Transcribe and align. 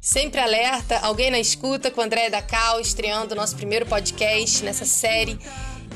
Sempre 0.00 0.40
alerta, 0.40 0.98
alguém 1.00 1.30
na 1.30 1.38
escuta 1.38 1.90
com 1.90 2.00
Andréia 2.00 2.30
da 2.30 2.40
Cal, 2.40 2.80
estreando 2.80 3.34
o 3.34 3.36
nosso 3.36 3.56
primeiro 3.56 3.84
podcast 3.84 4.64
nessa 4.64 4.84
série 4.84 5.38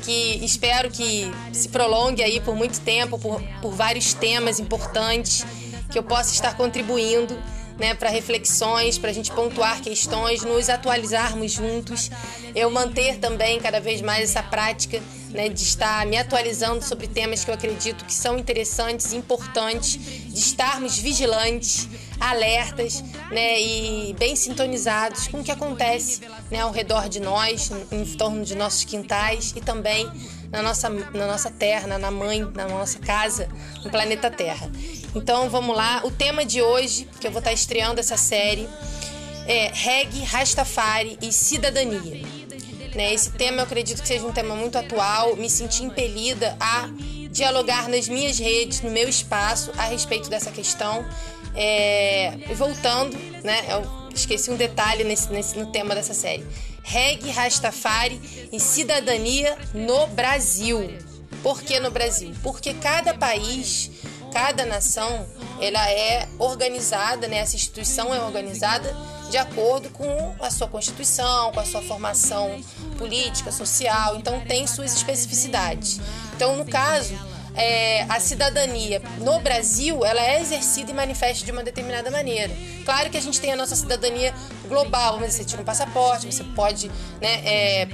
que 0.03 0.43
espero 0.43 0.91
que 0.91 1.31
se 1.51 1.69
prolongue 1.69 2.21
aí 2.21 2.39
por 2.41 2.55
muito 2.55 2.79
tempo, 2.81 3.17
por, 3.17 3.41
por 3.61 3.73
vários 3.73 4.13
temas 4.13 4.59
importantes, 4.59 5.45
que 5.89 5.97
eu 5.97 6.03
possa 6.03 6.33
estar 6.33 6.55
contribuindo 6.57 7.37
né, 7.77 7.93
para 7.93 8.09
reflexões, 8.09 8.97
para 8.97 9.09
a 9.09 9.13
gente 9.13 9.31
pontuar 9.31 9.81
questões, 9.81 10.43
nos 10.43 10.69
atualizarmos 10.69 11.51
juntos. 11.51 12.11
Eu 12.53 12.69
manter 12.69 13.17
também 13.17 13.59
cada 13.59 13.79
vez 13.79 14.01
mais 14.01 14.29
essa 14.29 14.43
prática 14.43 15.01
né, 15.29 15.49
de 15.49 15.63
estar 15.63 16.05
me 16.05 16.17
atualizando 16.17 16.83
sobre 16.83 17.07
temas 17.07 17.43
que 17.43 17.49
eu 17.49 17.55
acredito 17.55 18.05
que 18.05 18.13
são 18.13 18.37
interessantes, 18.37 19.13
importantes, 19.13 19.93
de 19.93 20.39
estarmos 20.39 20.97
vigilantes, 20.97 21.87
alertas 22.23 23.03
né, 23.31 23.59
e 23.59 24.15
bem 24.17 24.35
sintonizados 24.35 25.27
com 25.27 25.41
o 25.41 25.43
que 25.43 25.51
acontece 25.51 26.21
né, 26.49 26.61
ao 26.61 26.71
redor 26.71 27.09
de 27.09 27.19
nós, 27.19 27.71
em 27.91 28.05
torno 28.15 28.45
de 28.45 28.55
nossos 28.55 28.85
quintais 28.85 29.53
e 29.55 29.61
também 29.61 30.09
na 30.49 30.61
nossa, 30.61 30.87
na 30.89 31.27
nossa 31.27 31.51
terra, 31.51 31.97
na 31.97 32.11
mãe, 32.11 32.41
na 32.53 32.67
nossa 32.67 32.99
casa, 32.99 33.49
no 33.83 33.89
planeta 33.89 34.29
Terra. 34.29 34.71
Então 35.15 35.49
vamos 35.49 35.75
lá. 35.75 36.01
O 36.05 36.11
tema 36.11 36.45
de 36.45 36.61
hoje, 36.61 37.09
que 37.19 37.27
eu 37.27 37.31
vou 37.31 37.39
estar 37.39 37.51
estreando 37.51 37.99
essa 37.99 38.15
série, 38.15 38.69
é 39.47 39.71
reggae, 39.73 40.23
Rastafari 40.23 41.17
e 41.21 41.31
cidadania. 41.33 42.23
Né, 42.95 43.13
esse 43.13 43.31
tema 43.31 43.57
eu 43.57 43.63
acredito 43.63 44.01
que 44.01 44.07
seja 44.07 44.25
um 44.25 44.31
tema 44.31 44.55
muito 44.55 44.77
atual. 44.77 45.35
Me 45.35 45.49
senti 45.49 45.83
impelida 45.83 46.55
a 46.59 46.87
dialogar 47.31 47.89
nas 47.89 48.07
minhas 48.07 48.37
redes, 48.37 48.81
no 48.81 48.91
meu 48.91 49.09
espaço, 49.09 49.71
a 49.75 49.85
respeito 49.85 50.29
dessa 50.29 50.51
questão. 50.51 51.03
É, 51.55 52.37
voltando, 52.55 53.17
né? 53.43 53.65
Eu 53.69 54.09
esqueci 54.13 54.49
um 54.49 54.55
detalhe 54.55 55.03
nesse, 55.03 55.31
nesse, 55.31 55.57
no 55.57 55.67
tema 55.71 55.95
dessa 55.95 56.13
série. 56.13 56.45
Reggae, 56.83 57.31
Rastafari 57.31 58.19
e 58.51 58.59
cidadania 58.59 59.57
no 59.73 60.07
Brasil. 60.07 60.97
Por 61.41 61.61
que 61.61 61.79
no 61.79 61.91
Brasil? 61.91 62.33
Porque 62.41 62.73
cada 62.73 63.13
país 63.13 63.91
cada 64.33 64.65
nação 64.65 65.25
ela 65.61 65.89
é 65.91 66.27
organizada, 66.39 67.27
né? 67.27 67.37
Essa 67.37 67.55
instituição 67.55 68.13
é 68.13 68.19
organizada 68.19 68.93
de 69.29 69.37
acordo 69.37 69.89
com 69.91 70.35
a 70.41 70.49
sua 70.49 70.67
constituição, 70.67 71.51
com 71.51 71.59
a 71.59 71.65
sua 71.65 71.81
formação 71.83 72.59
política, 72.97 73.51
social. 73.51 74.17
Então 74.17 74.41
tem 74.41 74.65
suas 74.65 74.93
especificidades. 74.95 76.01
Então, 76.35 76.57
no 76.57 76.65
caso, 76.65 77.13
é, 77.55 78.03
a 78.09 78.19
cidadania 78.19 79.01
no 79.19 79.39
Brasil 79.39 80.03
ela 80.05 80.21
é 80.21 80.41
exercida 80.41 80.91
e 80.91 80.93
manifesta 80.93 81.45
de 81.45 81.51
uma 81.51 81.63
determinada 81.63 82.09
maneira. 82.09 82.53
Claro 82.85 83.09
que 83.09 83.17
a 83.17 83.21
gente 83.21 83.39
tem 83.39 83.53
a 83.53 83.55
nossa 83.55 83.75
cidadania 83.75 84.33
global, 84.67 85.19
mas 85.19 85.33
você 85.33 85.43
tira 85.43 85.61
um 85.61 85.65
passaporte, 85.65 86.25
você 86.25 86.43
pode 86.43 86.89
né, 87.21 87.41
é, 87.45 87.87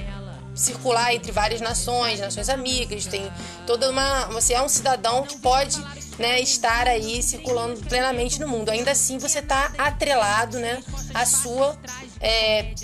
circular 0.54 1.14
entre 1.14 1.32
várias 1.32 1.60
nações, 1.60 2.20
nações 2.20 2.48
amigas, 2.48 3.06
tem 3.06 3.30
toda 3.66 3.90
uma. 3.90 4.26
Você 4.26 4.54
é 4.54 4.62
um 4.62 4.68
cidadão 4.68 5.22
que 5.24 5.38
pode 5.38 5.78
né, 6.18 6.40
estar 6.40 6.86
aí 6.88 7.22
circulando 7.22 7.80
plenamente 7.80 8.40
no 8.40 8.48
mundo. 8.48 8.70
Ainda 8.70 8.90
assim, 8.90 9.18
você 9.18 9.38
está 9.38 9.72
atrelado 9.78 10.58
né, 10.58 10.82
à 11.14 11.24
sua 11.24 11.78
é, 12.20 12.74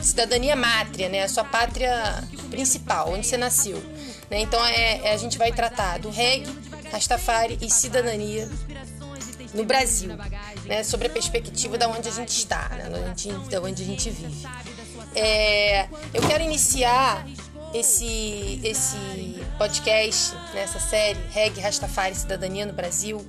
cidadania 0.00 0.56
mátria, 0.56 1.08
né, 1.08 1.22
à 1.22 1.28
sua 1.28 1.44
pátria 1.44 2.22
principal, 2.50 3.12
onde 3.12 3.26
você 3.26 3.36
nasceu. 3.36 3.82
Né? 4.32 4.40
Então, 4.40 4.64
é, 4.64 5.08
é, 5.08 5.12
a 5.12 5.16
gente 5.18 5.36
vai 5.36 5.52
tratar 5.52 5.98
do 5.98 6.08
reggae, 6.08 6.50
Rastafari 6.90 7.58
e 7.60 7.70
cidadania 7.70 8.48
no 9.52 9.62
Brasil, 9.62 10.10
né, 10.64 10.82
sobre 10.82 11.08
a 11.08 11.10
perspectiva 11.10 11.76
da 11.76 11.86
onde 11.86 12.08
a 12.08 12.12
gente 12.12 12.30
está, 12.30 12.70
né, 12.70 12.88
da, 12.88 12.98
onde, 12.98 13.50
da 13.50 13.60
onde 13.60 13.82
a 13.82 13.86
gente 13.86 14.10
vive. 14.10 14.46
É, 15.14 15.86
eu 16.14 16.26
quero 16.26 16.42
iniciar 16.42 17.26
esse, 17.74 18.58
esse 18.64 18.96
podcast, 19.58 20.34
nessa 20.54 20.80
série, 20.80 21.20
Reg 21.30 21.60
Rastafari 21.60 22.14
Cidadania 22.14 22.64
no 22.64 22.72
Brasil, 22.72 23.26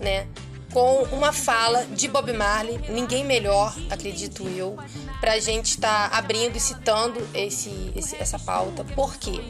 né? 0.00 0.26
Com 0.72 1.02
uma 1.12 1.32
fala 1.32 1.84
de 1.86 2.08
Bob 2.08 2.30
Marley, 2.32 2.78
ninguém 2.90 3.24
melhor, 3.24 3.74
acredito 3.90 4.46
eu, 4.48 4.76
para 5.20 5.32
a 5.32 5.40
gente 5.40 5.70
estar 5.70 6.10
tá 6.10 6.16
abrindo 6.18 6.56
e 6.56 6.60
citando 6.60 7.26
esse, 7.34 7.92
esse, 7.96 8.16
essa 8.16 8.38
pauta. 8.38 8.84
Por 8.84 9.16
quê? 9.16 9.42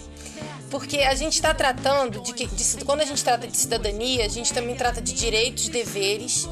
Porque 0.71 0.99
a 0.99 1.15
gente 1.15 1.35
está 1.35 1.55
tratando 1.55 2.21
de 2.23 2.33
que, 2.35 2.47
de, 2.47 2.85
quando 2.85 3.01
a 3.01 3.05
gente 3.05 3.23
trata 3.25 3.47
de 3.47 3.57
cidadania, 3.57 4.25
a 4.25 4.29
gente 4.29 4.53
também 4.53 4.77
trata 4.77 5.01
de 5.01 5.13
direitos, 5.13 5.69
deveres, 5.69 6.47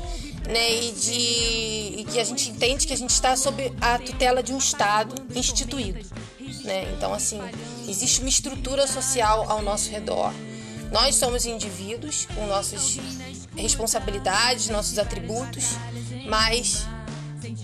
né? 0.48 0.74
E 0.74 0.92
de 0.92 2.00
e 2.00 2.06
que 2.10 2.18
a 2.18 2.24
gente 2.24 2.48
entende 2.50 2.86
que 2.86 2.92
a 2.92 2.96
gente 2.96 3.10
está 3.10 3.36
sob 3.36 3.72
a 3.80 3.98
tutela 3.98 4.42
de 4.42 4.52
um 4.52 4.58
Estado 4.58 5.14
instituído 5.34 6.04
né? 6.66 6.92
Então, 6.96 7.14
assim, 7.14 7.40
existe 7.88 8.20
uma 8.20 8.28
estrutura 8.28 8.86
social 8.86 9.50
ao 9.50 9.62
nosso 9.62 9.90
redor. 9.90 10.32
Nós 10.92 11.14
somos 11.16 11.46
indivíduos 11.46 12.26
com 12.34 12.46
nossas 12.46 12.98
responsabilidades, 13.56 14.68
nossos 14.68 14.98
atributos, 14.98 15.70
mas 16.28 16.86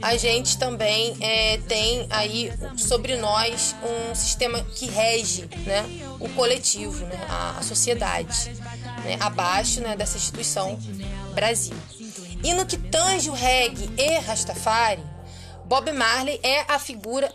a 0.01 0.17
gente 0.17 0.59
também 0.59 1.17
é, 1.21 1.59
tem 1.69 2.07
aí 2.11 2.53
sobre 2.77 3.17
nós 3.17 3.75
um 3.83 4.15
sistema 4.15 4.63
que 4.63 4.87
rege 4.87 5.49
né, 5.67 5.85
o 6.19 6.29
coletivo, 6.31 7.05
né, 7.07 7.27
a, 7.29 7.59
a 7.59 7.63
sociedade, 7.63 8.51
né, 9.05 9.17
abaixo 9.21 9.81
né, 9.81 9.97
dessa 9.97 10.17
instituição 10.17 10.79
Brasil. 11.35 11.77
E 12.43 12.53
no 12.55 12.67
que 12.67 12.77
tange 12.77 13.31
o 13.31 13.35
reggae 13.35 13.91
e 13.97 14.19
Rastafari, 14.19 15.03
Bob 15.65 15.93
Marley 15.93 16.41
é 16.43 16.61
a 16.73 16.79
figura 16.79 17.33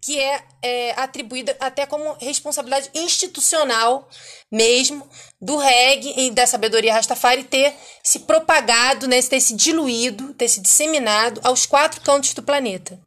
que 0.00 0.18
é, 0.18 0.42
é, 0.62 0.92
atribuída 0.92 1.56
até 1.58 1.84
como 1.84 2.16
responsabilidade 2.20 2.90
institucional 2.94 4.08
mesmo 4.50 5.08
do 5.40 5.56
reggae 5.56 6.14
e 6.16 6.30
da 6.30 6.46
sabedoria 6.46 6.94
Rastafari 6.94 7.44
ter 7.44 7.74
se 8.02 8.20
propagado, 8.20 9.08
né, 9.08 9.20
ter 9.22 9.40
se 9.40 9.54
diluído, 9.54 10.32
ter 10.34 10.48
se 10.48 10.60
disseminado 10.60 11.40
aos 11.44 11.66
quatro 11.66 12.00
cantos 12.00 12.32
do 12.32 12.42
planeta. 12.42 12.98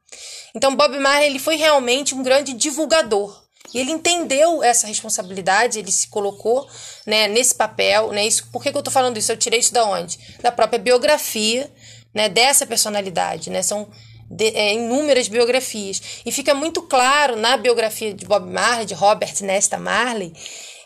Então 0.53 0.75
Bob 0.75 0.97
Marley 1.00 1.29
ele 1.29 1.40
foi 1.40 1.56
realmente 1.56 2.13
um 2.13 2.24
grande 2.24 2.53
divulgador. 2.53 3.41
E 3.73 3.79
ele 3.79 3.91
entendeu 3.91 4.62
essa 4.62 4.88
responsabilidade, 4.88 5.79
ele 5.79 5.91
se 5.91 6.08
colocou 6.09 6.68
né, 7.06 7.28
nesse 7.28 7.56
papel. 7.56 8.12
Né, 8.12 8.25
isso, 8.25 8.47
por 8.52 8.62
que, 8.62 8.69
que 8.69 8.75
eu 8.75 8.81
estou 8.81 8.91
falando 8.91 9.18
isso? 9.18 9.31
Eu 9.31 9.38
tirei 9.38 9.59
isso 9.59 9.73
da 9.73 9.85
onde? 9.85 10.19
Da 10.41 10.52
própria 10.52 10.79
biografia 10.79 11.72
né, 12.13 12.28
dessa 12.28 12.66
personalidade. 12.66 13.50
Né? 13.50 13.62
São 13.62 13.90
de, 14.31 14.47
é, 14.55 14.73
inúmeras 14.73 15.27
biografias. 15.27 16.01
E 16.25 16.31
fica 16.31 16.53
muito 16.53 16.81
claro 16.83 17.35
na 17.35 17.57
biografia 17.57 18.13
de 18.13 18.25
Bob 18.25 18.49
Marley, 18.49 18.85
de 18.85 18.93
Robert 18.93 19.35
Nesta 19.41 19.77
Marley, 19.77 20.33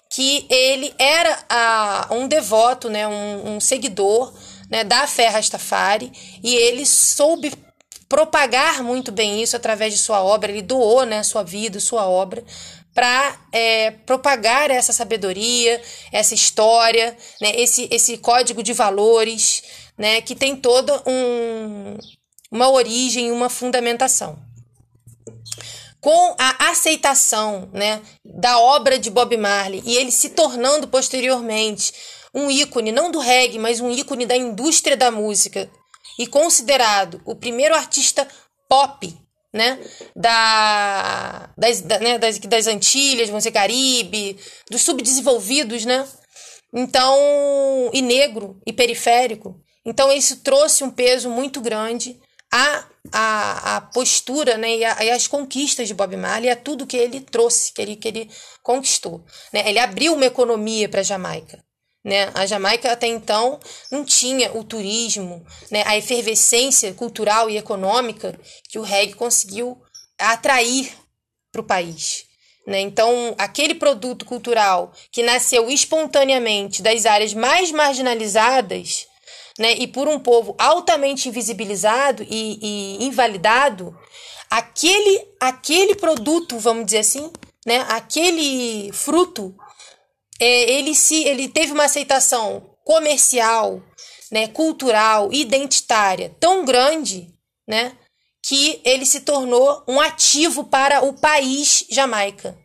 que 0.09 0.45
ele 0.49 0.93
era 0.97 1.45
a, 1.49 2.07
um 2.11 2.27
devoto, 2.27 2.89
né, 2.89 3.07
um, 3.07 3.55
um 3.55 3.59
seguidor 3.59 4.33
né, 4.69 4.83
da 4.83 5.05
fé 5.07 5.27
Rastafari, 5.27 6.11
e 6.43 6.55
ele 6.55 6.85
soube 6.85 7.53
propagar 8.07 8.83
muito 8.83 9.11
bem 9.11 9.41
isso 9.41 9.55
através 9.55 9.93
de 9.93 9.99
sua 9.99 10.23
obra, 10.23 10.51
ele 10.51 10.61
doou 10.61 11.05
né, 11.05 11.21
sua 11.23 11.43
vida, 11.43 11.79
sua 11.79 12.07
obra, 12.07 12.43
para 12.93 13.37
é, 13.51 13.91
propagar 13.91 14.71
essa 14.71 14.93
sabedoria, 14.93 15.81
essa 16.11 16.33
história, 16.33 17.15
né, 17.41 17.51
esse, 17.55 17.87
esse 17.91 18.17
código 18.17 18.63
de 18.63 18.73
valores, 18.73 19.63
né, 19.97 20.21
que 20.21 20.33
tem 20.33 20.55
todo 20.55 20.93
um, 21.05 21.97
uma 22.55 22.69
origem, 22.69 23.31
uma 23.31 23.49
fundamentação. 23.49 24.39
Com 25.99 26.35
a 26.39 26.69
aceitação 26.69 27.69
né, 27.73 28.01
da 28.23 28.57
obra 28.59 28.97
de 28.97 29.09
Bob 29.09 29.35
Marley 29.35 29.83
e 29.85 29.97
ele 29.97 30.11
se 30.11 30.29
tornando 30.29 30.87
posteriormente 30.87 31.93
um 32.33 32.49
ícone, 32.49 32.93
não 32.93 33.11
do 33.11 33.19
reggae, 33.19 33.59
mas 33.59 33.81
um 33.81 33.91
ícone 33.91 34.25
da 34.25 34.37
indústria 34.37 34.95
da 34.95 35.11
música 35.11 35.69
e 36.17 36.25
considerado 36.25 37.21
o 37.25 37.35
primeiro 37.35 37.75
artista 37.75 38.25
pop 38.69 39.13
né, 39.53 39.77
da, 40.15 41.49
das, 41.57 41.81
da, 41.81 41.99
né, 41.99 42.17
das, 42.17 42.39
das 42.39 42.67
Antilhas, 42.67 43.27
vamos 43.27 43.43
dizer, 43.43 43.51
Caribe, 43.51 44.37
dos 44.69 44.81
subdesenvolvidos, 44.81 45.85
né? 45.85 46.07
Então, 46.73 47.17
e 47.93 48.01
negro 48.01 48.61
e 48.65 48.73
periférico. 48.73 49.59
Então, 49.85 50.11
isso 50.11 50.37
trouxe 50.37 50.83
um 50.83 50.91
peso 50.91 51.29
muito 51.29 51.61
grande 51.61 52.19
a, 52.51 52.85
a, 53.11 53.75
a 53.77 53.81
postura 53.81 54.57
né, 54.57 54.77
e, 54.77 54.85
a, 54.85 55.03
e, 55.03 55.11
as 55.11 55.27
conquistas 55.27 55.87
de 55.87 55.93
Bob 55.93 56.15
Marley, 56.15 56.49
é 56.49 56.55
tudo 56.55 56.87
que 56.87 56.97
ele 56.97 57.19
trouxe, 57.19 57.73
que 57.73 57.81
ele, 57.81 57.95
que 57.95 58.07
ele 58.07 58.29
conquistou. 58.63 59.23
Né? 59.51 59.67
Ele 59.67 59.79
abriu 59.79 60.13
uma 60.13 60.25
economia 60.25 60.87
para 60.87 61.01
a 61.01 61.03
Jamaica. 61.03 61.63
Né? 62.03 62.31
A 62.35 62.45
Jamaica 62.45 62.91
até 62.91 63.07
então 63.07 63.59
não 63.91 64.05
tinha 64.05 64.55
o 64.55 64.63
turismo, 64.63 65.43
né? 65.71 65.83
a 65.85 65.97
efervescência 65.97 66.93
cultural 66.93 67.49
e 67.49 67.57
econômica 67.57 68.39
que 68.69 68.77
o 68.77 68.83
reggae 68.83 69.13
conseguiu 69.13 69.81
atrair 70.17 70.93
para 71.51 71.61
o 71.61 71.65
país. 71.65 72.25
Né? 72.67 72.79
Então, 72.81 73.35
aquele 73.37 73.75
produto 73.75 74.25
cultural 74.25 74.93
que 75.11 75.23
nasceu 75.23 75.69
espontaneamente 75.69 76.81
das 76.81 77.05
áreas 77.05 77.33
mais 77.33 77.71
marginalizadas 77.71 79.07
né, 79.57 79.73
e 79.73 79.87
por 79.87 80.07
um 80.07 80.19
povo 80.19 80.55
altamente 80.57 81.29
invisibilizado 81.29 82.23
e, 82.23 82.59
e 82.61 83.05
invalidado, 83.05 83.97
aquele, 84.49 85.27
aquele 85.39 85.95
produto, 85.95 86.59
vamos 86.59 86.85
dizer 86.85 86.99
assim, 86.99 87.31
né, 87.65 87.85
aquele 87.89 88.91
fruto, 88.91 89.55
é, 90.39 90.71
ele, 90.71 90.93
se, 90.93 91.23
ele 91.23 91.47
teve 91.47 91.71
uma 91.71 91.85
aceitação 91.85 92.69
comercial, 92.83 93.81
né, 94.31 94.47
cultural, 94.47 95.31
identitária 95.31 96.35
tão 96.39 96.65
grande, 96.65 97.33
né, 97.67 97.97
que 98.45 98.79
ele 98.83 99.05
se 99.05 99.21
tornou 99.21 99.83
um 99.87 99.99
ativo 99.99 100.65
para 100.65 101.03
o 101.03 101.13
país 101.13 101.85
Jamaica. 101.89 102.55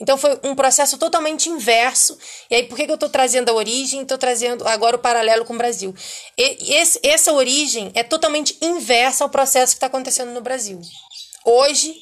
Então 0.00 0.18
foi 0.18 0.38
um 0.42 0.54
processo 0.54 0.98
totalmente 0.98 1.48
inverso. 1.48 2.18
E 2.50 2.54
aí, 2.56 2.62
por 2.64 2.76
que, 2.76 2.84
que 2.84 2.90
eu 2.90 2.96
estou 2.96 3.08
trazendo 3.08 3.48
a 3.50 3.54
origem? 3.54 4.02
Estou 4.02 4.18
trazendo 4.18 4.66
agora 4.66 4.96
o 4.96 4.98
paralelo 4.98 5.44
com 5.44 5.54
o 5.54 5.58
Brasil. 5.58 5.94
E, 6.36 6.74
esse, 6.74 6.98
essa 7.02 7.32
origem 7.32 7.92
é 7.94 8.02
totalmente 8.02 8.56
inversa 8.60 9.24
ao 9.24 9.30
processo 9.30 9.72
que 9.72 9.76
está 9.76 9.86
acontecendo 9.86 10.32
no 10.32 10.40
Brasil. 10.40 10.80
Hoje, 11.44 11.94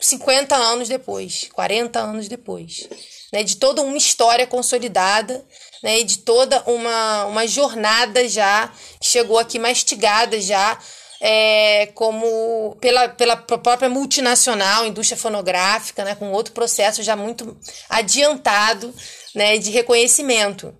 50 0.00 0.56
anos 0.56 0.88
depois, 0.88 1.48
40 1.52 1.98
anos 2.00 2.28
depois, 2.28 2.88
né, 3.32 3.42
de 3.42 3.56
toda 3.56 3.82
uma 3.82 3.96
história 3.96 4.46
consolidada, 4.46 5.44
né, 5.82 6.02
de 6.02 6.18
toda 6.18 6.62
uma, 6.66 7.26
uma 7.26 7.46
jornada 7.46 8.28
já 8.28 8.72
que 9.00 9.08
chegou 9.08 9.38
aqui 9.38 9.58
mastigada 9.58 10.40
já 10.40 10.78
é, 11.26 11.86
como 11.94 12.76
pela, 12.82 13.08
pela 13.08 13.34
própria 13.34 13.88
multinacional, 13.88 14.84
indústria 14.84 15.16
fonográfica, 15.16 16.04
né, 16.04 16.14
com 16.14 16.30
outro 16.30 16.52
processo 16.52 17.02
já 17.02 17.16
muito 17.16 17.56
adiantado 17.88 18.94
né, 19.34 19.56
de 19.56 19.70
reconhecimento. 19.70 20.76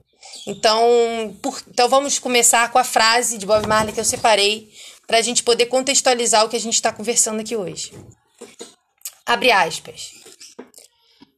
Então, 0.47 1.35
por, 1.41 1.63
então 1.67 1.89
vamos 1.89 2.19
começar 2.19 2.71
com 2.71 2.79
a 2.79 2.85
frase 2.85 3.39
de 3.39 3.47
Bob 3.47 3.67
Marley 3.67 3.95
que 3.95 4.01
eu 4.01 4.05
separei 4.05 4.71
para 5.07 5.17
a 5.17 5.23
gente 5.23 5.43
poder 5.43 5.65
contextualizar 5.67 6.45
o 6.45 6.51
que 6.51 6.57
a 6.57 6.61
gente 6.61 6.75
está 6.75 6.93
conversando 6.93 7.41
aqui 7.41 7.57
hoje. 7.57 7.93
Abre 9.25 9.51
aspas. 9.51 10.11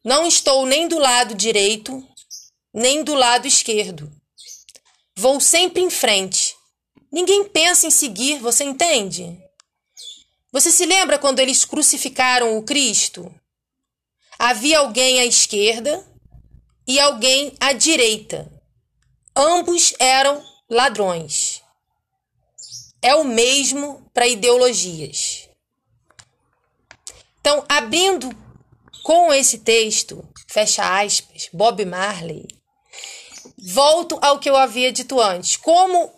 Não 0.05 0.27
estou 0.27 0.67
nem 0.67 0.89
do 0.89 0.99
lado 0.99 1.33
direito, 1.33 2.03
nem 2.75 3.05
do 3.05 3.15
lado 3.15 3.47
esquerdo. 3.47 4.11
Vou 5.17 5.41
sempre 5.41 5.81
em 5.81 5.91
frente, 5.91 6.46
Ninguém 7.17 7.49
pensa 7.49 7.87
em 7.87 7.91
seguir, 7.91 8.41
você 8.41 8.63
entende? 8.63 9.43
Você 10.53 10.71
se 10.71 10.85
lembra 10.85 11.19
quando 11.19 11.39
eles 11.39 11.65
crucificaram 11.65 12.59
o 12.59 12.63
Cristo? 12.63 13.35
Havia 14.39 14.81
alguém 14.81 15.19
à 15.19 15.25
esquerda 15.25 16.07
e 16.87 17.01
alguém 17.01 17.55
à 17.59 17.73
direita. 17.73 18.53
Ambos 19.35 19.95
eram 19.99 20.45
ladrões. 20.69 21.63
É 23.01 23.15
o 23.15 23.25
mesmo 23.25 24.11
para 24.13 24.27
ideologias. 24.27 25.49
Então, 27.41 27.65
abrindo 27.67 28.29
com 29.03 29.33
esse 29.33 29.61
texto, 29.61 30.23
fecha 30.47 31.03
aspas, 31.03 31.49
Bob 31.51 31.83
Marley, 31.87 32.47
volto 33.73 34.19
ao 34.21 34.39
que 34.39 34.51
eu 34.51 34.57
havia 34.57 34.93
dito 34.93 35.19
antes. 35.19 35.57
Como 35.57 36.15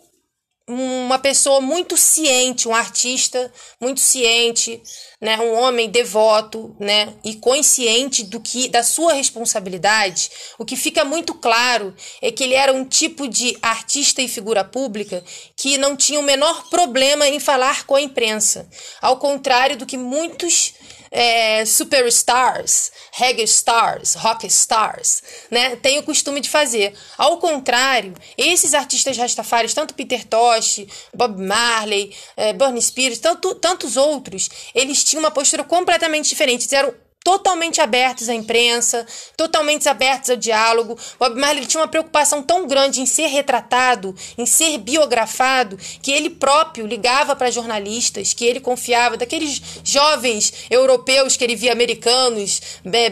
uma 0.69 1.17
pessoa 1.17 1.59
muito 1.59 1.97
ciente, 1.97 2.67
um 2.67 2.75
artista 2.75 3.51
muito 3.81 3.99
ciente, 3.99 4.79
né, 5.19 5.35
um 5.39 5.55
homem 5.55 5.89
devoto, 5.89 6.75
né, 6.79 7.15
e 7.23 7.35
consciente 7.35 8.23
do 8.23 8.39
que 8.39 8.69
da 8.69 8.83
sua 8.83 9.13
responsabilidade. 9.13 10.29
O 10.59 10.65
que 10.65 10.75
fica 10.75 11.03
muito 11.03 11.33
claro 11.33 11.95
é 12.21 12.31
que 12.31 12.43
ele 12.43 12.53
era 12.53 12.71
um 12.71 12.85
tipo 12.85 13.27
de 13.27 13.57
artista 13.63 14.21
e 14.21 14.27
figura 14.27 14.63
pública 14.63 15.23
que 15.55 15.75
não 15.79 15.95
tinha 15.95 16.19
o 16.19 16.23
menor 16.23 16.69
problema 16.69 17.27
em 17.27 17.39
falar 17.39 17.85
com 17.87 17.95
a 17.95 18.01
imprensa, 18.01 18.69
ao 19.01 19.17
contrário 19.17 19.75
do 19.75 19.87
que 19.87 19.97
muitos 19.97 20.75
é, 21.11 21.65
superstars, 21.65 22.91
reggae 23.11 23.43
stars, 23.43 24.15
rock 24.15 24.45
stars, 24.47 25.23
né, 25.49 25.75
tem 25.75 25.99
o 25.99 26.03
costume 26.03 26.39
de 26.39 26.49
fazer. 26.49 26.93
Ao 27.17 27.37
contrário, 27.37 28.13
esses 28.37 28.73
artistas 28.73 29.17
rastafaris, 29.17 29.73
tanto 29.73 29.93
Peter 29.93 30.25
Tosh, 30.25 30.85
Bob 31.13 31.41
Marley, 31.41 32.15
é, 32.37 32.53
Bernie 32.53 32.81
Spears, 32.81 33.19
tanto, 33.19 33.55
tantos 33.55 33.97
outros, 33.97 34.49
eles 34.73 35.03
tinham 35.03 35.21
uma 35.21 35.31
postura 35.31 35.63
completamente 35.63 36.29
diferente. 36.29 36.61
Eles 36.61 36.73
eram 36.73 37.08
totalmente 37.23 37.81
abertos 37.81 38.29
à 38.29 38.33
imprensa, 38.33 39.05
totalmente 39.35 39.87
abertos 39.89 40.29
ao 40.29 40.35
diálogo. 40.35 40.97
Bob 41.19 41.39
Marley 41.39 41.65
tinha 41.65 41.81
uma 41.81 41.87
preocupação 41.87 42.41
tão 42.41 42.65
grande 42.65 43.01
em 43.01 43.05
ser 43.05 43.27
retratado, 43.27 44.15
em 44.37 44.45
ser 44.45 44.77
biografado, 44.77 45.77
que 46.01 46.11
ele 46.11 46.29
próprio 46.29 46.87
ligava 46.87 47.35
para 47.35 47.51
jornalistas, 47.51 48.33
que 48.33 48.45
ele 48.45 48.59
confiava, 48.59 49.17
daqueles 49.17 49.61
jovens 49.83 50.53
europeus 50.69 51.35
que 51.35 51.43
ele 51.43 51.55
via 51.55 51.73
americanos, 51.73 52.61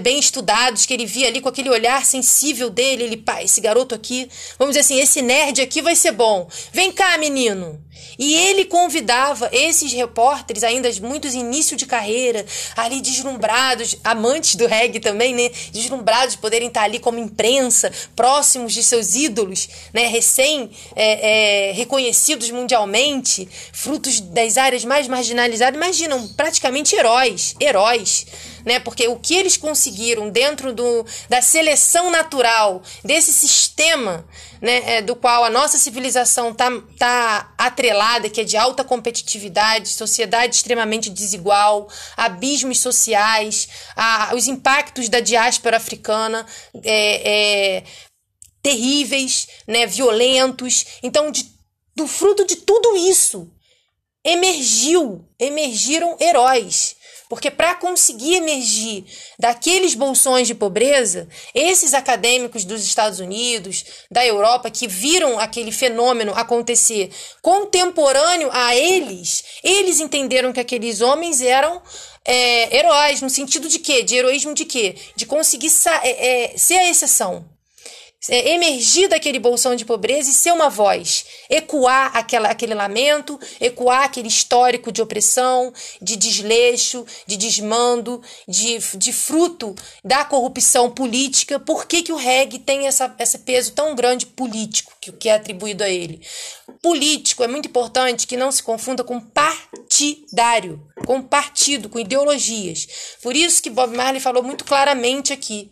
bem 0.02 0.18
estudados, 0.18 0.86
que 0.86 0.94
ele 0.94 1.06
via 1.06 1.28
ali 1.28 1.42
com 1.42 1.50
aquele 1.50 1.70
olhar 1.70 2.06
sensível 2.06 2.70
dele, 2.70 3.04
ele, 3.04 3.18
pá, 3.18 3.44
esse 3.44 3.60
garoto 3.60 3.94
aqui, 3.94 4.30
vamos 4.58 4.76
dizer 4.76 4.82
assim, 4.82 5.00
esse 5.00 5.22
nerd 5.22 5.62
aqui 5.62 5.82
vai 5.82 5.96
ser 5.96 6.12
bom. 6.12 6.48
Vem 6.72 6.92
cá, 6.92 7.18
menino. 7.18 7.80
E 8.18 8.34
ele 8.34 8.66
convidava 8.66 9.50
esses 9.52 9.94
repórteres, 9.94 10.64
ainda 10.64 10.90
muitos 11.02 11.34
início 11.34 11.78
de 11.78 11.86
carreira, 11.86 12.46
ali 12.76 13.02
deslumbrados, 13.02 13.96
amantes 14.04 14.56
do 14.56 14.66
reggae 14.66 15.00
também, 15.00 15.34
né? 15.34 15.50
Deslumbrados 15.72 16.36
de 16.36 16.42
poderem 16.42 16.68
estar 16.68 16.84
ali 16.84 17.00
como 17.00 17.20
imprensa, 17.20 17.92
próximos 18.16 18.74
de 18.74 18.84
seus 18.84 19.16
ídolos, 19.16 19.70
né? 19.94 20.08
Recém 20.08 20.70
é, 20.96 21.70
é, 21.70 21.72
reconhecidos 21.74 22.50
mundialmente, 22.50 23.48
frutos 23.72 24.20
das 24.20 24.58
áreas 24.58 24.84
mais 24.84 25.08
marginalizadas. 25.08 25.78
Imaginam, 25.78 26.28
praticamente 26.30 26.96
heróis, 26.96 27.56
heróis 27.60 28.26
né? 28.68 28.80
Porque 28.80 29.08
o 29.08 29.16
que 29.16 29.34
eles 29.34 29.56
conseguiram 29.56 30.30
dentro 30.30 30.74
do, 30.74 31.06
da 31.30 31.42
seleção 31.42 32.12
natural 32.12 32.84
desse 33.02 33.32
sistema, 33.32 34.26
né, 34.62 34.98
é, 34.98 35.02
do 35.02 35.16
qual 35.16 35.44
a 35.44 35.50
nossa 35.50 35.78
civilização 35.78 36.54
tá, 36.54 36.70
tá 36.98 37.54
atrelada, 37.58 38.30
que 38.30 38.42
é 38.42 38.44
de 38.44 38.58
alta 38.58 38.84
competitividade, 38.84 39.90
sociedade 39.90 40.56
extremamente 40.56 41.10
desigual, 41.10 41.90
abismos 42.16 42.80
sociais, 42.80 43.68
a, 43.96 44.34
os 44.36 44.48
impactos 44.48 45.10
da 45.10 45.20
diáspora 45.20 45.78
africana, 45.78 46.46
é, 46.84 47.78
é, 47.78 47.84
terríveis, 48.62 49.48
né, 49.66 49.86
violentos. 49.86 50.86
Então, 51.02 51.32
de, 51.32 51.50
do 51.96 52.08
fruto 52.08 52.46
de 52.46 52.58
tudo 52.58 52.98
isso, 52.98 53.50
emergiu, 54.24 55.26
emergiram 55.40 56.18
heróis. 56.20 56.97
Porque 57.30 57.52
para 57.52 57.76
conseguir 57.76 58.36
emergir 58.36 59.06
daqueles 59.38 59.94
bolsões 59.94 60.48
de 60.48 60.56
pobreza, 60.56 61.28
esses 61.54 61.94
acadêmicos 61.94 62.64
dos 62.64 62.84
Estados 62.84 63.20
Unidos, 63.20 63.84
da 64.10 64.26
Europa, 64.26 64.72
que 64.72 64.88
viram 64.88 65.38
aquele 65.40 65.72
fenômeno 65.72 66.34
acontecer 66.34 67.12
contemporâneo 67.42 68.50
a 68.52 68.76
eles, 68.76 69.44
eles 69.64 70.00
entenderam 70.00 70.54
que 70.54 70.60
aqueles 70.60 71.02
homens 71.02 71.42
eram 71.42 71.82
é, 72.24 72.78
heróis, 72.78 73.22
no 73.22 73.30
sentido 73.30 73.68
de 73.68 73.80
quê? 73.80 74.04
De 74.04 74.16
heroísmo 74.16 74.54
de 74.54 74.66
quê? 74.66 74.96
De 75.16 75.26
conseguir 75.26 75.72
é, 76.04 76.54
é, 76.54 76.58
ser 76.58 76.76
a 76.76 76.90
exceção 76.90 77.57
é, 78.30 78.54
emergir 78.54 79.08
daquele 79.08 79.40
bolsão 79.40 79.76
de 79.76 79.86
pobreza 79.86 80.30
e 80.30 80.34
ser 80.34 80.52
uma 80.52 80.70
voz, 80.70 81.26
ecoar 81.50 82.16
aquela, 82.16 82.50
aquele 82.50 82.74
lamento, 82.74 83.40
ecoar 83.60 84.04
aquele 84.04 84.28
histórico 84.28 84.92
de 84.92 85.02
opressão, 85.02 85.74
de 86.02 86.16
desleixo, 86.16 87.06
de 87.26 87.38
desmando, 87.38 88.22
de, 88.48 88.78
de 88.98 89.14
fruto 89.14 89.76
da 90.04 90.26
corrupção 90.26 90.92
política. 90.92 91.60
Por 91.60 91.86
que, 91.86 92.04
que 92.04 92.14
o 92.14 92.18
reggae 92.18 92.60
tem 92.60 92.88
essa, 92.88 93.14
esse 93.20 93.40
peso 93.40 93.72
tão 93.74 93.96
grande 93.96 94.26
político 94.26 94.94
que, 95.00 95.12
que 95.12 95.30
é 95.30 95.36
atribuído 95.36 95.84
a 95.84 95.90
ele? 95.90 96.22
Político 96.82 97.44
é 97.44 97.48
muito 97.48 97.68
importante 97.68 98.28
que 98.28 98.38
não 98.38 98.52
se 98.52 98.62
confunda 98.62 99.04
com 99.04 99.20
partidário, 99.20 100.86
com 101.06 101.22
partido, 101.22 101.90
com 101.90 102.00
ideologias. 102.00 102.88
Por 103.22 103.36
isso 103.36 103.62
que 103.62 103.70
Bob 103.70 103.96
Marley 103.96 104.20
falou 104.20 104.44
muito 104.44 104.66
claramente 104.66 105.34
aqui 105.34 105.72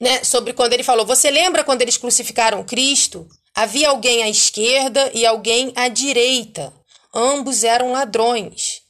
né, 0.00 0.22
sobre 0.24 0.52
quando 0.52 0.72
ele 0.72 0.82
falou: 0.82 1.06
Você 1.06 1.30
lembra 1.30 1.64
quando 1.64 1.82
eles 1.82 1.96
crucificaram 1.96 2.64
Cristo? 2.64 3.26
Havia 3.54 3.88
alguém 3.88 4.22
à 4.22 4.28
esquerda 4.28 5.10
e 5.14 5.24
alguém 5.24 5.72
à 5.76 5.88
direita. 5.88 6.72
Ambos 7.14 7.62
eram 7.62 7.92
ladrões. 7.92 8.82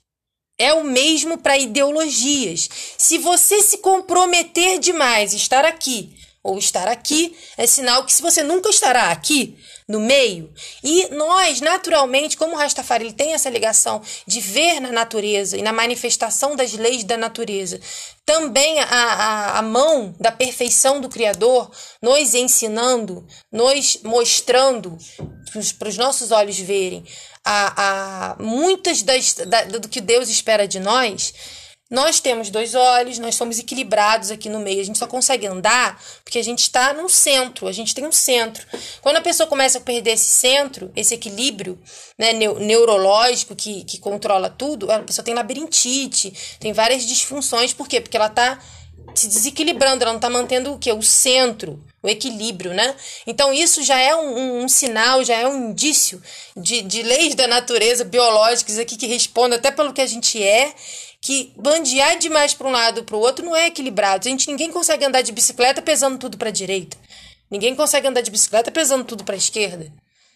É 0.58 0.72
o 0.72 0.84
mesmo 0.84 1.36
para 1.38 1.58
ideologias. 1.58 2.68
Se 2.96 3.18
você 3.18 3.60
se 3.62 3.78
comprometer 3.78 4.78
demais, 4.78 5.34
estar 5.34 5.64
aqui 5.64 6.16
ou 6.44 6.58
estar 6.58 6.86
aqui 6.86 7.34
é 7.56 7.66
sinal 7.66 8.04
que 8.04 8.12
se 8.12 8.20
você 8.20 8.42
nunca 8.42 8.68
estará 8.68 9.10
aqui, 9.10 9.56
no 9.86 10.00
meio. 10.00 10.52
E 10.82 11.08
nós, 11.08 11.60
naturalmente, 11.60 12.36
como 12.36 12.54
o 12.54 12.58
Rastafari 12.58 13.12
tem 13.12 13.34
essa 13.34 13.50
ligação 13.50 14.00
de 14.26 14.40
ver 14.40 14.80
na 14.80 14.90
natureza 14.90 15.56
e 15.56 15.62
na 15.62 15.72
manifestação 15.72 16.56
das 16.56 16.72
leis 16.72 17.04
da 17.04 17.16
natureza, 17.16 17.78
também 18.24 18.80
a, 18.80 18.84
a, 18.84 19.58
a 19.58 19.62
mão 19.62 20.14
da 20.18 20.32
perfeição 20.32 21.00
do 21.00 21.08
Criador, 21.08 21.70
nos 22.00 22.34
ensinando, 22.34 23.26
nos 23.52 23.98
mostrando 24.02 24.96
para 25.78 25.88
os 25.88 25.96
nossos 25.98 26.30
olhos 26.30 26.58
verem 26.58 27.04
a, 27.44 28.30
a 28.32 28.42
muitas 28.42 29.02
das, 29.02 29.34
da, 29.34 29.64
do 29.64 29.88
que 29.88 30.00
Deus 30.00 30.30
espera 30.30 30.66
de 30.66 30.80
nós 30.80 31.34
nós 31.90 32.18
temos 32.18 32.48
dois 32.48 32.74
olhos, 32.74 33.18
nós 33.18 33.34
somos 33.34 33.58
equilibrados 33.58 34.30
aqui 34.30 34.48
no 34.48 34.58
meio. 34.58 34.80
A 34.80 34.84
gente 34.84 34.98
só 34.98 35.06
consegue 35.06 35.46
andar 35.46 36.02
porque 36.24 36.38
a 36.38 36.42
gente 36.42 36.60
está 36.60 36.92
no 36.94 37.08
centro, 37.08 37.68
a 37.68 37.72
gente 37.72 37.94
tem 37.94 38.06
um 38.06 38.12
centro. 38.12 38.66
Quando 39.02 39.16
a 39.16 39.20
pessoa 39.20 39.46
começa 39.46 39.78
a 39.78 39.80
perder 39.80 40.12
esse 40.12 40.30
centro, 40.30 40.90
esse 40.96 41.14
equilíbrio 41.14 41.78
né, 42.18 42.32
neurológico 42.32 43.54
que, 43.54 43.84
que 43.84 43.98
controla 43.98 44.48
tudo, 44.48 44.90
a 44.90 45.00
pessoa 45.00 45.24
tem 45.24 45.34
labirintite, 45.34 46.32
tem 46.58 46.72
várias 46.72 47.04
disfunções. 47.04 47.74
Por 47.74 47.86
quê? 47.86 48.00
Porque 48.00 48.16
ela 48.16 48.26
está 48.26 48.58
se 49.14 49.28
desequilibrando, 49.28 50.02
ela 50.02 50.12
não 50.12 50.18
está 50.18 50.30
mantendo 50.30 50.72
o 50.72 50.78
quê? 50.78 50.90
O 50.92 51.02
centro, 51.02 51.82
o 52.02 52.08
equilíbrio, 52.08 52.72
né? 52.72 52.94
Então 53.26 53.52
isso 53.52 53.82
já 53.82 53.98
é 53.98 54.16
um, 54.16 54.36
um, 54.36 54.64
um, 54.64 54.68
sinal, 54.68 55.22
já 55.22 55.36
é 55.36 55.46
um 55.46 55.70
indício 55.70 56.20
de, 56.56 56.82
de 56.82 57.02
leis 57.02 57.34
da 57.34 57.46
natureza 57.46 58.04
biológicas 58.04 58.78
aqui 58.78 58.96
que 58.96 59.06
respondem 59.06 59.58
até 59.58 59.70
pelo 59.70 59.92
que 59.92 60.00
a 60.00 60.06
gente 60.06 60.42
é 60.42 60.74
que 61.24 61.54
bandear 61.56 62.18
demais 62.18 62.52
para 62.52 62.68
um 62.68 62.70
lado 62.70 63.02
para 63.02 63.16
o 63.16 63.18
outro 63.18 63.42
não 63.42 63.56
é 63.56 63.68
equilibrado. 63.68 64.28
Gente 64.28 64.46
ninguém 64.46 64.70
consegue 64.70 65.06
andar 65.06 65.22
de 65.22 65.32
bicicleta 65.32 65.80
pesando 65.80 66.18
tudo 66.18 66.36
para 66.36 66.50
a 66.50 66.52
direita. 66.52 66.98
Ninguém 67.50 67.74
consegue 67.74 68.06
andar 68.06 68.20
de 68.20 68.30
bicicleta 68.30 68.70
pesando 68.70 69.04
tudo 69.04 69.24
para 69.24 69.34
a 69.34 69.38
esquerda. 69.38 69.90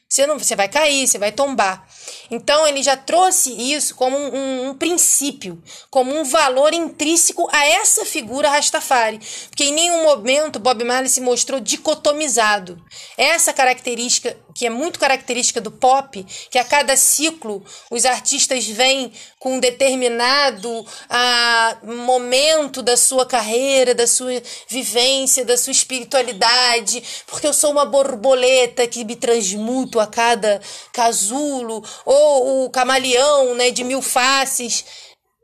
Você 0.09 0.27
não, 0.27 0.39
você 0.39 0.57
vai 0.57 0.69
cair, 0.69 1.07
você 1.07 1.19
vai 1.19 1.31
tombar. 1.31 1.87
Então 2.31 2.67
ele 2.67 2.83
já 2.83 2.97
trouxe 2.97 3.53
isso 3.53 3.95
como 3.95 4.17
um, 4.17 4.69
um, 4.69 4.75
princípio, 4.75 5.63
como 5.91 6.19
um 6.19 6.25
valor 6.25 6.73
intrínseco 6.73 7.47
a 7.53 7.67
essa 7.67 8.07
figura 8.07 8.49
Rastafari, 8.49 9.21
porque 9.49 9.65
em 9.65 9.73
nenhum 9.73 10.05
momento 10.05 10.59
Bob 10.59 10.83
Marley 10.83 11.11
se 11.11 11.21
mostrou 11.21 11.61
dicotomizado. 11.61 12.83
Essa 13.19 13.53
característica 13.53 14.35
que 14.59 14.67
é 14.67 14.71
muito 14.71 14.99
característica 14.99 15.61
do 15.61 15.71
pop, 15.71 16.27
que 16.51 16.59
a 16.59 16.65
cada 16.65 16.97
ciclo 16.97 17.65
os 17.93 18.05
artistas 18.05 18.67
vêm 18.67 19.13
com 19.39 19.55
um 19.55 19.61
determinado 19.61 20.85
ah, 21.09 21.77
momento 21.85 22.83
da 22.83 22.97
sua 22.97 23.25
carreira, 23.25 23.95
da 23.95 24.05
sua 24.05 24.43
vivência, 24.67 25.45
da 25.45 25.57
sua 25.57 25.71
espiritualidade, 25.71 27.01
porque 27.29 27.47
eu 27.47 27.53
sou 27.53 27.71
uma 27.71 27.85
borboleta 27.85 28.85
que 28.89 29.05
me 29.05 29.15
transmuto 29.15 29.98
a 30.01 30.07
cada 30.07 30.61
casulo, 30.93 31.83
ou 32.05 32.65
o 32.65 32.71
camaleão 32.71 33.55
né, 33.55 33.71
de 33.71 33.85
mil 33.85 34.03
faces. 34.03 34.85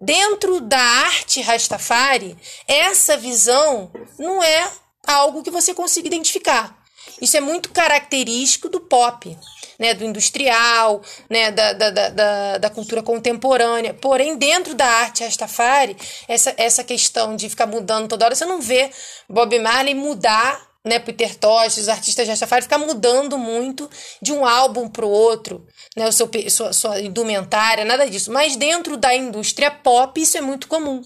Dentro 0.01 0.61
da 0.61 0.79
arte 0.79 1.41
Rastafari, 1.41 2.37
essa 2.67 3.17
visão 3.17 3.91
não 4.19 4.43
é 4.43 4.71
algo 5.07 5.43
que 5.43 5.51
você 5.51 5.73
consiga 5.73 6.09
identificar. 6.09 6.77
Isso 7.21 7.37
é 7.37 7.41
muito 7.41 7.71
característico 7.71 8.69
do 8.69 8.81
pop, 8.81 9.37
né, 9.79 9.95
do 9.95 10.05
industrial, 10.05 11.01
né, 11.31 11.51
da, 11.51 11.73
da, 11.73 11.91
da, 11.91 12.59
da 12.59 12.71
cultura 12.71 13.03
contemporânea. 13.03 13.95
Porém, 13.95 14.37
dentro 14.37 14.75
da 14.75 14.87
arte 14.87 15.25
Rastafari, 15.25 15.97
essa, 16.29 16.55
essa 16.57 16.83
questão 16.83 17.37
de 17.37 17.49
ficar 17.49 17.67
mudando 17.67 18.09
toda 18.09 18.25
hora, 18.25 18.35
você 18.35 18.45
não 18.45 18.61
vê 18.61 18.91
Bob 19.29 19.59
Marley 19.59 19.95
mudar 19.95 20.74
né, 20.85 20.99
Peter 20.99 21.35
Tosh, 21.35 21.79
os 21.79 21.88
artistas 21.88 22.29
Rastafari 22.29 22.62
ficar 22.62 22.79
mudando 22.79 23.38
muito 23.38 23.88
de 24.21 24.33
um 24.33 24.45
álbum 24.45 24.88
para 24.88 25.07
o 25.07 25.11
outro, 25.11 25.67
né, 25.97 26.07
o 26.07 26.12
seu, 26.12 26.31
sua, 26.50 26.73
sua 26.73 27.00
indumentária, 27.00 27.85
nada 27.85 28.09
disso. 28.09 28.31
Mas 28.31 28.57
dentro 28.57 28.97
da 28.97 29.14
indústria 29.14 29.71
pop, 29.71 30.21
isso 30.21 30.37
é 30.37 30.41
muito 30.41 30.69
comum. 30.69 31.00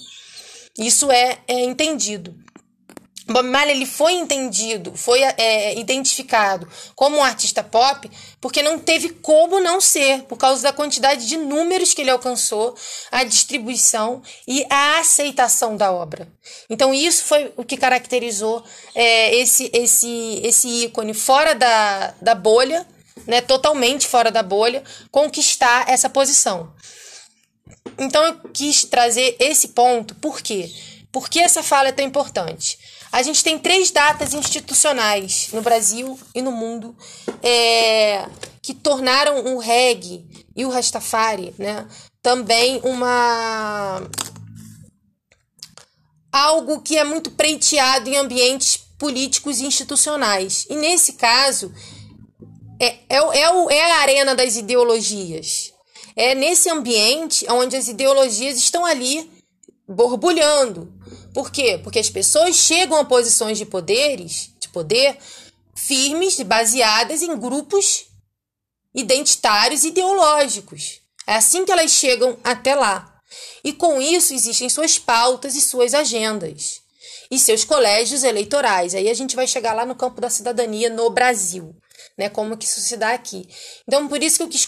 Isso 0.77 1.11
é, 1.11 1.39
é 1.47 1.65
entendido. 1.65 2.35
Bob 3.29 3.47
Marley 3.47 3.77
ele 3.77 3.87
foi 3.87 4.15
entendido, 4.15 4.97
foi 4.97 5.23
é, 5.23 5.79
identificado 5.79 6.67
como 6.97 7.19
um 7.19 7.23
artista 7.23 7.63
pop 7.63 8.11
porque 8.41 8.63
não 8.63 8.79
teve 8.79 9.11
como 9.11 9.61
não 9.61 9.81
ser, 9.81 10.23
por 10.23 10.39
causa 10.39 10.63
da 10.63 10.73
quantidade 10.73 11.27
de 11.27 11.37
números 11.37 11.93
que 11.93 12.01
ele 12.01 12.11
alcançou, 12.11 12.75
a 13.11 13.25
distribuição 13.25 14.23
e 14.47 14.65
a 14.71 15.01
aceitação 15.01 15.77
da 15.77 15.93
obra. 15.93 16.27
Então 16.71 16.95
isso 16.95 17.25
foi 17.25 17.53
o 17.57 17.65
que 17.65 17.77
caracterizou 17.77 18.65
é, 18.95 19.35
esse, 19.37 19.71
esse, 19.75 20.41
esse 20.43 20.85
ícone 20.85 21.13
fora 21.13 21.55
da, 21.55 22.15
da 22.23 22.35
bolha, 22.35 22.87
né, 23.27 23.43
totalmente 23.43 24.07
fora 24.07 24.31
da 24.31 24.43
bolha, 24.43 24.83
conquistar 25.11 25.85
essa 25.87 26.09
posição. 26.09 26.73
Então 27.99 28.25
eu 28.25 28.41
quis 28.55 28.85
trazer 28.85 29.37
esse 29.39 29.69
ponto, 29.69 30.15
por 30.15 30.41
quê? 30.41 30.71
Por 31.13 31.29
que 31.29 31.41
essa 31.41 31.63
fala 31.63 31.89
é 31.89 31.93
tão 31.93 32.05
importante? 32.05 32.79
A 33.11 33.23
gente 33.23 33.43
tem 33.43 33.59
três 33.59 33.91
datas 33.91 34.35
institucionais 34.35 35.49
no 35.53 35.63
Brasil 35.63 36.19
e 36.35 36.43
no 36.43 36.53
mundo 36.53 36.97
é, 37.43 38.27
que 38.63 38.75
tornaram 38.75 39.55
o 39.55 39.59
reggae 39.59 40.27
e 40.55 40.65
o 40.67 40.69
Rastafari 40.69 41.55
né, 41.59 41.87
também 42.23 42.81
uma 42.85 44.03
algo 46.31 46.81
que 46.81 46.99
é 46.99 47.05
muito 47.05 47.31
preiteado 47.31 48.11
em 48.11 48.17
ambientes 48.17 48.77
políticos 48.99 49.61
e 49.61 49.67
institucionais. 49.67 50.67
E 50.69 50.77
nesse 50.77 51.15
caso, 51.15 51.73
é, 52.81 52.99
é, 53.09 53.17
é, 53.17 53.75
é 53.75 53.93
a 53.93 54.01
arena 54.01 54.35
das 54.35 54.57
ideologias. 54.57 55.73
É 56.15 56.35
nesse 56.35 56.69
ambiente 56.69 57.47
onde 57.49 57.77
as 57.77 57.89
ideologias 57.89 58.59
estão 58.59 58.85
ali 58.85 59.31
borbulhando, 59.89 60.93
por 61.35 61.51
quê? 61.51 61.79
Porque 61.83 61.99
as 61.99 62.11
pessoas 62.11 62.57
chegam 62.57 62.99
a 62.99 63.05
posições 63.05 63.59
de 63.59 63.67
poderes, 63.67 64.51
de 64.61 64.69
poder 64.69 65.19
firmes 65.75 66.41
baseadas 66.41 67.23
em 67.23 67.37
grupos 67.37 68.07
identitários 68.95 69.85
ideológicos. 69.85 71.01
É 71.27 71.35
assim 71.35 71.65
que 71.65 71.73
elas 71.73 71.91
chegam 71.91 72.39
até 72.43 72.75
lá. 72.75 73.15
E 73.63 73.73
com 73.73 74.01
isso 74.01 74.33
existem 74.33 74.69
suas 74.69 74.99
pautas 74.99 75.55
e 75.55 75.61
suas 75.61 75.95
agendas 75.95 76.81
e 77.31 77.39
seus 77.39 77.65
colégios 77.65 78.25
eleitorais. 78.25 78.95
Aí 78.95 79.09
a 79.09 79.15
gente 79.15 79.37
vai 79.37 79.47
chegar 79.47 79.75
lá 79.75 79.85
no 79.85 79.95
campo 79.95 80.21
da 80.21 80.31
cidadania 80.31 80.89
no 80.89 81.11
Brasil, 81.11 81.77
né? 82.17 82.29
Como 82.29 82.57
que 82.57 82.65
isso 82.65 82.81
se 82.81 82.97
dá 82.97 83.13
aqui. 83.13 83.47
Então, 83.87 84.09
por 84.09 84.23
isso 84.23 84.39
que 84.39 84.43
eu 84.43 84.49
quis 84.49 84.67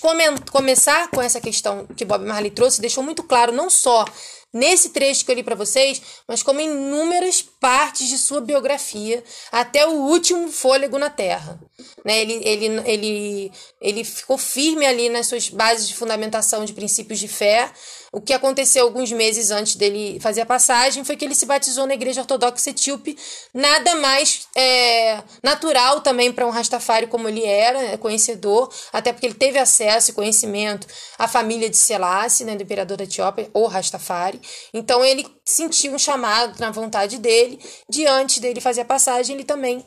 começar 0.50 1.08
com 1.10 1.22
essa 1.22 1.40
questão 1.40 1.86
que 1.96 2.04
Bob 2.04 2.24
Marley 2.24 2.50
trouxe, 2.50 2.80
deixou 2.80 3.02
muito 3.02 3.22
claro 3.22 3.52
não 3.52 3.70
só 3.70 4.04
nesse 4.52 4.90
trecho 4.90 5.24
que 5.24 5.30
eu 5.30 5.36
li 5.36 5.42
para 5.42 5.54
vocês, 5.54 6.02
mas 6.26 6.42
como 6.42 6.60
inúmeras 6.60 7.42
partes 7.42 8.08
de 8.08 8.18
sua 8.18 8.40
biografia, 8.40 9.22
até 9.52 9.86
o 9.86 9.92
último 9.92 10.50
fôlego 10.50 10.98
na 10.98 11.10
Terra. 11.10 11.60
Né? 12.04 12.20
Ele, 12.20 12.40
ele, 12.44 12.66
ele, 12.84 13.52
ele 13.80 14.04
ficou 14.04 14.36
firme 14.36 14.86
ali 14.86 15.08
nas 15.08 15.26
suas 15.26 15.48
bases 15.48 15.88
de 15.88 15.94
fundamentação 15.94 16.64
de 16.64 16.72
princípios 16.72 17.18
de 17.18 17.28
fé, 17.28 17.70
o 18.12 18.20
que 18.20 18.32
aconteceu 18.32 18.84
alguns 18.84 19.12
meses 19.12 19.52
antes 19.52 19.76
dele 19.76 20.18
fazer 20.20 20.40
a 20.40 20.46
passagem 20.46 21.04
foi 21.04 21.16
que 21.16 21.24
ele 21.24 21.34
se 21.34 21.46
batizou 21.46 21.86
na 21.86 21.94
igreja 21.94 22.22
ortodoxa 22.22 22.70
etíope, 22.70 23.16
nada 23.54 23.94
mais 23.96 24.48
é, 24.56 25.22
natural 25.44 26.00
também 26.00 26.32
para 26.32 26.44
um 26.44 26.50
Rastafari 26.50 27.06
como 27.06 27.28
ele 27.28 27.44
era, 27.44 27.80
é, 27.80 27.96
conhecedor, 27.96 28.68
até 28.92 29.12
porque 29.12 29.26
ele 29.26 29.34
teve 29.34 29.60
acesso 29.60 30.10
e 30.10 30.14
conhecimento 30.14 30.88
à 31.18 31.28
família 31.28 31.70
de 31.70 31.76
Selassie, 31.76 32.44
né, 32.44 32.56
do 32.56 32.64
imperador 32.64 32.96
da 32.96 33.04
Etiópia, 33.04 33.48
ou 33.54 33.68
Rastafari. 33.68 34.39
Então 34.72 35.04
ele 35.04 35.26
sentiu 35.44 35.92
um 35.92 35.98
chamado 35.98 36.58
na 36.58 36.70
vontade 36.70 37.18
dele, 37.18 37.58
diante 37.88 38.40
dele 38.40 38.60
fazer 38.60 38.82
a 38.82 38.84
passagem, 38.84 39.34
ele 39.34 39.44
também 39.44 39.84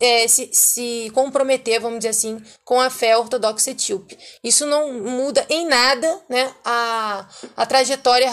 é, 0.00 0.26
se, 0.26 0.48
se 0.52 1.12
comprometer, 1.14 1.78
vamos 1.78 1.98
dizer 1.98 2.08
assim, 2.08 2.42
com 2.64 2.80
a 2.80 2.88
fé 2.88 3.16
ortodoxa 3.16 3.70
etíope. 3.70 4.18
Isso 4.42 4.64
não 4.64 4.92
muda 4.94 5.44
em 5.48 5.66
nada 5.66 6.22
né, 6.28 6.52
a, 6.64 7.28
a 7.56 7.66
trajetória 7.66 8.30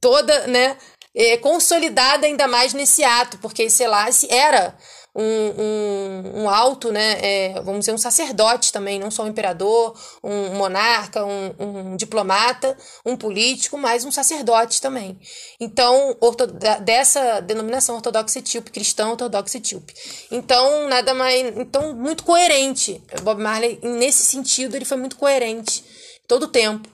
toda 0.00 0.46
né, 0.46 0.76
é, 1.14 1.36
consolidada 1.36 2.26
ainda 2.26 2.48
mais 2.48 2.72
nesse 2.72 3.04
ato, 3.04 3.38
porque 3.38 3.68
Selassie 3.68 4.28
era 4.32 4.76
um, 5.14 5.62
um, 5.62 6.42
um 6.42 6.50
alto, 6.50 6.90
né, 6.90 7.18
é, 7.22 7.60
vamos 7.62 7.80
dizer, 7.80 7.92
um 7.92 7.98
sacerdote 7.98 8.72
também, 8.72 8.98
não 8.98 9.10
só 9.10 9.22
um 9.22 9.28
imperador, 9.28 9.96
um 10.22 10.56
monarca, 10.56 11.24
um, 11.24 11.54
um 11.58 11.96
diplomata, 11.96 12.76
um 13.06 13.16
político, 13.16 13.78
mas 13.78 14.04
um 14.04 14.10
sacerdote 14.10 14.80
também. 14.80 15.18
Então, 15.60 16.16
orto, 16.20 16.46
dessa 16.46 17.40
denominação 17.40 17.94
ortodoxa 17.94 18.40
etíope, 18.40 18.72
cristão 18.72 19.10
ortodoxo 19.10 19.56
etíope. 19.56 19.94
Então, 20.30 20.88
nada 20.88 21.14
mais. 21.14 21.56
Então, 21.56 21.94
muito 21.94 22.24
coerente. 22.24 23.00
Bob 23.22 23.40
Marley, 23.40 23.78
nesse 23.82 24.24
sentido, 24.24 24.74
ele 24.74 24.84
foi 24.84 24.96
muito 24.96 25.16
coerente 25.16 25.84
todo 26.26 26.44
o 26.44 26.48
tempo. 26.48 26.88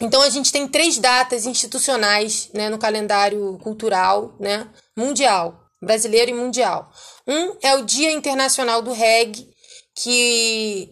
Então 0.00 0.20
a 0.22 0.28
gente 0.28 0.52
tem 0.52 0.66
três 0.68 0.98
datas 0.98 1.46
institucionais 1.46 2.50
né, 2.52 2.68
no 2.68 2.78
calendário 2.78 3.58
cultural 3.62 4.34
né, 4.40 4.68
mundial 4.96 5.63
brasileiro 5.84 6.30
e 6.30 6.34
mundial. 6.34 6.90
Um 7.26 7.56
é 7.62 7.74
o 7.74 7.84
Dia 7.84 8.10
Internacional 8.10 8.82
do 8.82 8.92
Reggae, 8.92 9.48
que 9.94 10.90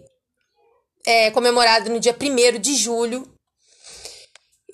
é 1.04 1.30
comemorado 1.30 1.90
no 1.90 2.00
dia 2.00 2.16
1 2.18 2.60
de 2.60 2.74
julho. 2.74 3.26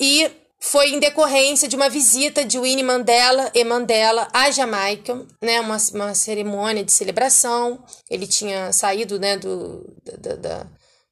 E 0.00 0.30
foi 0.60 0.90
em 0.90 0.98
decorrência 0.98 1.68
de 1.68 1.76
uma 1.76 1.88
visita 1.88 2.44
de 2.44 2.58
Winnie 2.58 2.82
Mandela 2.82 3.50
e 3.54 3.64
Mandela 3.64 4.28
à 4.32 4.50
Jamaica, 4.50 5.26
né, 5.42 5.60
uma, 5.60 5.76
uma 5.94 6.14
cerimônia 6.14 6.84
de 6.84 6.92
celebração. 6.92 7.82
Ele 8.10 8.26
tinha 8.26 8.72
saído 8.72 9.18
né, 9.18 9.36
do, 9.36 9.84
da, 10.18 10.36
da, 10.36 10.66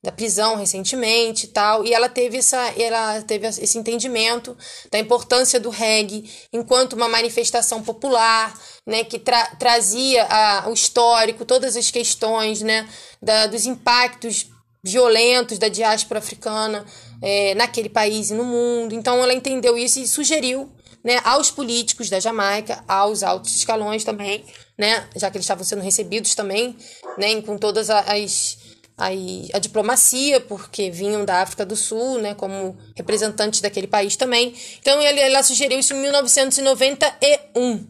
da 0.06 0.12
prisão 0.12 0.54
recentemente 0.54 1.46
e 1.46 1.48
tal, 1.48 1.84
e 1.84 1.92
ela 1.92 2.08
teve, 2.08 2.38
essa, 2.38 2.72
ela 2.80 3.20
teve 3.22 3.48
esse 3.48 3.76
entendimento 3.76 4.56
da 4.88 5.00
importância 5.00 5.58
do 5.58 5.68
reggae 5.68 6.30
enquanto 6.52 6.92
uma 6.92 7.08
manifestação 7.08 7.82
popular, 7.82 8.56
né, 8.86 9.02
que 9.02 9.18
tra 9.18 9.44
trazia 9.58 10.24
a, 10.30 10.68
o 10.68 10.72
histórico, 10.72 11.44
todas 11.44 11.76
as 11.76 11.90
questões 11.90 12.62
né, 12.62 12.88
da, 13.20 13.48
dos 13.48 13.66
impactos 13.66 14.46
violentos 14.80 15.58
da 15.58 15.66
diáspora 15.66 16.20
africana 16.20 16.86
é, 17.20 17.56
naquele 17.56 17.88
país 17.88 18.30
e 18.30 18.34
no 18.34 18.44
mundo. 18.44 18.94
Então 18.94 19.20
ela 19.20 19.34
entendeu 19.34 19.76
isso 19.76 19.98
e 19.98 20.06
sugeriu 20.06 20.70
né, 21.02 21.20
aos 21.24 21.50
políticos 21.50 22.08
da 22.08 22.20
Jamaica, 22.20 22.84
aos 22.86 23.24
altos 23.24 23.56
escalões 23.56 24.04
também, 24.04 24.44
né, 24.78 25.08
já 25.16 25.28
que 25.32 25.36
eles 25.36 25.46
estavam 25.46 25.64
sendo 25.64 25.82
recebidos 25.82 26.36
também, 26.36 26.76
né, 27.18 27.42
com 27.42 27.58
todas 27.58 27.90
as, 27.90 28.65
a, 28.96 29.08
a 29.52 29.58
diplomacia, 29.58 30.40
porque 30.40 30.90
vinham 30.90 31.24
da 31.24 31.42
África 31.42 31.66
do 31.66 31.76
Sul, 31.76 32.18
né, 32.18 32.34
como 32.34 32.76
representantes 32.96 33.60
daquele 33.60 33.86
país 33.86 34.16
também. 34.16 34.54
Então 34.80 35.00
ele, 35.02 35.20
ela 35.20 35.42
sugeriu 35.42 35.78
isso 35.78 35.94
em 35.94 36.00
1991. 36.00 37.86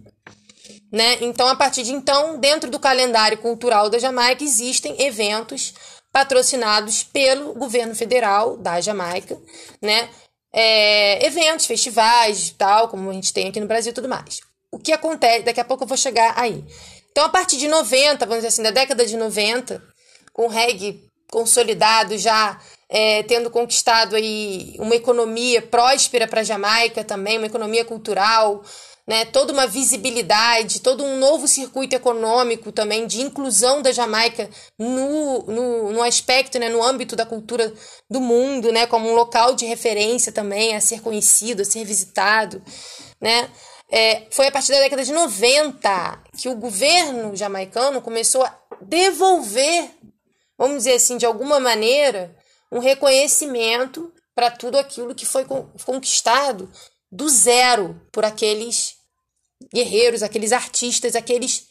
Né? 0.92 1.18
Então, 1.20 1.48
a 1.48 1.56
partir 1.56 1.82
de 1.82 1.92
então, 1.92 2.38
dentro 2.38 2.70
do 2.70 2.78
calendário 2.78 3.38
cultural 3.38 3.90
da 3.90 3.98
Jamaica, 3.98 4.42
existem 4.42 4.94
eventos 5.02 5.75
patrocinados 6.12 7.02
pelo 7.02 7.52
governo 7.54 7.94
federal 7.94 8.56
da 8.56 8.80
Jamaica, 8.80 9.36
né? 9.82 10.08
É, 10.54 11.26
eventos, 11.26 11.66
festivais, 11.66 12.54
tal, 12.56 12.88
como 12.88 13.10
a 13.10 13.12
gente 13.12 13.32
tem 13.32 13.48
aqui 13.48 13.60
no 13.60 13.66
Brasil 13.66 13.90
e 13.90 13.94
tudo 13.94 14.08
mais. 14.08 14.40
O 14.72 14.78
que 14.78 14.92
acontece, 14.92 15.44
daqui 15.44 15.60
a 15.60 15.64
pouco 15.64 15.84
eu 15.84 15.88
vou 15.88 15.96
chegar 15.96 16.32
aí. 16.38 16.64
Então, 17.10 17.25
a 17.25 17.28
partir 17.28 17.58
de 17.58 17.68
90, 17.68 18.25
vamos 18.25 18.36
dizer 18.36 18.48
assim, 18.48 18.62
da 18.62 18.70
década 18.70 19.04
de 19.04 19.16
90, 19.16 19.82
com 20.37 20.49
reggae 20.49 21.02
consolidado, 21.31 22.19
já 22.19 22.61
é, 22.90 23.23
tendo 23.23 23.50
conquistado 23.50 24.14
aí 24.14 24.76
uma 24.78 24.95
economia 24.95 25.62
próspera 25.62 26.28
para 26.28 26.43
a 26.43 26.45
Jamaica 26.45 27.02
também, 27.02 27.38
uma 27.38 27.47
economia 27.47 27.87
cultural, 27.87 28.62
né, 29.07 29.25
toda 29.25 29.50
uma 29.50 29.66
visibilidade, 29.66 30.83
todo 30.83 31.02
um 31.02 31.19
novo 31.19 31.49
circuito 31.49 31.97
econômico 31.97 32.71
também 32.71 33.07
de 33.07 33.23
inclusão 33.23 33.81
da 33.81 33.93
Jamaica 33.93 34.50
no, 34.78 35.43
no, 35.45 35.93
no 35.93 36.02
aspecto, 36.02 36.59
né, 36.59 36.69
no 36.69 36.83
âmbito 36.83 37.16
da 37.16 37.25
cultura 37.25 37.73
do 38.11 38.21
mundo, 38.21 38.71
né, 38.71 38.87
como 38.87 39.09
um 39.09 39.14
local 39.14 39.55
de 39.55 39.64
referência 39.64 40.31
também 40.31 40.76
a 40.76 40.83
ser 40.83 41.00
conhecido, 41.00 41.62
a 41.62 41.64
ser 41.64 41.83
visitado, 41.83 42.62
né. 43.19 43.49
É, 43.88 44.26
foi 44.31 44.49
a 44.49 44.52
partir 44.52 44.73
da 44.73 44.81
década 44.81 45.02
de 45.02 45.12
90 45.12 46.25
que 46.37 46.49
o 46.49 46.57
governo 46.57 47.35
jamaicano 47.35 48.02
começou 48.02 48.43
a 48.43 48.52
devolver, 48.83 49.90
vamos 50.58 50.78
dizer 50.78 50.94
assim, 50.94 51.16
de 51.16 51.26
alguma 51.26 51.60
maneira, 51.60 52.36
um 52.70 52.78
reconhecimento 52.78 54.12
para 54.34 54.50
tudo 54.50 54.78
aquilo 54.78 55.14
que 55.14 55.25
foi 55.25 55.44
conquistado 55.84 56.70
do 57.10 57.28
zero 57.28 58.00
por 58.12 58.25
aqueles 58.25 58.96
guerreiros, 59.72 60.22
aqueles 60.22 60.52
artistas, 60.52 61.16
aqueles 61.16 61.66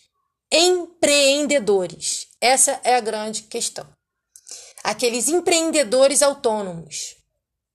empreendedores. 0.51 2.27
Essa 2.41 2.79
é 2.83 2.95
a 2.95 3.01
grande 3.01 3.43
questão. 3.43 3.87
Aqueles 4.83 5.27
empreendedores 5.29 6.21
autônomos. 6.21 7.15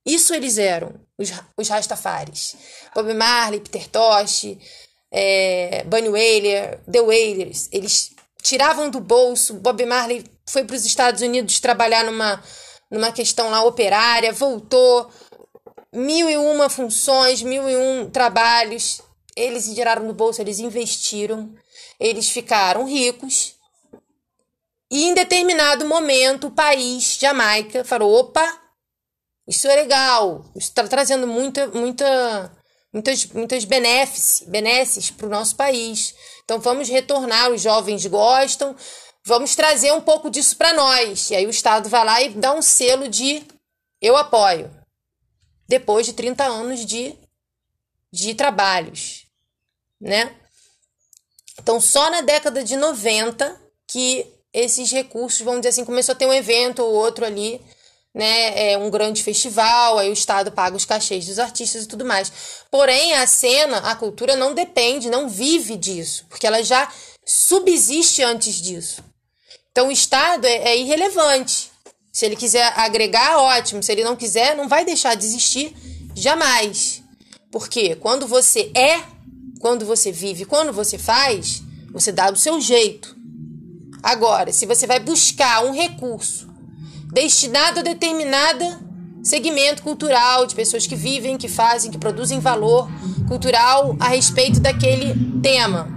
Isso 0.04 0.34
eles 0.34 0.58
eram, 0.58 0.94
os, 1.18 1.30
os 1.56 1.68
Rastafaris. 1.68 2.56
Bob 2.94 3.12
Marley, 3.14 3.60
Peter 3.60 3.88
Tosh, 3.88 4.56
é, 5.10 5.84
Bunny 5.84 6.08
Wailer, 6.08 6.80
The 6.90 7.00
Wailers. 7.00 7.68
Eles 7.70 8.10
tiravam 8.40 8.90
do 8.90 9.00
bolso. 9.00 9.54
Bob 9.54 9.85
Marley 9.87 10.25
foi 10.47 10.64
para 10.64 10.76
os 10.76 10.85
Estados 10.85 11.23
Unidos 11.23 11.61
trabalhar 11.61 12.04
numa, 12.04 12.42
numa 12.90 13.12
questão 13.12 13.50
lá 13.50 13.62
operária, 13.62 14.32
voltou. 14.32 15.11
Mil 15.92 16.30
e 16.30 16.36
uma 16.36 16.69
funções, 16.69 17.43
mil 17.43 17.69
e 17.69 17.76
um 17.76 18.08
trabalhos 18.08 19.02
eles 19.36 19.73
tiraram 19.73 20.06
do 20.06 20.14
bolso, 20.14 20.41
eles 20.41 20.58
investiram, 20.58 21.54
eles 21.99 22.28
ficaram 22.28 22.86
ricos. 22.86 23.54
E 24.91 25.04
em 25.04 25.14
determinado 25.14 25.86
momento, 25.86 26.49
o 26.49 26.50
país, 26.50 27.17
Jamaica, 27.19 27.84
falou: 27.84 28.12
opa, 28.19 28.60
isso 29.47 29.69
é 29.69 29.76
legal, 29.76 30.45
isso 30.56 30.69
está 30.69 30.86
trazendo 30.86 31.26
muita, 31.26 31.69
muita, 31.69 32.52
muitas, 32.93 33.26
muitas 33.26 33.64
benesses 33.64 35.10
para 35.10 35.26
o 35.26 35.30
nosso 35.30 35.56
país. 35.56 36.14
Então 36.50 36.58
vamos 36.58 36.89
retornar, 36.89 37.52
os 37.52 37.63
jovens 37.63 38.04
gostam, 38.06 38.75
vamos 39.25 39.54
trazer 39.54 39.93
um 39.93 40.00
pouco 40.00 40.28
disso 40.28 40.56
para 40.56 40.73
nós. 40.73 41.30
E 41.30 41.36
aí 41.36 41.47
o 41.47 41.50
Estado 41.50 41.89
vai 41.89 42.04
lá 42.04 42.21
e 42.21 42.30
dá 42.30 42.52
um 42.52 42.60
selo 42.60 43.06
de 43.06 43.45
eu 44.02 44.17
apoio. 44.17 44.69
Depois 45.69 46.06
de 46.06 46.13
30 46.13 46.43
anos 46.43 46.84
de, 46.84 47.17
de 48.13 48.34
trabalhos 48.34 49.30
né? 50.00 50.34
Então, 51.56 51.80
só 51.80 52.10
na 52.10 52.23
década 52.23 52.65
de 52.65 52.76
90 52.76 53.60
que 53.86 54.26
esses 54.52 54.91
recursos, 54.91 55.43
vamos 55.43 55.60
dizer 55.60 55.69
assim, 55.69 55.84
começou 55.84 56.15
a 56.15 56.19
ter 56.19 56.26
um 56.26 56.32
evento 56.32 56.82
ou 56.82 56.93
outro 56.93 57.25
ali, 57.25 57.60
né? 58.14 58.73
É 58.73 58.78
um 58.78 58.90
grande 58.90 59.23
festival, 59.23 59.99
aí 59.99 60.10
o 60.10 60.12
Estado 60.12 60.50
paga 60.52 60.76
os 60.76 60.84
cachês 60.84 61.26
dos 61.26 61.38
artistas 61.38 61.84
e 61.84 61.86
tudo 61.88 62.04
mais. 62.04 62.32
Porém, 62.70 63.14
a 63.14 63.26
cena, 63.26 63.78
a 63.78 63.94
cultura 63.94 64.36
não 64.36 64.54
depende, 64.54 65.10
não 65.10 65.28
vive 65.28 65.76
disso, 65.76 66.26
porque 66.28 66.46
ela 66.46 66.62
já 66.62 66.90
subsiste 67.25 68.23
antes 68.23 68.56
disso. 68.60 69.04
Então, 69.70 69.88
o 69.88 69.92
Estado 69.92 70.44
é, 70.46 70.70
é 70.70 70.78
irrelevante. 70.78 71.70
Se 72.12 72.26
ele 72.26 72.34
quiser 72.34 72.73
agregar, 72.76 73.38
ótimo. 73.38 73.82
Se 73.82 73.92
ele 73.92 74.02
não 74.02 74.16
quiser, 74.16 74.56
não 74.56 74.68
vai 74.68 74.84
deixar 74.84 75.14
de 75.14 75.25
existir 75.25 75.75
jamais. 76.14 77.02
Porque 77.52 77.94
quando 77.94 78.26
você 78.26 78.73
é 78.75 79.00
quando 79.60 79.84
você 79.84 80.10
vive, 80.10 80.46
quando 80.46 80.73
você 80.73 80.96
faz, 80.96 81.62
você 81.92 82.10
dá 82.10 82.30
do 82.30 82.38
seu 82.38 82.58
jeito. 82.60 83.14
Agora, 84.02 84.52
se 84.52 84.64
você 84.64 84.86
vai 84.86 84.99
buscar 84.99 85.62
um 85.64 85.70
recurso 85.70 86.50
destinado 87.12 87.80
a 87.80 87.82
determinada 87.82 88.80
segmento 89.23 89.82
cultural 89.82 90.46
de 90.46 90.54
pessoas 90.54 90.86
que 90.86 90.96
vivem, 90.96 91.36
que 91.36 91.49
fazem, 91.49 91.90
que 91.90 91.99
produzem 91.99 92.40
valor 92.40 92.88
cultural 93.28 93.96
a 94.00 94.08
respeito 94.08 94.60
daquele 94.60 95.14
tema. 95.42 95.88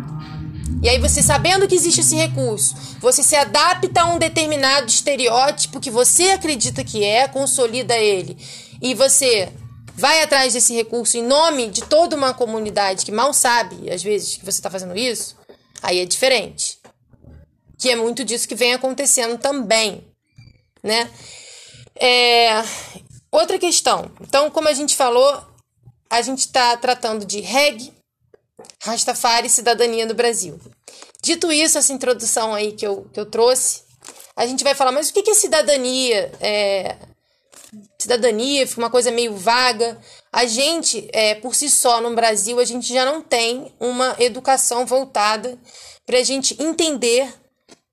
E 0.81 0.89
aí 0.89 0.99
você 0.99 1.23
sabendo 1.23 1.67
que 1.67 1.75
existe 1.75 2.01
esse 2.01 2.15
recurso, 2.15 2.75
você 2.99 3.23
se 3.23 3.35
adapta 3.35 4.01
a 4.01 4.13
um 4.13 4.19
determinado 4.19 4.87
estereótipo 4.87 5.79
que 5.79 5.89
você 5.89 6.31
acredita 6.31 6.83
que 6.83 7.03
é, 7.03 7.27
consolida 7.27 7.97
ele. 7.97 8.37
E 8.81 8.93
você 8.93 9.49
vai 9.95 10.21
atrás 10.21 10.53
desse 10.53 10.73
recurso 10.73 11.17
em 11.17 11.23
nome 11.23 11.69
de 11.69 11.83
toda 11.83 12.17
uma 12.17 12.33
comunidade 12.33 13.05
que 13.05 13.11
mal 13.11 13.33
sabe, 13.33 13.89
às 13.89 14.03
vezes, 14.03 14.35
que 14.35 14.43
você 14.43 14.57
está 14.57 14.69
fazendo 14.69 14.97
isso, 14.97 15.37
aí 15.81 15.99
é 15.99 16.05
diferente. 16.05 16.79
Que 17.77 17.89
é 17.89 17.95
muito 17.95 18.25
disso 18.25 18.47
que 18.47 18.55
vem 18.55 18.73
acontecendo 18.73 19.37
também, 19.37 20.03
né? 20.83 21.09
É... 21.95 22.61
Outra 23.31 23.57
questão. 23.57 24.11
Então, 24.21 24.51
como 24.51 24.67
a 24.67 24.73
gente 24.73 24.95
falou, 24.95 25.43
a 26.09 26.21
gente 26.21 26.39
está 26.39 26.77
tratando 26.77 27.25
de 27.25 27.39
reggae, 27.39 27.93
Rastafari 28.83 29.47
e 29.47 29.49
cidadania 29.49 30.05
no 30.05 30.13
Brasil. 30.13 30.59
Dito 31.23 31.51
isso, 31.51 31.77
essa 31.77 31.93
introdução 31.93 32.53
aí 32.53 32.73
que 32.73 32.85
eu, 32.85 33.09
que 33.13 33.19
eu 33.19 33.25
trouxe, 33.25 33.81
a 34.35 34.45
gente 34.45 34.63
vai 34.63 34.75
falar, 34.75 34.91
mas 34.91 35.09
o 35.09 35.13
que 35.13 35.29
é 35.29 35.33
cidadania? 35.33 36.31
É, 36.41 36.97
cidadania, 37.99 38.67
fica 38.67 38.81
uma 38.81 38.89
coisa 38.89 39.09
meio 39.09 39.35
vaga. 39.35 39.99
A 40.31 40.45
gente, 40.45 41.07
é, 41.13 41.35
por 41.35 41.55
si 41.55 41.69
só, 41.69 42.01
no 42.01 42.13
Brasil, 42.13 42.59
a 42.59 42.65
gente 42.65 42.93
já 42.93 43.05
não 43.05 43.21
tem 43.21 43.73
uma 43.79 44.15
educação 44.19 44.85
voltada 44.85 45.57
para 46.05 46.17
a 46.17 46.23
gente 46.23 46.61
entender 46.61 47.33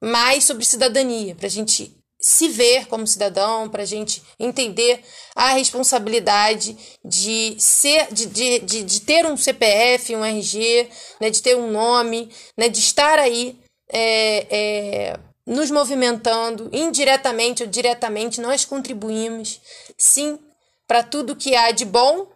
mais 0.02 0.44
sobre 0.44 0.64
cidadania, 0.64 1.34
para 1.34 1.46
a 1.46 1.50
gente 1.50 1.99
se 2.20 2.48
ver 2.48 2.86
como 2.86 3.06
cidadão, 3.06 3.68
para 3.68 3.82
a 3.82 3.86
gente 3.86 4.22
entender 4.38 5.02
a 5.34 5.54
responsabilidade 5.54 6.76
de 7.02 7.56
ser, 7.58 8.12
de, 8.12 8.26
de, 8.26 8.58
de, 8.58 8.82
de, 8.82 9.00
ter 9.00 9.24
um 9.24 9.36
CPF, 9.36 10.14
um 10.14 10.24
RG, 10.24 10.88
né, 11.18 11.30
de 11.30 11.40
ter 11.40 11.56
um 11.56 11.70
nome, 11.70 12.30
né, 12.56 12.68
de 12.68 12.78
estar 12.78 13.18
aí 13.18 13.58
é, 13.88 14.46
é, 14.50 15.20
nos 15.46 15.70
movimentando, 15.70 16.68
indiretamente 16.72 17.62
ou 17.62 17.68
diretamente, 17.68 18.40
nós 18.40 18.66
contribuímos, 18.66 19.60
sim, 19.96 20.38
para 20.86 21.02
tudo 21.02 21.36
que 21.36 21.54
há 21.54 21.70
de 21.70 21.84
bom 21.84 22.26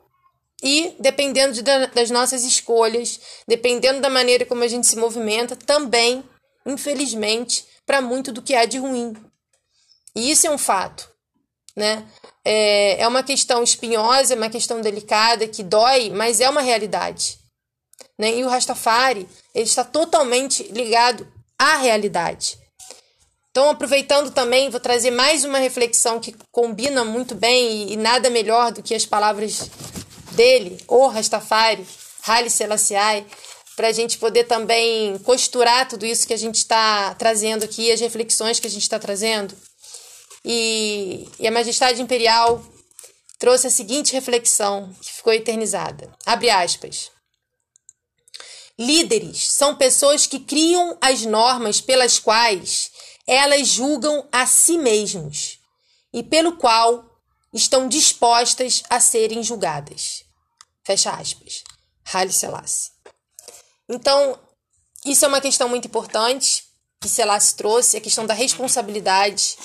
E 0.63 0.95
dependendo 0.99 1.53
de, 1.53 1.63
das 1.63 2.11
nossas 2.11 2.43
escolhas, 2.45 3.21
dependendo 3.47 4.01
da 4.01 4.09
maneira 4.09 4.47
como 4.47 4.65
a 4.65 4.69
gente 4.69 4.87
se 4.87 4.97
movimenta, 4.97 5.55
também, 5.55 6.25
infelizmente, 6.65 7.67
para 7.85 8.01
muito 8.01 8.33
do 8.33 8.41
que 8.41 8.55
há 8.55 8.65
de 8.65 8.79
ruim. 8.79 9.13
E 10.17 10.31
isso 10.31 10.47
é 10.47 10.51
um 10.51 10.59
fato, 10.59 11.09
né? 11.77 12.07
É, 12.45 13.01
é 13.01 13.09
uma 13.09 13.23
questão 13.23 13.63
espinhosa, 13.63 14.35
é 14.35 14.37
uma 14.37 14.51
questão 14.51 14.81
delicada, 14.81 15.49
que 15.49 15.63
dói, 15.63 16.11
mas 16.11 16.41
é 16.41 16.49
uma 16.49 16.61
realidade. 16.61 17.39
Né? 18.19 18.37
E 18.37 18.45
o 18.45 18.49
Rastafari 18.49 19.29
ele 19.55 19.65
está 19.65 19.83
totalmente 19.83 20.63
ligado 20.65 21.27
à 21.59 21.77
realidade. 21.79 22.59
Então, 23.51 23.71
aproveitando 23.71 24.33
também, 24.33 24.69
vou 24.69 24.81
trazer 24.81 25.13
mais 25.13 25.45
uma 25.45 25.59
reflexão 25.59 26.19
que 26.19 26.35
combina 26.51 27.05
muito 27.05 27.35
bem 27.37 27.89
e, 27.89 27.93
e 27.93 27.97
nada 27.97 28.29
melhor 28.29 28.73
do 28.73 28.83
que 28.83 28.95
as 28.95 29.07
palavras 29.07 29.71
dele, 30.33 30.77
o 30.89 31.07
Rastafari, 31.07 31.87
Haile 32.27 32.51
Selassie, 32.51 33.25
para 33.77 33.89
a 33.89 33.93
gente 33.93 34.19
poder 34.19 34.45
também 34.45 35.17
costurar 35.19 35.89
tudo 35.89 36.05
isso 36.05 36.27
que 36.27 36.35
a 36.35 36.39
gente 36.39 36.57
está 36.57 37.15
trazendo 37.15 37.65
aqui, 37.65 37.93
as 37.93 38.01
reflexões 38.01 38.59
que 38.59 38.67
a 38.67 38.71
gente 38.71 38.83
está 38.83 38.99
trazendo. 38.99 39.55
E, 40.45 41.29
e, 41.39 41.47
a 41.47 41.51
Majestade 41.51 42.03
Imperial 42.03 42.63
trouxe 43.39 43.67
a 43.67 43.71
seguinte 43.71 44.13
reflexão, 44.13 44.95
que 45.01 45.13
ficou 45.13 45.33
eternizada. 45.33 46.13
Abre 46.27 46.51
aspas. 46.51 47.11
Líderes 48.79 49.51
são 49.53 49.77
pessoas 49.77 50.27
que 50.27 50.41
criam 50.41 50.99
as 51.01 51.23
normas 51.25 51.81
pelas 51.81 52.19
quais 52.19 52.91
elas 53.27 53.69
julgam 53.69 54.29
a 54.31 54.47
si 54.47 54.77
mesmos 54.77 55.59
e 56.13 56.23
pelo 56.23 56.57
qual 56.57 57.05
estão 57.53 57.89
dispostas 57.89 58.83
a 58.91 59.01
serem 59.01 59.43
julgadas. 59.43 60.25
Fecha 60.85 61.11
aspas. 61.13 61.63
Haile 62.13 62.33
Selassie. 62.33 62.91
Então, 63.89 64.39
isso 65.07 65.25
é 65.25 65.29
uma 65.29 65.41
questão 65.41 65.69
muito 65.69 65.87
importante 65.87 66.65
que 67.01 67.09
Selassie 67.09 67.57
trouxe, 67.57 67.97
a 67.97 68.01
questão 68.01 68.27
da 68.27 68.35
responsabilidade, 68.35 69.57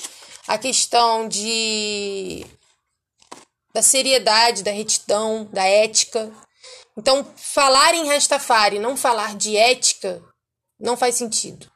a 0.50 0.58
questão 0.58 1.28
de 1.28 2.44
da 3.72 3.82
seriedade, 3.82 4.64
da 4.64 4.72
retidão, 4.72 5.48
da 5.52 5.64
ética. 5.64 6.28
Então, 6.98 7.24
falar 7.36 7.94
em 7.94 8.08
Rastafari, 8.08 8.80
não 8.80 8.96
falar 8.96 9.36
de 9.36 9.56
ética, 9.56 10.20
não 10.80 10.96
faz 10.96 11.14
sentido. 11.14 11.70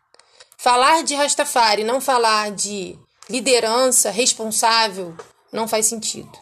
Falar 0.59 1.05
de 1.05 1.15
Rastafari, 1.15 1.85
não 1.85 2.01
falar 2.01 2.51
de 2.51 2.99
liderança 3.31 4.11
responsável, 4.11 5.17
não 5.53 5.69
faz 5.69 5.87
sentido. 5.87 6.37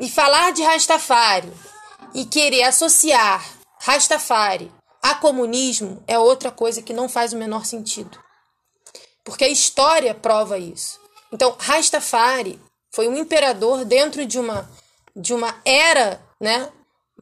E 0.00 0.10
falar 0.10 0.52
de 0.52 0.64
Rastafari 0.64 1.52
e 2.12 2.24
querer 2.24 2.64
associar 2.64 3.48
Rastafari 3.78 4.72
a 5.00 5.14
comunismo 5.14 6.02
é 6.08 6.18
outra 6.18 6.50
coisa 6.50 6.82
que 6.82 6.92
não 6.92 7.08
faz 7.08 7.32
o 7.32 7.38
menor 7.38 7.64
sentido. 7.64 8.18
Porque 9.22 9.44
a 9.44 9.48
história 9.48 10.12
prova 10.12 10.58
isso. 10.58 11.05
Então, 11.36 11.54
Rastafari 11.58 12.58
foi 12.94 13.06
um 13.08 13.18
imperador 13.18 13.84
dentro 13.84 14.24
de 14.24 14.38
uma, 14.38 14.66
de 15.14 15.34
uma 15.34 15.60
era, 15.66 16.18
né, 16.40 16.72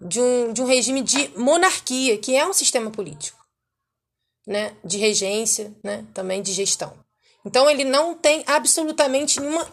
de 0.00 0.20
um, 0.20 0.52
de 0.52 0.62
um 0.62 0.66
regime 0.66 1.02
de 1.02 1.36
monarquia, 1.36 2.16
que 2.16 2.36
é 2.36 2.46
um 2.46 2.52
sistema 2.52 2.92
político, 2.92 3.44
né, 4.46 4.72
de 4.84 4.98
regência, 4.98 5.74
né, 5.82 6.04
também 6.14 6.40
de 6.42 6.52
gestão. 6.52 6.96
Então, 7.44 7.68
ele 7.68 7.82
não 7.82 8.14
tem 8.14 8.44
absolutamente 8.46 9.40
nenhuma 9.40 9.68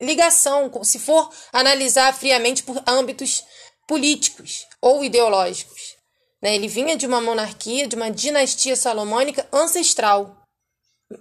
ligação, 0.00 0.82
se 0.82 0.98
for 0.98 1.30
analisar 1.52 2.14
friamente 2.14 2.62
por 2.62 2.82
âmbitos 2.86 3.44
políticos 3.86 4.66
ou 4.80 5.04
ideológicos. 5.04 5.96
Né? 6.40 6.54
Ele 6.54 6.66
vinha 6.66 6.96
de 6.96 7.06
uma 7.06 7.20
monarquia, 7.20 7.86
de 7.86 7.94
uma 7.94 8.10
dinastia 8.10 8.74
salomônica 8.74 9.46
ancestral 9.52 10.41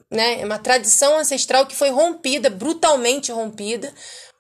né? 0.09 0.41
É 0.41 0.45
uma 0.45 0.59
tradição 0.59 1.17
ancestral 1.17 1.65
que 1.65 1.75
foi 1.75 1.89
rompida, 1.89 2.49
brutalmente 2.49 3.31
rompida, 3.31 3.93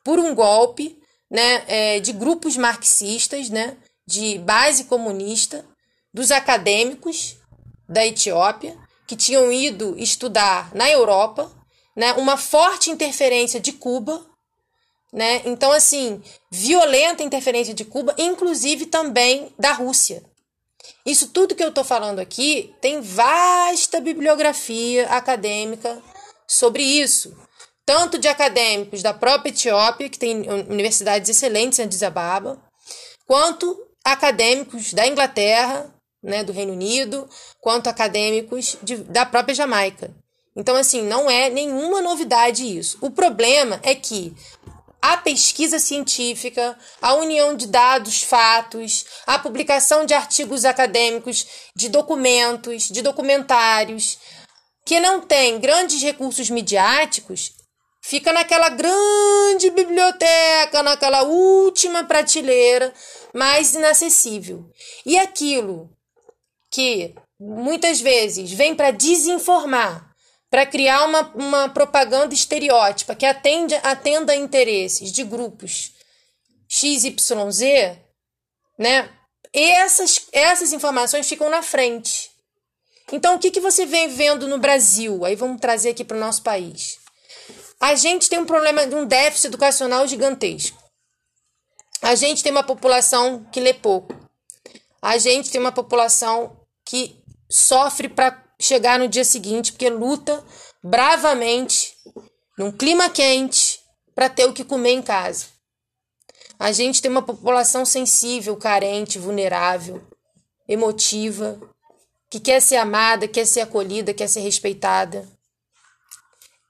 por 0.03 0.19
um 0.19 0.33
golpe 0.35 0.97
né? 1.29 1.63
É, 1.67 1.99
de 1.99 2.11
grupos 2.11 2.57
marxistas, 2.57 3.49
né? 3.49 3.77
de 4.05 4.37
base 4.39 4.83
comunista, 4.85 5.65
dos 6.13 6.31
acadêmicos 6.31 7.37
da 7.87 8.05
Etiópia, 8.05 8.77
que 9.07 9.15
tinham 9.15 9.51
ido 9.51 9.97
estudar 9.97 10.73
na 10.75 10.89
Europa, 10.89 11.49
né? 11.95 12.13
uma 12.13 12.35
forte 12.35 12.89
interferência 12.89 13.59
de 13.59 13.71
Cuba. 13.71 14.25
Né? 15.13 15.41
Então, 15.45 15.71
assim, 15.71 16.21
violenta 16.49 17.23
interferência 17.23 17.73
de 17.73 17.85
Cuba, 17.85 18.13
inclusive 18.17 18.85
também 18.85 19.53
da 19.57 19.71
Rússia. 19.71 20.23
Isso 21.05 21.29
tudo 21.29 21.55
que 21.55 21.63
eu 21.63 21.69
estou 21.69 21.83
falando 21.83 22.19
aqui 22.19 22.73
tem 22.79 23.01
vasta 23.01 23.99
bibliografia 23.99 25.07
acadêmica 25.09 26.01
sobre 26.47 26.83
isso. 26.83 27.35
Tanto 27.85 28.19
de 28.19 28.27
acadêmicos 28.27 29.01
da 29.01 29.13
própria 29.13 29.49
Etiópia, 29.49 30.09
que 30.09 30.19
tem 30.19 30.47
universidades 30.69 31.29
excelentes 31.29 31.79
em 31.79 31.83
Addis 31.83 32.03
Ababa, 32.03 32.61
quanto 33.25 33.77
acadêmicos 34.03 34.93
da 34.93 35.07
Inglaterra, 35.07 35.93
né, 36.23 36.43
do 36.43 36.51
Reino 36.51 36.73
Unido, 36.73 37.27
quanto 37.59 37.87
acadêmicos 37.87 38.77
de, 38.83 38.97
da 38.97 39.25
própria 39.25 39.55
Jamaica. 39.55 40.13
Então, 40.55 40.75
assim, 40.75 41.01
não 41.01 41.29
é 41.29 41.49
nenhuma 41.49 42.01
novidade 42.01 42.77
isso. 42.77 42.97
O 43.01 43.09
problema 43.09 43.79
é 43.83 43.95
que 43.95 44.33
a 45.11 45.17
pesquisa 45.17 45.77
científica, 45.77 46.77
a 47.01 47.15
união 47.15 47.53
de 47.53 47.67
dados, 47.67 48.23
fatos, 48.23 49.05
a 49.27 49.37
publicação 49.37 50.05
de 50.05 50.13
artigos 50.13 50.63
acadêmicos, 50.63 51.45
de 51.75 51.89
documentos, 51.89 52.87
de 52.87 53.01
documentários, 53.01 54.17
que 54.85 55.01
não 55.01 55.19
tem 55.19 55.59
grandes 55.59 56.01
recursos 56.01 56.49
midiáticos, 56.49 57.51
fica 58.01 58.31
naquela 58.31 58.69
grande 58.69 59.69
biblioteca, 59.71 60.81
naquela 60.81 61.23
última 61.23 62.05
prateleira, 62.05 62.93
mais 63.33 63.75
inacessível. 63.75 64.63
E 65.05 65.19
aquilo 65.19 65.89
que 66.71 67.13
muitas 67.37 67.99
vezes 67.99 68.49
vem 68.53 68.73
para 68.73 68.91
desinformar, 68.91 70.10
para 70.51 70.65
criar 70.65 71.05
uma, 71.05 71.21
uma 71.33 71.69
propaganda 71.69 72.33
estereótipa 72.33 73.15
que 73.15 73.25
atende, 73.25 73.73
atenda 73.75 74.33
a 74.33 74.35
interesses 74.35 75.09
de 75.09 75.23
grupos 75.23 75.93
XYZ, 76.67 77.97
né? 78.77 79.09
Essas, 79.53 80.27
essas 80.33 80.73
informações 80.73 81.27
ficam 81.27 81.49
na 81.49 81.63
frente. 81.63 82.29
Então, 83.13 83.35
o 83.35 83.39
que, 83.39 83.49
que 83.49 83.61
você 83.61 83.85
vem 83.85 84.09
vendo 84.09 84.47
no 84.47 84.57
Brasil? 84.57 85.23
Aí 85.25 85.35
vamos 85.35 85.59
trazer 85.59 85.89
aqui 85.89 86.03
para 86.03 86.17
o 86.17 86.19
nosso 86.19 86.43
país. 86.43 86.97
A 87.79 87.95
gente 87.95 88.29
tem 88.29 88.39
um 88.39 88.45
problema 88.45 88.85
de 88.85 88.93
um 88.93 89.05
déficit 89.05 89.47
educacional 89.47 90.05
gigantesco. 90.05 90.77
A 92.01 92.15
gente 92.15 92.43
tem 92.43 92.51
uma 92.51 92.63
população 92.63 93.45
que 93.51 93.59
lê 93.59 93.73
pouco. 93.73 94.15
A 95.01 95.17
gente 95.17 95.49
tem 95.49 95.59
uma 95.59 95.71
população 95.71 96.57
que 96.85 97.21
sofre 97.49 98.07
para 98.07 98.31
chegar 98.61 98.99
no 98.99 99.07
dia 99.07 99.25
seguinte, 99.25 99.71
porque 99.71 99.89
luta 99.89 100.43
bravamente, 100.83 101.93
num 102.57 102.71
clima 102.71 103.09
quente, 103.09 103.79
para 104.15 104.29
ter 104.29 104.45
o 104.45 104.53
que 104.53 104.63
comer 104.63 104.91
em 104.91 105.01
casa. 105.01 105.47
A 106.59 106.71
gente 106.71 107.01
tem 107.01 107.09
uma 107.09 107.23
população 107.23 107.85
sensível, 107.85 108.55
carente, 108.55 109.17
vulnerável, 109.17 110.01
emotiva, 110.67 111.59
que 112.29 112.39
quer 112.39 112.61
ser 112.61 112.75
amada, 112.75 113.27
quer 113.27 113.45
ser 113.45 113.61
acolhida, 113.61 114.13
quer 114.13 114.27
ser 114.27 114.41
respeitada. 114.41 115.27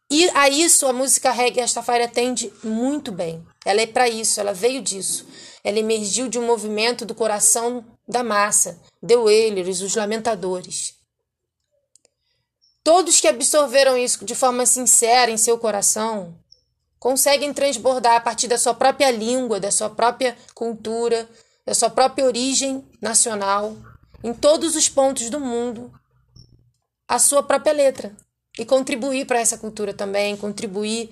E 0.09 0.29
a 0.31 0.49
isso 0.49 0.87
a 0.87 0.93
música 0.93 1.31
reggae 1.31 1.61
Rastafari 1.61 2.03
atende 2.03 2.51
muito 2.63 3.11
bem. 3.11 3.45
Ela 3.65 3.81
é 3.81 3.87
para 3.87 4.09
isso, 4.09 4.39
ela 4.39 4.53
veio 4.53 4.81
disso. 4.81 5.27
Ela 5.63 5.79
emergiu 5.79 6.27
de 6.27 6.39
um 6.39 6.45
movimento 6.45 7.05
do 7.05 7.13
coração 7.13 7.85
da 8.07 8.23
massa, 8.23 8.81
deu 9.01 9.29
eles, 9.29 9.81
os 9.81 9.95
lamentadores. 9.95 11.00
Todos 12.83 13.19
que 13.19 13.27
absorveram 13.27 13.97
isso 13.97 14.25
de 14.25 14.33
forma 14.33 14.65
sincera 14.65 15.29
em 15.29 15.37
seu 15.37 15.57
coração 15.57 16.35
conseguem 16.99 17.53
transbordar 17.53 18.15
a 18.15 18.21
partir 18.21 18.47
da 18.47 18.57
sua 18.57 18.73
própria 18.73 19.11
língua, 19.11 19.59
da 19.59 19.71
sua 19.71 19.89
própria 19.89 20.37
cultura, 20.53 21.27
da 21.65 21.73
sua 21.73 21.89
própria 21.89 22.25
origem 22.25 22.83
nacional, 23.01 23.75
em 24.23 24.33
todos 24.33 24.75
os 24.75 24.87
pontos 24.87 25.29
do 25.29 25.39
mundo, 25.39 25.91
a 27.07 27.19
sua 27.19 27.43
própria 27.43 27.73
letra. 27.73 28.15
E 28.59 28.65
contribuir 28.65 29.25
para 29.25 29.39
essa 29.39 29.57
cultura 29.57 29.93
também, 29.93 30.35
contribuir 30.35 31.09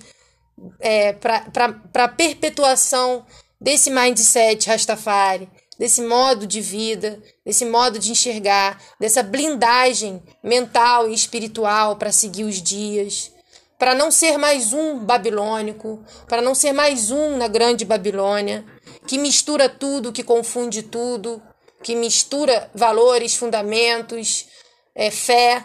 é, 0.78 1.14
para 1.14 2.04
a 2.04 2.08
perpetuação 2.08 3.24
desse 3.60 3.90
mindset 3.90 4.68
Rastafari, 4.68 5.48
desse 5.80 6.02
modo 6.02 6.46
de 6.46 6.60
vida, 6.60 7.22
desse 7.42 7.64
modo 7.64 7.98
de 7.98 8.10
enxergar, 8.10 8.78
dessa 9.00 9.22
blindagem 9.22 10.22
mental 10.42 11.08
e 11.08 11.14
espiritual 11.14 11.96
para 11.96 12.12
seguir 12.12 12.44
os 12.44 12.60
dias, 12.60 13.32
para 13.78 13.94
não 13.94 14.10
ser 14.10 14.36
mais 14.36 14.74
um 14.74 14.98
babilônico, 14.98 16.04
para 16.28 16.42
não 16.42 16.54
ser 16.54 16.72
mais 16.72 17.10
um 17.10 17.38
na 17.38 17.48
grande 17.48 17.86
Babilônia, 17.86 18.62
que 19.06 19.16
mistura 19.16 19.70
tudo, 19.70 20.12
que 20.12 20.22
confunde 20.22 20.82
tudo, 20.82 21.42
que 21.82 21.94
mistura 21.94 22.70
valores, 22.74 23.34
fundamentos, 23.34 24.48
é, 24.94 25.10
fé, 25.10 25.64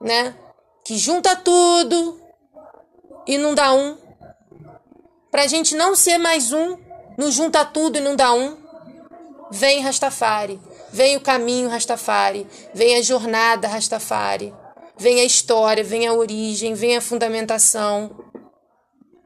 né? 0.00 0.36
Que 0.84 0.96
junta 0.96 1.34
tudo 1.34 2.22
e 3.26 3.36
não 3.36 3.52
dá 3.52 3.74
um. 3.74 3.98
Para 5.28 5.42
a 5.42 5.48
gente 5.48 5.74
não 5.74 5.96
ser 5.96 6.18
mais 6.18 6.52
um, 6.52 6.78
não 7.18 7.32
junta 7.32 7.64
tudo 7.64 7.98
e 7.98 8.00
não 8.00 8.14
dá 8.14 8.32
um, 8.32 8.63
vem 9.50 9.80
Rastafari, 9.80 10.60
vem 10.92 11.16
o 11.16 11.20
caminho 11.20 11.68
Rastafari, 11.68 12.46
vem 12.72 12.96
a 12.96 13.02
jornada 13.02 13.68
Rastafari, 13.68 14.54
vem 14.96 15.20
a 15.20 15.24
história, 15.24 15.84
vem 15.84 16.06
a 16.06 16.12
origem, 16.12 16.74
vem 16.74 16.96
a 16.96 17.00
fundamentação. 17.00 18.10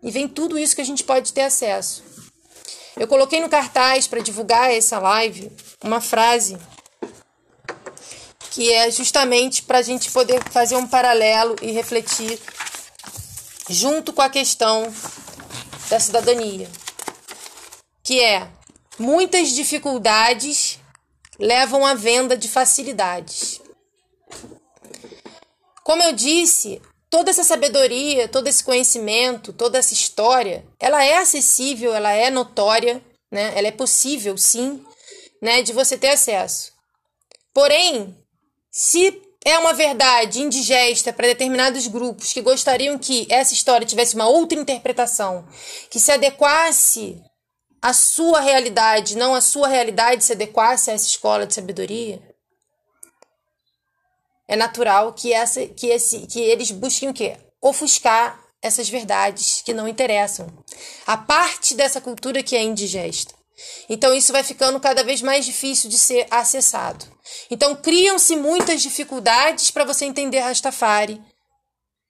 E 0.03 0.11
vem 0.11 0.29
tudo 0.29 0.59
isso 0.59 0.75
que 0.75 0.81
a 0.81 0.85
gente 0.85 1.03
pode 1.03 1.33
ter 1.33 1.43
acesso. 1.43 2.05
Eu 2.97 3.07
coloquei 3.07 3.41
no 3.41 3.49
cartaz 3.49 4.07
para 4.07 4.21
divulgar 4.21 4.71
essa 4.73 4.99
live 4.99 5.53
uma 5.83 6.01
frase 6.01 6.59
que 8.51 8.73
é 8.73 8.91
justamente 8.91 9.63
para 9.63 9.79
a 9.79 9.83
gente 9.83 10.11
poder 10.11 10.43
fazer 10.51 10.77
um 10.77 10.87
paralelo 10.87 11.55
e 11.63 11.71
refletir 11.71 12.41
junto 13.69 14.13
com 14.13 14.23
a 14.23 14.29
questão 14.29 14.93
da 15.89 16.01
cidadania, 16.01 16.69
que 18.03 18.21
é 18.21 18.49
muitas 18.99 19.51
dificuldades 19.51 20.79
levam 21.39 21.87
à 21.87 21.95
venda 21.95 22.37
de 22.37 22.49
facilidades. 22.49 23.61
Como 25.85 26.03
eu 26.03 26.13
disse, 26.13 26.83
toda 27.09 27.31
essa 27.31 27.45
sabedoria, 27.45 28.29
todo 28.29 28.49
esse 28.49 28.63
conhecimento, 28.63 29.53
toda 29.53 29.79
essa 29.79 29.95
história, 29.95 30.67
ela 30.79 31.03
é 31.03 31.19
acessível, 31.19 31.95
ela 31.95 32.13
é 32.13 32.31
notória, 32.31 33.03
né? 33.31 33.53
Ela 33.57 33.69
é 33.69 33.73
possível, 33.73 34.37
sim, 34.37 34.85
né, 35.41 35.63
de 35.63 35.73
você 35.73 35.97
ter 35.97 36.09
acesso. 36.09 36.73
Porém, 37.55 38.15
se 38.71 39.23
é 39.45 39.59
uma 39.59 39.73
verdade 39.73 40.43
indigesta 40.43 41.13
para 41.13 41.29
determinados 41.29 41.87
grupos 41.87 42.33
que 42.33 42.43
gostariam 42.43 42.99
que 42.99 43.27
essa 43.31 43.55
história 43.55 43.87
tivesse 43.87 44.15
uma 44.15 44.29
outra 44.29 44.59
interpretação, 44.59 45.47
que 45.89 45.99
se 45.99 46.13
adequasse 46.13 47.23
à 47.81 47.93
sua 47.93 48.41
realidade, 48.41 49.17
não 49.17 49.35
a 49.35 49.41
sua 49.41 49.69
realidade 49.69 50.25
se 50.25 50.33
adequasse 50.33 50.91
a 50.91 50.95
essa 50.95 51.07
escola 51.07 51.47
de 51.47 51.55
sabedoria, 51.55 52.21
é 54.47 54.57
natural 54.57 55.13
que 55.13 55.33
essa 55.33 55.67
que 55.67 55.89
esse 55.89 56.27
que 56.27 56.41
eles 56.41 56.71
busquem 56.71 57.11
o 57.11 57.15
quê? 57.15 57.37
Ofuscar 57.61 58.43
essas 58.63 58.89
verdades 58.89 59.63
que 59.63 59.73
não 59.73 59.87
interessam. 59.87 60.49
A 61.07 61.17
parte 61.17 61.75
dessa 61.75 62.01
cultura 62.01 62.43
que 62.43 62.57
é 62.57 62.63
indigesta. 62.63 63.35
Então 63.89 64.15
isso 64.15 64.33
vai 64.33 64.43
ficando 64.43 64.81
cada 64.81 65.03
vez 65.03 65.21
mais 65.21 65.45
difícil 65.45 65.91
de 65.91 65.99
ser 65.99 66.27
acessado. 66.31 67.05
Então 67.51 67.75
criam-se 67.77 68.37
muitas 68.37 68.81
dificuldades 68.81 69.71
para 69.71 69.85
você 69.85 70.05
entender 70.05 70.41
Rastafari, 70.41 71.21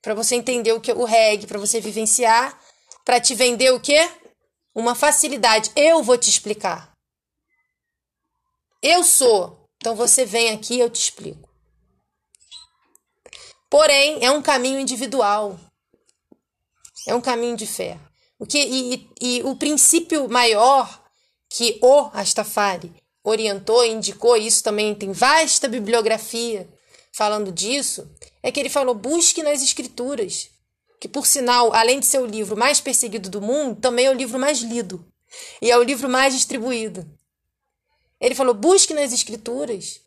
para 0.01 0.13
você 0.13 0.35
entender 0.35 0.71
o 0.73 0.79
que 0.79 0.91
o 0.91 1.03
reggae, 1.03 1.47
para 1.47 1.59
você 1.59 1.81
vivenciar, 1.81 2.57
para 3.03 3.19
te 3.19 3.35
vender 3.35 3.71
o 3.71 3.79
quê? 3.79 4.09
Uma 4.79 4.95
facilidade. 4.95 5.71
Eu 5.75 6.01
vou 6.01 6.17
te 6.17 6.29
explicar. 6.29 6.93
Eu 8.81 9.03
sou. 9.03 9.65
Então 9.75 9.93
você 9.93 10.25
vem 10.25 10.51
aqui, 10.51 10.79
eu 10.79 10.89
te 10.89 11.01
explico. 11.01 11.49
Porém, 13.69 14.23
é 14.23 14.31
um 14.31 14.41
caminho 14.41 14.79
individual. 14.79 15.59
É 17.05 17.13
um 17.13 17.19
caminho 17.19 17.57
de 17.57 17.67
fé. 17.67 17.99
O 18.39 18.45
que 18.45 18.57
e, 18.57 18.93
e, 18.93 19.09
e 19.21 19.43
o 19.43 19.53
princípio 19.57 20.29
maior 20.29 21.03
que 21.49 21.77
o 21.81 22.03
Rastafari 22.03 22.93
orientou 23.21 23.83
e 23.83 23.91
indicou, 23.91 24.37
isso 24.37 24.63
também 24.63 24.95
tem 24.95 25.11
vasta 25.11 25.67
bibliografia 25.67 26.69
falando 27.11 27.51
disso, 27.51 28.09
é 28.41 28.49
que 28.49 28.61
ele 28.61 28.69
falou: 28.69 28.95
busque 28.95 29.43
nas 29.43 29.61
escrituras, 29.61 30.49
que 30.99 31.07
por 31.07 31.25
sinal, 31.25 31.73
além 31.73 31.99
de 31.99 32.05
ser 32.05 32.19
o 32.19 32.25
livro 32.25 32.57
mais 32.57 32.81
perseguido 32.81 33.29
do 33.29 33.41
mundo, 33.41 33.79
também 33.79 34.07
é 34.07 34.11
o 34.11 34.13
livro 34.13 34.37
mais 34.37 34.59
lido 34.59 35.05
e 35.61 35.71
é 35.71 35.77
o 35.77 35.83
livro 35.83 36.09
mais 36.09 36.33
distribuído. 36.33 37.09
Ele 38.19 38.35
falou: 38.35 38.53
busque 38.53 38.93
nas 38.93 39.13
escrituras. 39.13 40.01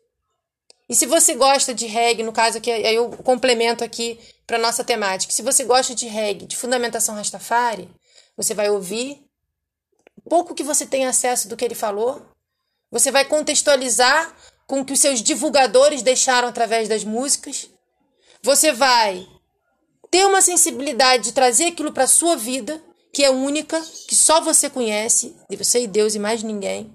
E 0.87 0.95
se 0.95 1.05
você 1.05 1.33
gosta 1.33 1.73
de 1.73 1.87
reggae, 1.87 2.23
no 2.23 2.33
caso 2.33 2.59
aí 2.65 2.93
eu 2.95 3.09
complemento 3.09 3.83
aqui 3.83 4.19
para 4.45 4.57
nossa 4.57 4.83
temática. 4.83 5.33
Se 5.33 5.41
você 5.41 5.63
gosta 5.63 5.95
de 5.95 6.07
reggae, 6.07 6.45
de 6.45 6.57
fundamentação 6.57 7.15
Rastafari, 7.15 7.89
você 8.35 8.53
vai 8.53 8.69
ouvir 8.69 9.23
pouco 10.29 10.53
que 10.53 10.63
você 10.63 10.85
tem 10.85 11.05
acesso 11.05 11.47
do 11.47 11.55
que 11.55 11.63
ele 11.63 11.75
falou. 11.75 12.25
Você 12.91 13.11
vai 13.11 13.25
contextualizar 13.25 14.35
com 14.67 14.81
o 14.81 14.85
que 14.85 14.93
os 14.93 14.99
seus 14.99 15.21
divulgadores 15.21 16.01
deixaram 16.01 16.47
através 16.47 16.87
das 16.87 17.03
músicas. 17.03 17.69
Você 18.41 18.71
vai 18.71 19.27
ter 20.13 20.27
uma 20.27 20.43
sensibilidade 20.43 21.23
de 21.23 21.31
trazer 21.31 21.69
aquilo 21.69 21.91
para 21.91 22.03
a 22.03 22.07
sua 22.07 22.35
vida, 22.35 22.79
que 23.11 23.23
é 23.23 23.31
única, 23.31 23.81
que 24.07 24.15
só 24.15 24.39
você 24.39 24.69
conhece, 24.69 25.35
você 25.57 25.81
e 25.81 25.87
Deus 25.87 26.13
e 26.13 26.19
mais 26.19 26.43
ninguém. 26.43 26.93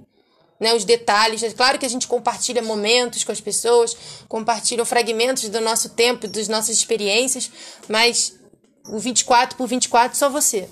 Né, 0.61 0.73
os 0.73 0.85
detalhes. 0.85 1.43
É 1.43 1.51
claro 1.51 1.81
que 1.81 1.87
a 1.87 1.89
gente 1.89 2.07
compartilha 2.07 2.63
momentos 2.63 3.25
com 3.25 3.33
as 3.33 3.41
pessoas, 3.41 3.97
compartilha 4.29 4.85
fragmentos 4.85 5.49
do 5.49 5.61
nosso 5.61 5.89
tempo, 5.89 6.29
das 6.29 6.47
nossas 6.47 6.77
experiências, 6.77 7.51
mas 7.89 8.39
o 8.87 9.01
24 9.01 9.57
por 9.57 9.67
24 9.67 10.17
só 10.17 10.29
você. 10.29 10.69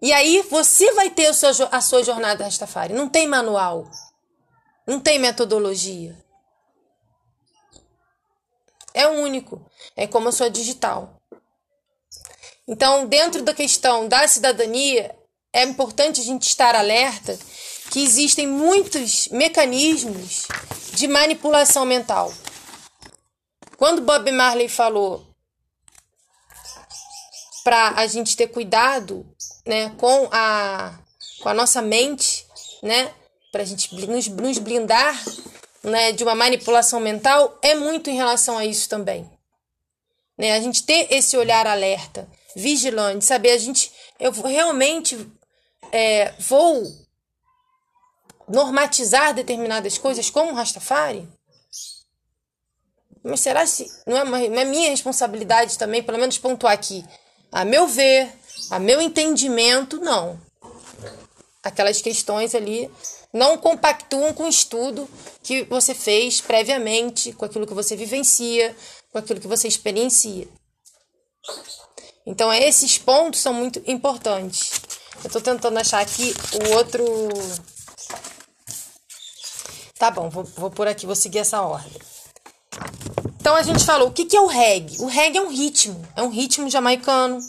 E 0.00 0.12
aí 0.12 0.42
você 0.48 0.92
vai 0.92 1.10
ter 1.10 1.26
a 1.26 1.32
sua, 1.32 1.68
a 1.72 1.80
sua 1.80 2.04
jornada 2.04 2.44
Rastafari. 2.44 2.94
Não 2.94 3.08
tem 3.08 3.26
manual. 3.26 3.90
Não 4.86 5.00
tem 5.00 5.18
metodologia. 5.18 6.16
É 8.94 9.08
único. 9.08 9.67
É 9.98 10.06
como 10.06 10.28
a 10.28 10.32
sua 10.32 10.48
digital. 10.48 11.20
Então, 12.68 13.04
dentro 13.04 13.42
da 13.42 13.52
questão 13.52 14.06
da 14.06 14.28
cidadania, 14.28 15.12
é 15.52 15.64
importante 15.64 16.20
a 16.20 16.24
gente 16.24 16.46
estar 16.46 16.76
alerta 16.76 17.36
que 17.90 18.00
existem 18.00 18.46
muitos 18.46 19.26
mecanismos 19.28 20.46
de 20.92 21.08
manipulação 21.08 21.84
mental. 21.84 22.32
Quando 23.76 24.02
Bob 24.02 24.30
Marley 24.30 24.68
falou 24.68 25.26
para 27.64 27.94
a 27.96 28.06
gente 28.06 28.36
ter 28.36 28.46
cuidado 28.46 29.26
né, 29.66 29.90
com 29.98 30.28
a, 30.30 30.96
com 31.40 31.48
a 31.48 31.54
nossa 31.54 31.82
mente, 31.82 32.46
né, 32.84 33.12
para 33.50 33.62
a 33.62 33.66
gente 33.66 33.92
nos, 34.06 34.58
blindar 34.58 35.20
né, 35.82 36.12
de 36.12 36.22
uma 36.22 36.36
manipulação 36.36 37.00
mental, 37.00 37.58
é 37.62 37.74
muito 37.74 38.10
em 38.10 38.14
relação 38.14 38.56
a 38.56 38.64
isso 38.64 38.88
também. 38.88 39.28
Né, 40.38 40.52
a 40.52 40.60
gente 40.60 40.84
ter 40.84 41.08
esse 41.10 41.36
olhar 41.36 41.66
alerta, 41.66 42.28
vigilante, 42.54 43.24
saber 43.24 43.50
a 43.50 43.58
gente, 43.58 43.90
eu 44.20 44.30
realmente 44.30 45.18
é, 45.90 46.32
vou 46.38 46.84
normatizar 48.48 49.34
determinadas 49.34 49.98
coisas 49.98 50.30
como 50.30 50.54
Rastafari? 50.54 51.28
Mas 53.22 53.40
será 53.40 53.66
se 53.66 53.86
não 54.06 54.16
é, 54.16 54.22
uma, 54.22 54.38
não 54.38 54.58
é 54.60 54.64
minha 54.64 54.90
responsabilidade 54.90 55.76
também, 55.76 56.02
pelo 56.02 56.18
menos 56.18 56.38
pontuar 56.38 56.72
aqui? 56.72 57.04
A 57.50 57.64
meu 57.64 57.86
ver, 57.86 58.32
a 58.70 58.78
meu 58.78 59.00
entendimento, 59.00 59.98
não. 60.00 60.40
Aquelas 61.62 62.00
questões 62.00 62.54
ali 62.54 62.90
não 63.32 63.58
compactuam 63.58 64.32
com 64.32 64.44
o 64.44 64.48
estudo 64.48 65.08
que 65.42 65.64
você 65.64 65.94
fez 65.94 66.40
previamente, 66.40 67.32
com 67.32 67.44
aquilo 67.44 67.66
que 67.66 67.74
você 67.74 67.96
vivencia, 67.96 68.74
com 69.18 69.24
aquilo 69.24 69.40
que 69.40 69.48
você 69.48 69.66
experiencia. 69.66 70.48
Então, 72.26 72.52
esses 72.52 72.98
pontos 72.98 73.40
são 73.40 73.52
muito 73.52 73.82
importantes. 73.86 74.80
Eu 75.22 75.26
estou 75.26 75.42
tentando 75.42 75.78
achar 75.78 76.00
aqui 76.00 76.34
o 76.52 76.76
outro. 76.76 77.04
Tá 79.98 80.10
bom, 80.10 80.28
vou, 80.30 80.44
vou 80.44 80.70
por 80.70 80.86
aqui, 80.86 81.06
vou 81.06 81.16
seguir 81.16 81.38
essa 81.38 81.60
ordem. 81.60 82.00
Então 83.40 83.56
a 83.56 83.62
gente 83.62 83.84
falou, 83.84 84.08
o 84.08 84.12
que, 84.12 84.26
que 84.26 84.36
é 84.36 84.40
o 84.40 84.46
reggae? 84.46 84.98
O 85.00 85.06
reggae 85.06 85.38
é 85.38 85.40
um 85.40 85.48
ritmo, 85.48 86.06
é 86.14 86.22
um 86.22 86.28
ritmo 86.28 86.68
jamaicano, 86.68 87.40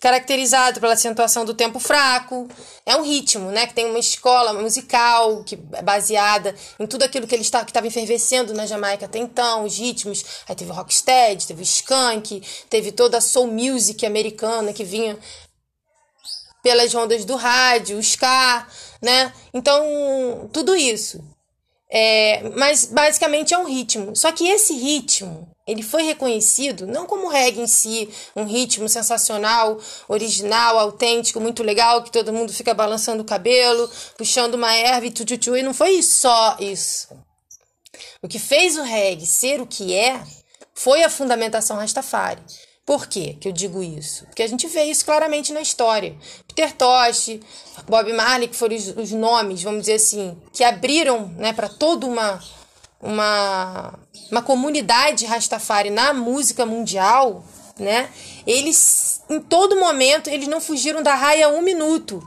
caracterizado 0.00 0.80
pela 0.80 0.92
acentuação 0.92 1.44
do 1.44 1.54
tempo 1.54 1.78
fraco. 1.78 2.48
É 2.86 2.96
um 2.96 3.02
ritmo, 3.02 3.50
né? 3.50 3.66
Que 3.66 3.74
tem 3.74 3.86
uma 3.86 3.98
escola 3.98 4.52
musical 4.52 5.42
que 5.44 5.58
é 5.72 5.82
baseada 5.82 6.54
em 6.78 6.86
tudo 6.86 7.02
aquilo 7.02 7.26
que 7.26 7.34
ele 7.34 7.42
está, 7.42 7.64
que 7.64 7.70
estava 7.70 7.86
enfervescendo 7.86 8.54
na 8.54 8.66
Jamaica 8.66 9.06
até 9.06 9.18
então, 9.18 9.64
os 9.64 9.76
ritmos. 9.78 10.24
Aí 10.48 10.54
teve 10.54 10.70
o 10.70 10.74
rocksteady, 10.74 11.46
teve 11.46 11.60
o 11.60 11.64
skunk, 11.64 12.42
teve 12.70 12.92
toda 12.92 13.18
a 13.18 13.20
soul 13.20 13.48
music 13.48 14.06
americana 14.06 14.72
que 14.72 14.84
vinha 14.84 15.18
pelas 16.62 16.94
ondas 16.94 17.24
do 17.24 17.36
rádio, 17.36 17.96
o 17.96 18.00
ska, 18.00 18.66
né? 19.02 19.32
Então, 19.52 20.48
tudo 20.52 20.76
isso. 20.76 21.22
É, 21.90 22.42
mas 22.50 22.84
basicamente 22.84 23.54
é 23.54 23.58
um 23.58 23.64
ritmo. 23.64 24.14
Só 24.14 24.30
que 24.30 24.46
esse 24.46 24.74
ritmo, 24.74 25.48
Ele 25.68 25.82
foi 25.82 26.02
reconhecido 26.02 26.86
não 26.86 27.04
como 27.06 27.28
reggae 27.28 27.60
em 27.60 27.66
si, 27.66 28.08
um 28.34 28.44
ritmo 28.44 28.88
sensacional, 28.88 29.78
original, 30.08 30.78
autêntico, 30.78 31.38
muito 31.38 31.62
legal, 31.62 32.02
que 32.02 32.10
todo 32.10 32.32
mundo 32.32 32.52
fica 32.54 32.72
balançando 32.72 33.22
o 33.22 33.26
cabelo, 33.26 33.88
puxando 34.16 34.54
uma 34.54 34.74
erva 34.74 35.04
e 35.04 35.10
tchutchu, 35.10 35.54
e 35.54 35.62
não 35.62 35.74
foi 35.74 36.02
só 36.02 36.56
isso. 36.58 37.08
O 38.22 38.26
que 38.26 38.38
fez 38.38 38.78
o 38.78 38.82
reggae 38.82 39.26
ser 39.26 39.60
o 39.60 39.66
que 39.66 39.94
é 39.94 40.22
foi 40.74 41.04
a 41.04 41.10
fundamentação 41.10 41.76
Rastafari. 41.76 42.42
Por 42.86 43.06
que 43.06 43.36
eu 43.44 43.52
digo 43.52 43.82
isso? 43.82 44.24
Porque 44.24 44.42
a 44.42 44.46
gente 44.46 44.66
vê 44.66 44.84
isso 44.84 45.04
claramente 45.04 45.52
na 45.52 45.60
história. 45.60 46.16
Peter 46.46 46.72
Tosh, 46.72 47.38
Bob 47.86 48.10
Marley, 48.14 48.48
que 48.48 48.56
foram 48.56 48.74
os, 48.74 48.88
os 48.96 49.12
nomes, 49.12 49.62
vamos 49.62 49.80
dizer 49.80 49.96
assim, 49.96 50.40
que 50.50 50.64
abriram 50.64 51.28
né, 51.36 51.52
para 51.52 51.68
toda 51.68 52.06
uma, 52.06 52.42
uma, 53.00 53.98
uma 54.30 54.42
comunidade 54.42 55.26
Rastafari 55.26 55.90
na 55.90 56.12
música 56.12 56.66
mundial, 56.66 57.44
né? 57.78 58.08
Eles, 58.46 59.22
em 59.28 59.40
todo 59.40 59.78
momento, 59.78 60.28
eles 60.28 60.48
não 60.48 60.60
fugiram 60.60 61.02
da 61.02 61.14
raia 61.14 61.48
um 61.48 61.62
minuto. 61.62 62.26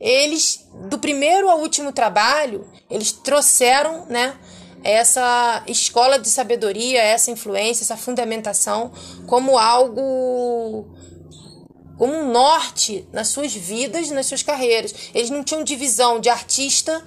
Eles, 0.00 0.66
do 0.88 0.98
primeiro 0.98 1.48
ao 1.48 1.60
último 1.60 1.92
trabalho, 1.92 2.66
eles 2.90 3.12
trouxeram, 3.12 4.06
né? 4.06 4.36
essa 4.84 5.62
escola 5.66 6.18
de 6.18 6.28
sabedoria, 6.28 7.00
essa 7.00 7.30
influência, 7.30 7.84
essa 7.84 7.96
fundamentação 7.96 8.92
como 9.26 9.56
algo 9.56 10.86
como 11.96 12.14
um 12.14 12.32
norte 12.32 13.06
nas 13.12 13.28
suas 13.28 13.54
vidas, 13.54 14.10
nas 14.10 14.26
suas 14.26 14.42
carreiras. 14.42 14.92
Eles 15.14 15.30
não 15.30 15.44
tinham 15.44 15.62
divisão 15.62 16.18
de 16.18 16.28
artista, 16.28 17.00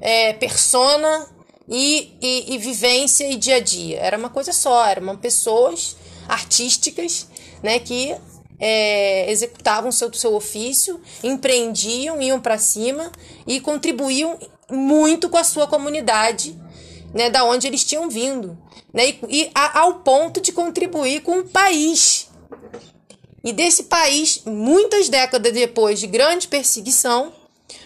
é, 0.00 0.32
persona 0.32 1.28
e, 1.70 2.12
e, 2.20 2.54
e, 2.54 2.58
vivência 2.58 3.30
e 3.30 3.36
dia 3.36 3.56
a 3.56 3.60
dia. 3.60 4.00
Era 4.00 4.18
uma 4.18 4.28
coisa 4.28 4.52
só, 4.52 4.84
eram 4.86 5.16
pessoas 5.16 5.96
artísticas 6.28 7.28
né, 7.62 7.78
que 7.78 8.14
é, 8.58 9.30
executavam 9.30 9.92
seu, 9.92 10.12
seu 10.12 10.34
ofício, 10.34 11.00
empreendiam, 11.22 12.20
iam 12.20 12.40
para 12.40 12.58
cima 12.58 13.12
e 13.46 13.60
contribuíam 13.60 14.36
muito 14.68 15.28
com 15.28 15.36
a 15.36 15.44
sua 15.44 15.66
comunidade 15.66 16.58
né, 17.14 17.30
da 17.30 17.44
onde 17.44 17.66
eles 17.66 17.84
tinham 17.84 18.08
vindo, 18.08 18.58
né, 18.92 19.08
e, 19.08 19.18
e 19.28 19.50
a, 19.54 19.80
ao 19.80 20.00
ponto 20.00 20.40
de 20.40 20.52
contribuir 20.52 21.22
com 21.22 21.38
o 21.38 21.48
país. 21.48 22.28
E 23.42 23.52
desse 23.52 23.84
país, 23.84 24.42
muitas 24.44 25.08
décadas 25.08 25.52
depois 25.52 25.98
de 25.98 26.06
grande 26.06 26.46
perseguição, 26.46 27.32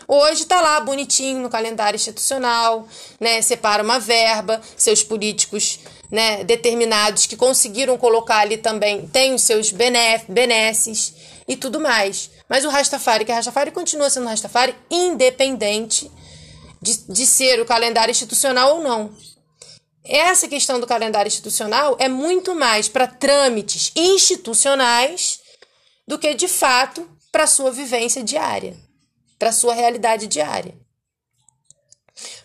hoje 0.09 0.43
está 0.43 0.61
lá 0.61 0.81
bonitinho 0.81 1.41
no 1.41 1.51
calendário 1.51 1.97
institucional, 1.97 2.87
né, 3.21 3.43
separa 3.43 3.83
uma 3.83 3.99
verba, 3.99 4.61
seus 4.77 5.03
políticos 5.03 5.81
né, 6.11 6.45
determinados 6.45 7.27
que 7.27 7.37
conseguiram 7.37 7.97
colocar 7.97 8.39
ali 8.39 8.57
também 8.57 9.07
têm 9.09 9.35
os 9.35 9.43
seus 9.43 9.73
benesses 9.73 11.15
e 11.49 11.57
tudo 11.57 11.81
mais. 11.81 12.31
Mas 12.49 12.65
o 12.65 12.69
Rastafari, 12.69 13.25
que 13.25 13.33
a 13.33 13.37
Rastafari 13.37 13.71
continua 13.71 14.11
sendo 14.11 14.29
Rastafari 14.29 14.75
independente 14.91 16.11
de, 16.81 16.97
de 17.09 17.27
ser 17.27 17.61
o 17.61 17.65
calendário 17.65 18.13
institucional 18.13 18.77
ou 18.77 18.83
não. 18.83 19.11
Essa 20.05 20.47
questão 20.47 20.79
do 20.79 20.87
calendário 20.87 21.29
institucional 21.29 21.97
é 21.99 22.09
muito 22.09 22.55
mais 22.55 22.89
para 22.89 23.07
trâmites 23.07 23.91
institucionais 23.97 25.41
do 26.07 26.19
que 26.19 26.35
de 26.35 26.47
fato 26.47 27.09
para 27.33 27.47
sua 27.47 27.73
vivência 27.73 28.23
diária, 28.23 28.77
para 29.39 29.53
sua 29.53 29.75
realidade 29.75 30.27
diária. 30.27 30.75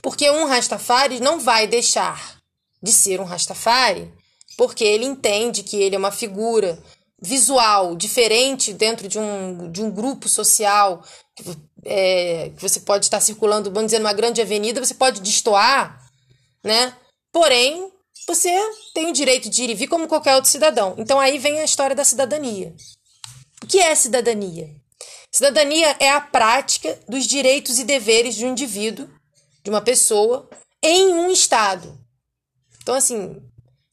Porque 0.01 0.29
um 0.29 0.45
Rastafari 0.45 1.19
não 1.19 1.39
vai 1.39 1.67
deixar 1.67 2.39
de 2.81 2.91
ser 2.91 3.19
um 3.19 3.25
Rastafari 3.25 4.11
porque 4.57 4.83
ele 4.83 5.05
entende 5.05 5.63
que 5.63 5.77
ele 5.77 5.95
é 5.95 5.99
uma 5.99 6.11
figura 6.11 6.81
visual 7.21 7.95
diferente 7.95 8.73
dentro 8.73 9.07
de 9.07 9.19
um, 9.19 9.71
de 9.71 9.81
um 9.81 9.91
grupo 9.91 10.27
social 10.27 11.03
que, 11.35 11.43
é, 11.85 12.51
você 12.57 12.79
pode 12.81 13.05
estar 13.05 13.19
circulando, 13.19 13.71
vamos 13.71 13.87
dizer, 13.87 13.99
numa 13.99 14.13
grande 14.13 14.41
avenida, 14.41 14.83
você 14.83 14.93
pode 14.93 15.21
destoar, 15.21 16.05
né? 16.63 16.93
Porém, 17.31 17.91
você 18.27 18.49
tem 18.93 19.09
o 19.09 19.13
direito 19.13 19.49
de 19.49 19.63
ir 19.63 19.69
e 19.69 19.75
vir 19.75 19.87
como 19.87 20.07
qualquer 20.07 20.35
outro 20.35 20.49
cidadão. 20.49 20.95
Então 20.97 21.19
aí 21.19 21.37
vem 21.37 21.59
a 21.59 21.63
história 21.63 21.95
da 21.95 22.03
cidadania. 22.03 22.75
O 23.63 23.67
que 23.67 23.79
é 23.79 23.93
cidadania? 23.95 24.69
Cidadania 25.31 25.95
é 25.99 26.09
a 26.09 26.21
prática 26.21 26.99
dos 27.07 27.25
direitos 27.25 27.79
e 27.79 27.83
deveres 27.83 28.35
de 28.35 28.45
um 28.45 28.51
indivíduo, 28.51 29.07
de 29.63 29.69
uma 29.69 29.81
pessoa, 29.81 30.49
em 30.81 31.13
um 31.13 31.29
Estado. 31.31 31.97
Então, 32.81 32.95
assim, 32.95 33.41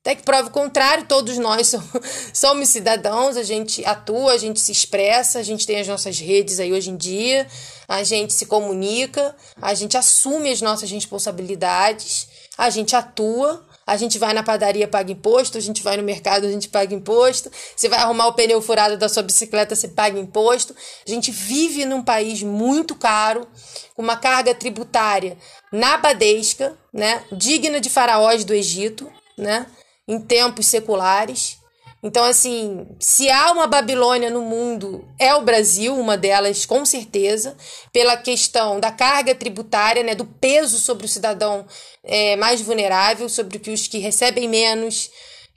até 0.07 0.15
que 0.15 0.23
prova 0.23 0.49
o 0.49 0.53
contrário, 0.53 1.05
todos 1.07 1.37
nós 1.37 1.75
somos 2.33 2.69
cidadãos, 2.69 3.37
a 3.37 3.43
gente 3.43 3.85
atua, 3.85 4.33
a 4.33 4.39
gente 4.39 4.61
se 4.61 4.71
expressa, 4.71 5.41
a 5.41 5.43
gente 5.43 5.67
tem 5.67 5.81
as 5.81 5.89
nossas 5.89 6.21
redes 6.21 6.61
aí 6.61 6.73
hoje 6.73 6.91
em 6.91 6.97
dia, 6.97 7.47
a 7.89 8.05
gente 8.05 8.33
se 8.33 8.47
comunica, 8.47 9.35
a 9.61 9.75
gente 9.75 9.97
assume 9.97 10.51
as 10.51 10.63
nossas 10.63 10.91
responsabilidades, 10.91 12.29
a 12.57 12.71
gente 12.71 12.95
atua, 12.95 13.67
a 13.87 13.97
gente 13.97 14.19
vai 14.19 14.35
na 14.35 14.43
padaria, 14.43 14.89
paga 14.89 15.13
imposto, 15.13 15.57
a 15.57 15.61
gente 15.61 15.83
vai 15.83 15.97
no 15.97 16.03
mercado, 16.03 16.45
a 16.47 16.51
gente 16.51 16.69
paga 16.69 16.95
imposto, 16.95 17.51
você 17.75 17.89
vai 17.89 18.01
arrumar 18.01 18.27
o 18.27 18.33
pneu 18.33 18.61
furado 18.61 18.97
da 18.97 19.09
sua 19.09 19.23
bicicleta, 19.23 19.77
você 19.77 19.89
paga 19.89 20.19
imposto. 20.19 20.75
A 21.07 21.11
gente 21.11 21.31
vive 21.31 21.85
num 21.85 22.03
país 22.03 22.43
muito 22.43 22.95
caro, 22.95 23.47
com 23.95 24.03
uma 24.03 24.17
carga 24.17 24.55
tributária 24.55 25.39
nabadesca, 25.73 26.77
né, 26.93 27.23
digna 27.31 27.81
de 27.81 27.91
faraós 27.91 28.45
do 28.45 28.55
Egito, 28.55 29.11
né? 29.37 29.67
em 30.07 30.21
tempos 30.21 30.67
seculares. 30.67 31.59
Então, 32.07 32.23
assim, 32.23 32.87
se 33.01 33.29
há 33.29 33.51
uma 33.51 33.67
Babilônia 33.67 34.31
no 34.31 34.41
mundo, 34.43 35.05
é 35.19 35.35
o 35.35 35.43
Brasil, 35.43 35.93
uma 35.99 36.17
delas 36.17 36.65
com 36.65 36.87
certeza, 36.87 37.57
pela 37.93 38.17
questão 38.17 38.79
da 38.79 38.93
carga 38.93 39.35
tributária, 39.35 40.05
né, 40.05 40.15
do 40.15 40.25
peso 40.25 40.79
sobre 40.79 41.05
o 41.05 41.09
cidadão 41.09 41.67
é, 42.05 42.37
mais 42.37 42.61
vulnerável, 42.61 43.29
sobre 43.29 43.61
os 43.73 43.89
que 43.89 43.99
recebem 43.99 44.49
menos, 44.49 45.11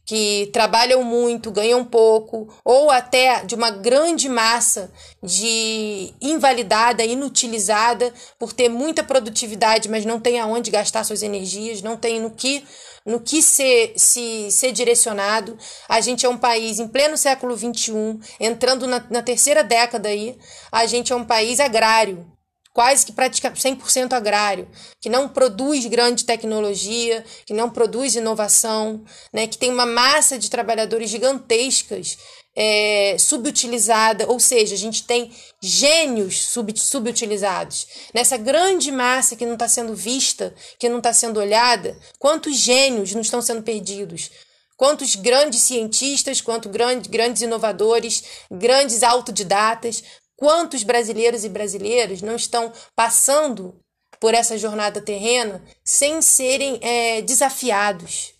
que 0.07 0.49
trabalham 0.51 1.03
muito, 1.03 1.51
ganham 1.51 1.85
pouco, 1.85 2.51
ou 2.65 2.89
até 2.89 3.45
de 3.45 3.53
uma 3.53 3.69
grande 3.69 4.27
massa 4.27 4.91
de 5.21 6.11
invalidada, 6.19 7.05
inutilizada, 7.05 8.11
por 8.39 8.53
ter 8.53 8.69
muita 8.69 9.03
produtividade, 9.03 9.87
mas 9.87 10.03
não 10.03 10.19
tem 10.19 10.39
aonde 10.39 10.71
gastar 10.71 11.03
suas 11.03 11.21
energias, 11.21 11.83
não 11.83 11.95
tem 11.95 12.19
no 12.19 12.31
que 12.31 12.65
no 13.09 13.19
que 13.19 13.41
ser, 13.41 13.93
se, 13.95 14.51
ser 14.51 14.71
direcionado. 14.71 15.57
A 15.87 15.99
gente 15.99 16.25
é 16.25 16.29
um 16.29 16.37
país 16.37 16.79
em 16.79 16.87
pleno 16.87 17.17
século 17.17 17.57
XXI, 17.57 18.19
entrando 18.39 18.85
na, 18.85 19.03
na 19.09 19.23
terceira 19.23 19.63
década 19.63 20.09
aí, 20.09 20.37
a 20.71 20.85
gente 20.85 21.11
é 21.11 21.15
um 21.15 21.25
país 21.25 21.59
agrário, 21.59 22.25
quase 22.71 23.05
que 23.05 23.11
praticamente 23.11 23.61
100% 23.61 24.13
agrário, 24.13 24.67
que 25.01 25.09
não 25.09 25.27
produz 25.27 25.85
grande 25.87 26.23
tecnologia, 26.23 27.25
que 27.45 27.53
não 27.53 27.69
produz 27.69 28.15
inovação, 28.15 29.03
né, 29.33 29.47
que 29.47 29.57
tem 29.57 29.71
uma 29.71 29.87
massa 29.87 30.37
de 30.37 30.49
trabalhadores 30.49 31.09
gigantescas 31.09 32.17
é, 32.55 33.15
subutilizada, 33.17 34.27
ou 34.27 34.39
seja, 34.39 34.75
a 34.75 34.77
gente 34.77 35.03
tem 35.03 35.31
gênios 35.61 36.47
sub, 36.47 36.77
subutilizados. 36.77 37.87
Nessa 38.13 38.37
grande 38.37 38.91
massa 38.91 39.35
que 39.35 39.45
não 39.45 39.53
está 39.53 39.67
sendo 39.67 39.95
vista, 39.95 40.53
que 40.77 40.89
não 40.89 40.97
está 40.97 41.13
sendo 41.13 41.39
olhada, 41.39 41.97
quantos 42.17 42.57
gênios 42.57 43.13
não 43.13 43.21
estão 43.21 43.41
sendo 43.41 43.63
perdidos? 43.63 44.29
Quantos 44.75 45.15
grandes 45.15 45.61
cientistas, 45.61 46.39
quantos 46.39 46.71
grandes, 46.71 47.09
grandes 47.09 47.41
inovadores, 47.41 48.23
grandes 48.49 49.03
autodidatas, 49.03 50.03
quantos 50.37 50.83
brasileiros 50.83 51.43
e 51.43 51.49
brasileiras 51.49 52.21
não 52.21 52.35
estão 52.35 52.71
passando 52.95 53.77
por 54.21 54.33
essa 54.33 54.57
jornada 54.57 55.01
terrena 55.01 55.63
sem 55.83 56.21
serem 56.21 56.79
é, 56.81 57.21
desafiados? 57.21 58.38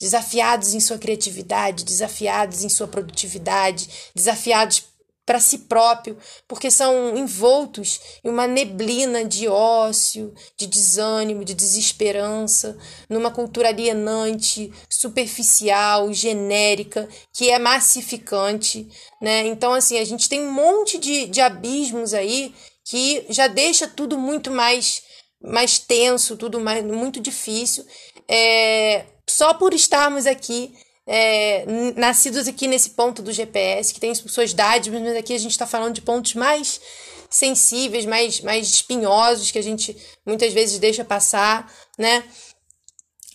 Desafiados 0.00 0.74
em 0.74 0.80
sua 0.80 0.98
criatividade, 0.98 1.84
desafiados 1.84 2.64
em 2.64 2.68
sua 2.68 2.88
produtividade, 2.88 3.88
desafiados 4.14 4.84
para 5.26 5.40
si 5.40 5.58
próprio, 5.58 6.18
porque 6.46 6.70
são 6.70 7.16
envoltos 7.16 8.00
em 8.22 8.28
uma 8.28 8.46
neblina 8.46 9.24
de 9.24 9.48
ócio, 9.48 10.34
de 10.56 10.66
desânimo, 10.66 11.44
de 11.44 11.54
desesperança, 11.54 12.76
numa 13.08 13.30
cultura 13.30 13.68
alienante, 13.68 14.70
superficial, 14.90 16.12
genérica, 16.12 17.08
que 17.32 17.50
é 17.50 17.58
massificante, 17.58 18.86
né? 19.20 19.46
Então, 19.46 19.72
assim, 19.72 19.98
a 19.98 20.04
gente 20.04 20.28
tem 20.28 20.42
um 20.42 20.52
monte 20.52 20.98
de, 20.98 21.26
de 21.26 21.40
abismos 21.40 22.12
aí 22.12 22.54
que 22.84 23.24
já 23.30 23.46
deixa 23.46 23.88
tudo 23.88 24.18
muito 24.18 24.50
mais 24.50 25.02
mais 25.42 25.78
tenso, 25.78 26.36
tudo 26.36 26.58
mais 26.58 26.82
muito 26.82 27.20
difícil. 27.20 27.84
É, 28.26 29.04
só 29.28 29.54
por 29.54 29.72
estarmos 29.74 30.26
aqui, 30.26 30.74
é, 31.06 31.64
nascidos 31.96 32.48
aqui 32.48 32.66
nesse 32.66 32.90
ponto 32.90 33.22
do 33.22 33.32
GPS, 33.32 33.92
que 33.92 34.00
tem 34.00 34.14
suas 34.14 34.52
dádivas, 34.52 35.00
mas 35.00 35.16
aqui 35.16 35.34
a 35.34 35.38
gente 35.38 35.52
está 35.52 35.66
falando 35.66 35.94
de 35.94 36.02
pontos 36.02 36.34
mais 36.34 36.80
sensíveis, 37.28 38.06
mais, 38.06 38.40
mais 38.40 38.68
espinhosos, 38.68 39.50
que 39.50 39.58
a 39.58 39.62
gente 39.62 39.96
muitas 40.24 40.52
vezes 40.52 40.78
deixa 40.78 41.04
passar, 41.04 41.70
né? 41.98 42.24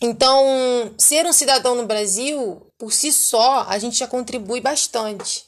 Então, 0.02 0.94
ser 0.98 1.26
um 1.26 1.32
cidadão 1.32 1.74
no 1.74 1.86
Brasil, 1.86 2.66
por 2.78 2.90
si 2.90 3.12
só, 3.12 3.66
a 3.68 3.78
gente 3.78 3.98
já 3.98 4.06
contribui 4.06 4.60
bastante. 4.60 5.44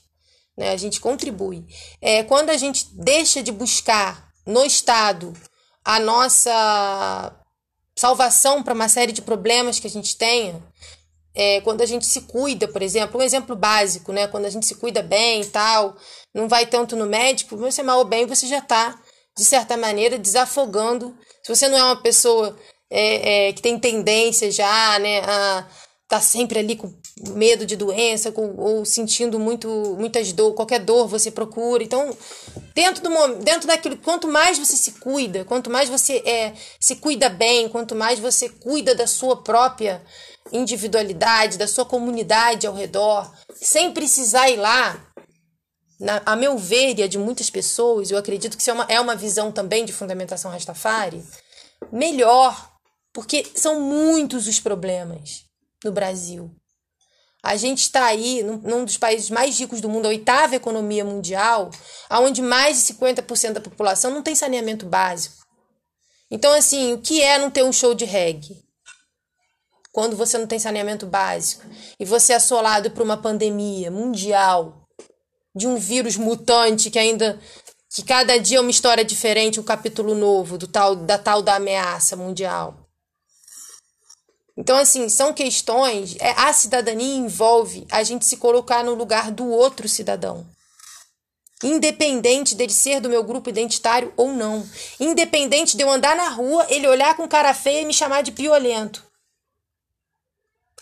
Né? 0.56 0.70
A 0.70 0.76
gente 0.76 1.00
contribui. 1.00 1.64
É, 2.00 2.22
quando 2.22 2.50
a 2.50 2.56
gente 2.58 2.86
deixa 2.92 3.42
de 3.42 3.50
buscar 3.50 4.28
no 4.46 4.62
Estado 4.64 5.32
a 5.82 5.98
nossa 5.98 7.34
salvação 7.96 8.62
para 8.62 8.74
uma 8.74 8.88
série 8.88 9.12
de 9.12 9.22
problemas 9.22 9.78
que 9.78 9.86
a 9.86 9.90
gente 9.90 10.16
tenha, 10.16 10.62
é, 11.34 11.60
quando 11.62 11.80
a 11.80 11.86
gente 11.86 12.04
se 12.04 12.22
cuida, 12.22 12.68
por 12.68 12.82
exemplo, 12.82 13.20
um 13.20 13.22
exemplo 13.22 13.56
básico, 13.56 14.12
né? 14.12 14.26
Quando 14.28 14.44
a 14.44 14.50
gente 14.50 14.66
se 14.66 14.74
cuida 14.74 15.02
bem 15.02 15.42
e 15.42 15.46
tal, 15.46 15.96
não 16.34 16.48
vai 16.48 16.66
tanto 16.66 16.94
no 16.94 17.06
médico, 17.06 17.56
você 17.56 17.82
mal 17.82 17.98
ou 17.98 18.04
bem, 18.04 18.26
você 18.26 18.46
já 18.46 18.58
está, 18.58 19.00
de 19.36 19.44
certa 19.44 19.76
maneira, 19.76 20.18
desafogando. 20.18 21.16
Se 21.42 21.54
você 21.54 21.68
não 21.68 21.78
é 21.78 21.84
uma 21.84 22.02
pessoa 22.02 22.56
é, 22.90 23.48
é, 23.48 23.52
que 23.52 23.62
tem 23.62 23.78
tendência 23.78 24.50
já, 24.50 24.98
né, 24.98 25.20
a 25.20 25.66
tá 26.12 26.20
sempre 26.20 26.58
ali 26.58 26.76
com 26.76 26.92
medo 27.20 27.66
de 27.66 27.76
doença 27.76 28.32
com, 28.32 28.54
ou 28.56 28.84
sentindo 28.84 29.38
muito 29.38 29.68
muitas 29.98 30.32
dor, 30.32 30.54
qualquer 30.54 30.80
dor 30.80 31.06
você 31.06 31.30
procura. 31.30 31.82
Então, 31.82 32.16
dentro 32.74 33.02
do 33.02 33.34
dentro 33.42 33.68
daquilo, 33.68 33.96
quanto 33.98 34.26
mais 34.26 34.58
você 34.58 34.76
se 34.76 34.92
cuida, 34.92 35.44
quanto 35.44 35.70
mais 35.70 35.88
você 35.88 36.18
é, 36.24 36.54
se 36.80 36.96
cuida 36.96 37.28
bem, 37.28 37.68
quanto 37.68 37.94
mais 37.94 38.18
você 38.18 38.48
cuida 38.48 38.94
da 38.94 39.06
sua 39.06 39.42
própria 39.42 40.02
individualidade, 40.50 41.58
da 41.58 41.68
sua 41.68 41.84
comunidade 41.84 42.66
ao 42.66 42.74
redor, 42.74 43.30
sem 43.54 43.92
precisar 43.92 44.48
ir 44.50 44.56
lá, 44.56 45.12
na, 46.00 46.20
a 46.26 46.34
meu 46.34 46.58
ver 46.58 46.98
e 46.98 47.02
a 47.02 47.06
de 47.06 47.18
muitas 47.18 47.48
pessoas, 47.48 48.10
eu 48.10 48.18
acredito 48.18 48.56
que 48.56 48.62
isso 48.62 48.70
é 48.70 48.74
uma, 48.74 48.86
é 48.88 49.00
uma 49.00 49.14
visão 49.14 49.52
também 49.52 49.84
de 49.84 49.92
fundamentação 49.92 50.50
Rastafari, 50.50 51.22
melhor, 51.92 52.70
porque 53.12 53.46
são 53.54 53.80
muitos 53.80 54.48
os 54.48 54.58
problemas 54.58 55.44
no 55.84 55.92
Brasil. 55.92 56.50
A 57.42 57.56
gente 57.56 57.80
está 57.80 58.04
aí 58.04 58.42
num, 58.42 58.58
num, 58.58 58.84
dos 58.84 58.96
países 58.96 59.28
mais 59.28 59.58
ricos 59.58 59.80
do 59.80 59.88
mundo, 59.88 60.06
a 60.06 60.10
oitava 60.10 60.54
economia 60.54 61.04
mundial, 61.04 61.70
onde 62.10 62.40
mais 62.40 62.78
de 62.78 62.94
50% 62.94 63.54
da 63.54 63.60
população 63.60 64.12
não 64.12 64.22
tem 64.22 64.34
saneamento 64.34 64.86
básico. 64.86 65.42
Então, 66.30 66.52
assim, 66.52 66.92
o 66.92 66.98
que 66.98 67.20
é 67.20 67.38
não 67.38 67.50
ter 67.50 67.64
um 67.64 67.72
show 67.72 67.94
de 67.94 68.04
reggae? 68.04 68.62
Quando 69.92 70.16
você 70.16 70.38
não 70.38 70.46
tem 70.46 70.58
saneamento 70.58 71.04
básico 71.04 71.64
e 72.00 72.04
você 72.04 72.32
é 72.32 72.36
assolado 72.36 72.90
por 72.92 73.02
uma 73.02 73.16
pandemia 73.16 73.90
mundial 73.90 74.86
de 75.54 75.66
um 75.66 75.76
vírus 75.76 76.16
mutante 76.16 76.90
que 76.90 76.98
ainda 76.98 77.38
que 77.94 78.02
cada 78.02 78.38
dia 78.38 78.56
é 78.56 78.60
uma 78.60 78.70
história 78.70 79.04
diferente, 79.04 79.60
um 79.60 79.62
capítulo 79.62 80.14
novo 80.14 80.56
do 80.56 80.66
tal 80.66 80.96
da 80.96 81.18
tal 81.18 81.42
da 81.42 81.56
ameaça 81.56 82.16
mundial. 82.16 82.81
Então, 84.62 84.78
assim, 84.78 85.08
são 85.08 85.32
questões. 85.32 86.14
É, 86.20 86.30
a 86.36 86.52
cidadania 86.52 87.16
envolve 87.16 87.84
a 87.90 88.04
gente 88.04 88.24
se 88.24 88.36
colocar 88.36 88.84
no 88.84 88.94
lugar 88.94 89.32
do 89.32 89.48
outro 89.48 89.88
cidadão. 89.88 90.46
Independente 91.64 92.54
dele 92.54 92.72
ser 92.72 93.00
do 93.00 93.08
meu 93.08 93.24
grupo 93.24 93.50
identitário 93.50 94.12
ou 94.16 94.32
não. 94.32 94.64
Independente 95.00 95.76
de 95.76 95.82
eu 95.82 95.90
andar 95.90 96.14
na 96.14 96.28
rua, 96.28 96.64
ele 96.70 96.86
olhar 96.86 97.16
com 97.16 97.26
cara 97.26 97.52
feia 97.52 97.80
e 97.80 97.84
me 97.84 97.92
chamar 97.92 98.22
de 98.22 98.30
piolento. 98.30 99.04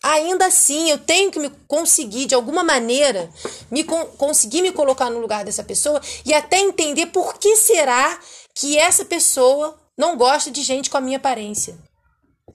Ainda 0.02 0.44
assim, 0.44 0.90
eu 0.90 0.98
tenho 0.98 1.30
que 1.30 1.38
me 1.38 1.48
conseguir, 1.66 2.26
de 2.26 2.34
alguma 2.34 2.62
maneira, 2.62 3.30
me 3.70 3.82
con 3.82 4.04
conseguir 4.18 4.60
me 4.60 4.72
colocar 4.72 5.08
no 5.08 5.20
lugar 5.20 5.42
dessa 5.42 5.64
pessoa 5.64 6.02
e 6.26 6.34
até 6.34 6.58
entender 6.58 7.06
por 7.06 7.38
que 7.38 7.56
será 7.56 8.20
que 8.54 8.76
essa 8.76 9.06
pessoa 9.06 9.80
não 9.96 10.18
gosta 10.18 10.50
de 10.50 10.60
gente 10.60 10.90
com 10.90 10.98
a 10.98 11.00
minha 11.00 11.16
aparência. 11.16 11.78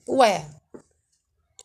Ué, 0.08 0.55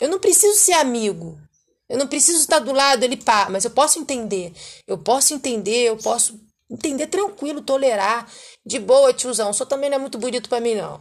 eu 0.01 0.09
não 0.09 0.19
preciso 0.19 0.57
ser 0.57 0.73
amigo. 0.73 1.39
Eu 1.87 1.97
não 1.99 2.07
preciso 2.07 2.39
estar 2.39 2.57
do 2.57 2.71
lado 2.71 3.03
ele 3.03 3.17
pá, 3.17 3.47
mas 3.51 3.63
eu 3.63 3.69
posso 3.69 3.99
entender. 3.99 4.51
Eu 4.87 4.97
posso 4.97 5.31
entender, 5.33 5.89
eu 5.89 5.97
posso 5.97 6.39
entender 6.69 7.05
tranquilo, 7.05 7.61
tolerar. 7.61 8.27
De 8.65 8.79
boa, 8.79 9.13
tiozão. 9.13 9.53
Você 9.53 9.63
também 9.63 9.91
não 9.91 9.97
é 9.97 9.99
muito 9.99 10.17
bonito 10.17 10.49
para 10.49 10.59
mim, 10.59 10.73
não. 10.73 10.99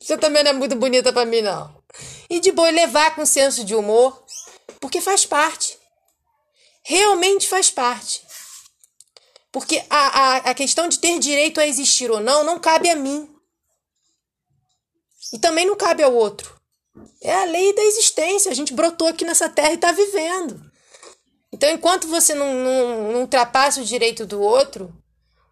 Você 0.00 0.18
também 0.18 0.42
não 0.42 0.50
é 0.50 0.54
muito 0.54 0.74
bonita 0.74 1.12
para 1.12 1.24
mim, 1.24 1.42
não. 1.42 1.80
E 2.28 2.40
de 2.40 2.50
boa 2.50 2.70
levar 2.70 3.14
com 3.14 3.24
senso 3.24 3.64
de 3.64 3.74
humor, 3.74 4.24
porque 4.80 5.00
faz 5.00 5.24
parte. 5.24 5.78
Realmente 6.82 7.48
faz 7.48 7.70
parte. 7.70 8.20
Porque 9.52 9.80
a, 9.88 9.98
a, 9.98 10.36
a 10.38 10.54
questão 10.54 10.88
de 10.88 10.98
ter 10.98 11.16
direito 11.20 11.60
a 11.60 11.66
existir 11.66 12.10
ou 12.10 12.18
não 12.18 12.42
não 12.42 12.58
cabe 12.58 12.90
a 12.90 12.96
mim. 12.96 13.32
E 15.32 15.38
também 15.38 15.64
não 15.64 15.76
cabe 15.76 16.02
ao 16.02 16.12
outro. 16.12 16.53
É 17.20 17.34
a 17.34 17.44
lei 17.44 17.74
da 17.74 17.82
existência. 17.82 18.50
A 18.50 18.54
gente 18.54 18.72
brotou 18.72 19.08
aqui 19.08 19.24
nessa 19.24 19.48
terra 19.48 19.72
e 19.72 19.74
está 19.74 19.92
vivendo. 19.92 20.60
Então, 21.52 21.70
enquanto 21.70 22.08
você 22.08 22.34
não, 22.34 22.52
não, 22.54 23.12
não 23.12 23.20
ultrapassa 23.20 23.80
o 23.80 23.84
direito 23.84 24.26
do 24.26 24.40
outro, 24.40 24.92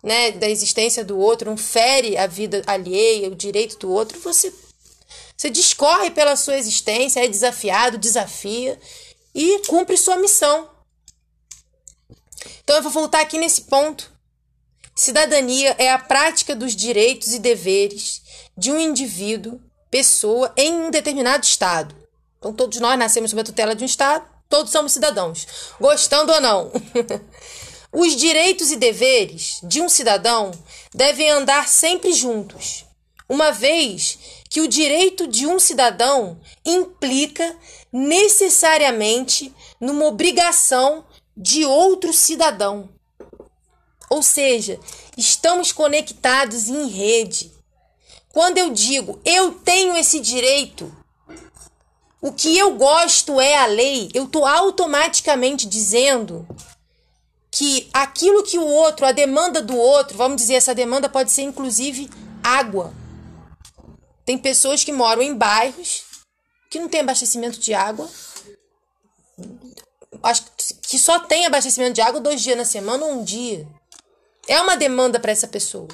né, 0.02 0.32
da 0.32 0.48
existência 0.48 1.04
do 1.04 1.16
outro, 1.16 1.48
não 1.48 1.56
fere 1.56 2.16
a 2.16 2.26
vida 2.26 2.62
alheia, 2.66 3.28
o 3.28 3.36
direito 3.36 3.78
do 3.78 3.90
outro, 3.90 4.18
você, 4.18 4.52
você 5.36 5.48
discorre 5.48 6.10
pela 6.10 6.34
sua 6.34 6.58
existência, 6.58 7.24
é 7.24 7.28
desafiado, 7.28 7.98
desafia 7.98 8.78
e 9.32 9.60
cumpre 9.68 9.96
sua 9.96 10.16
missão. 10.16 10.68
Então, 12.64 12.76
eu 12.76 12.82
vou 12.82 12.90
voltar 12.90 13.20
aqui 13.20 13.38
nesse 13.38 13.62
ponto. 13.62 14.12
Cidadania 14.94 15.74
é 15.78 15.90
a 15.90 15.98
prática 15.98 16.54
dos 16.54 16.74
direitos 16.74 17.32
e 17.32 17.38
deveres 17.38 18.22
de 18.56 18.70
um 18.70 18.78
indivíduo 18.78 19.60
pessoa 19.92 20.50
em 20.56 20.72
um 20.72 20.90
determinado 20.90 21.44
estado. 21.44 21.94
Então, 22.38 22.52
todos 22.52 22.80
nós 22.80 22.98
nascemos 22.98 23.30
sob 23.30 23.42
a 23.42 23.44
tutela 23.44 23.76
de 23.76 23.84
um 23.84 23.86
estado, 23.86 24.24
todos 24.48 24.72
somos 24.72 24.92
cidadãos, 24.92 25.46
gostando 25.78 26.32
ou 26.32 26.40
não. 26.40 26.72
Os 27.92 28.16
direitos 28.16 28.70
e 28.70 28.76
deveres 28.76 29.60
de 29.62 29.82
um 29.82 29.90
cidadão 29.90 30.50
devem 30.94 31.30
andar 31.30 31.68
sempre 31.68 32.14
juntos, 32.14 32.86
uma 33.28 33.52
vez 33.52 34.18
que 34.48 34.62
o 34.62 34.68
direito 34.68 35.28
de 35.28 35.46
um 35.46 35.58
cidadão 35.58 36.40
implica 36.64 37.54
necessariamente 37.92 39.54
numa 39.78 40.06
obrigação 40.06 41.04
de 41.36 41.66
outro 41.66 42.14
cidadão. 42.14 42.88
Ou 44.08 44.22
seja, 44.22 44.80
estamos 45.18 45.70
conectados 45.70 46.68
em 46.68 46.88
rede. 46.88 47.52
Quando 48.32 48.58
eu 48.58 48.70
digo 48.70 49.20
eu 49.24 49.52
tenho 49.52 49.96
esse 49.96 50.18
direito, 50.18 50.90
o 52.20 52.32
que 52.32 52.56
eu 52.56 52.74
gosto 52.76 53.40
é 53.40 53.56
a 53.56 53.66
lei, 53.66 54.08
eu 54.14 54.24
estou 54.24 54.46
automaticamente 54.46 55.66
dizendo 55.66 56.46
que 57.50 57.90
aquilo 57.92 58.42
que 58.42 58.58
o 58.58 58.64
outro, 58.64 59.04
a 59.04 59.12
demanda 59.12 59.60
do 59.60 59.76
outro, 59.76 60.16
vamos 60.16 60.40
dizer, 60.40 60.54
essa 60.54 60.74
demanda 60.74 61.08
pode 61.08 61.30
ser 61.30 61.42
inclusive 61.42 62.08
água. 62.42 62.94
Tem 64.24 64.38
pessoas 64.38 64.82
que 64.82 64.92
moram 64.92 65.20
em 65.20 65.34
bairros 65.34 66.04
que 66.70 66.78
não 66.78 66.88
tem 66.88 67.00
abastecimento 67.00 67.58
de 67.58 67.74
água, 67.74 68.08
acho 70.22 70.44
que 70.80 70.98
só 70.98 71.18
tem 71.20 71.44
abastecimento 71.44 71.94
de 71.94 72.00
água 72.00 72.20
dois 72.20 72.40
dias 72.40 72.56
na 72.56 72.64
semana 72.64 73.04
ou 73.04 73.12
um 73.12 73.24
dia. 73.24 73.68
É 74.48 74.60
uma 74.60 74.76
demanda 74.76 75.20
para 75.20 75.32
essa 75.32 75.46
pessoa. 75.46 75.88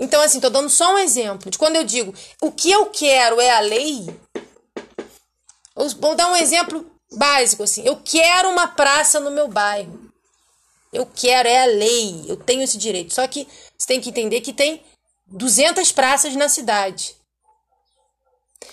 Então, 0.00 0.22
assim, 0.22 0.40
tô 0.40 0.48
dando 0.48 0.70
só 0.70 0.94
um 0.94 0.98
exemplo 0.98 1.50
de 1.50 1.58
quando 1.58 1.76
eu 1.76 1.84
digo 1.84 2.14
o 2.40 2.50
que 2.50 2.70
eu 2.70 2.86
quero 2.86 3.38
é 3.38 3.50
a 3.50 3.60
lei. 3.60 4.06
Vou 5.98 6.16
dar 6.16 6.28
um 6.28 6.36
exemplo 6.36 6.90
básico, 7.12 7.62
assim. 7.62 7.82
Eu 7.84 8.00
quero 8.02 8.48
uma 8.48 8.66
praça 8.66 9.20
no 9.20 9.30
meu 9.30 9.46
bairro. 9.46 10.10
Eu 10.90 11.04
quero, 11.06 11.46
é 11.46 11.62
a 11.62 11.66
lei. 11.66 12.24
Eu 12.26 12.36
tenho 12.36 12.62
esse 12.62 12.78
direito. 12.78 13.14
Só 13.14 13.26
que 13.28 13.46
você 13.76 13.86
tem 13.86 14.00
que 14.00 14.08
entender 14.08 14.40
que 14.40 14.54
tem 14.54 14.82
200 15.26 15.92
praças 15.92 16.34
na 16.34 16.48
cidade. 16.48 17.14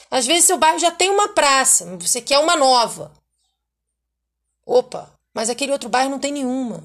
Às 0.10 0.26
vezes 0.26 0.46
seu 0.46 0.58
bairro 0.58 0.80
já 0.80 0.92
tem 0.92 1.10
uma 1.10 1.30
praça, 1.30 1.86
você 1.98 2.22
quer 2.22 2.40
uma 2.40 2.56
nova. 2.56 3.12
Opa, 4.66 5.14
mas 5.34 5.50
aquele 5.50 5.74
outro 5.74 5.90
bairro 5.90 6.10
não 6.10 6.20
tem 6.20 6.32
nenhuma. 6.32 6.84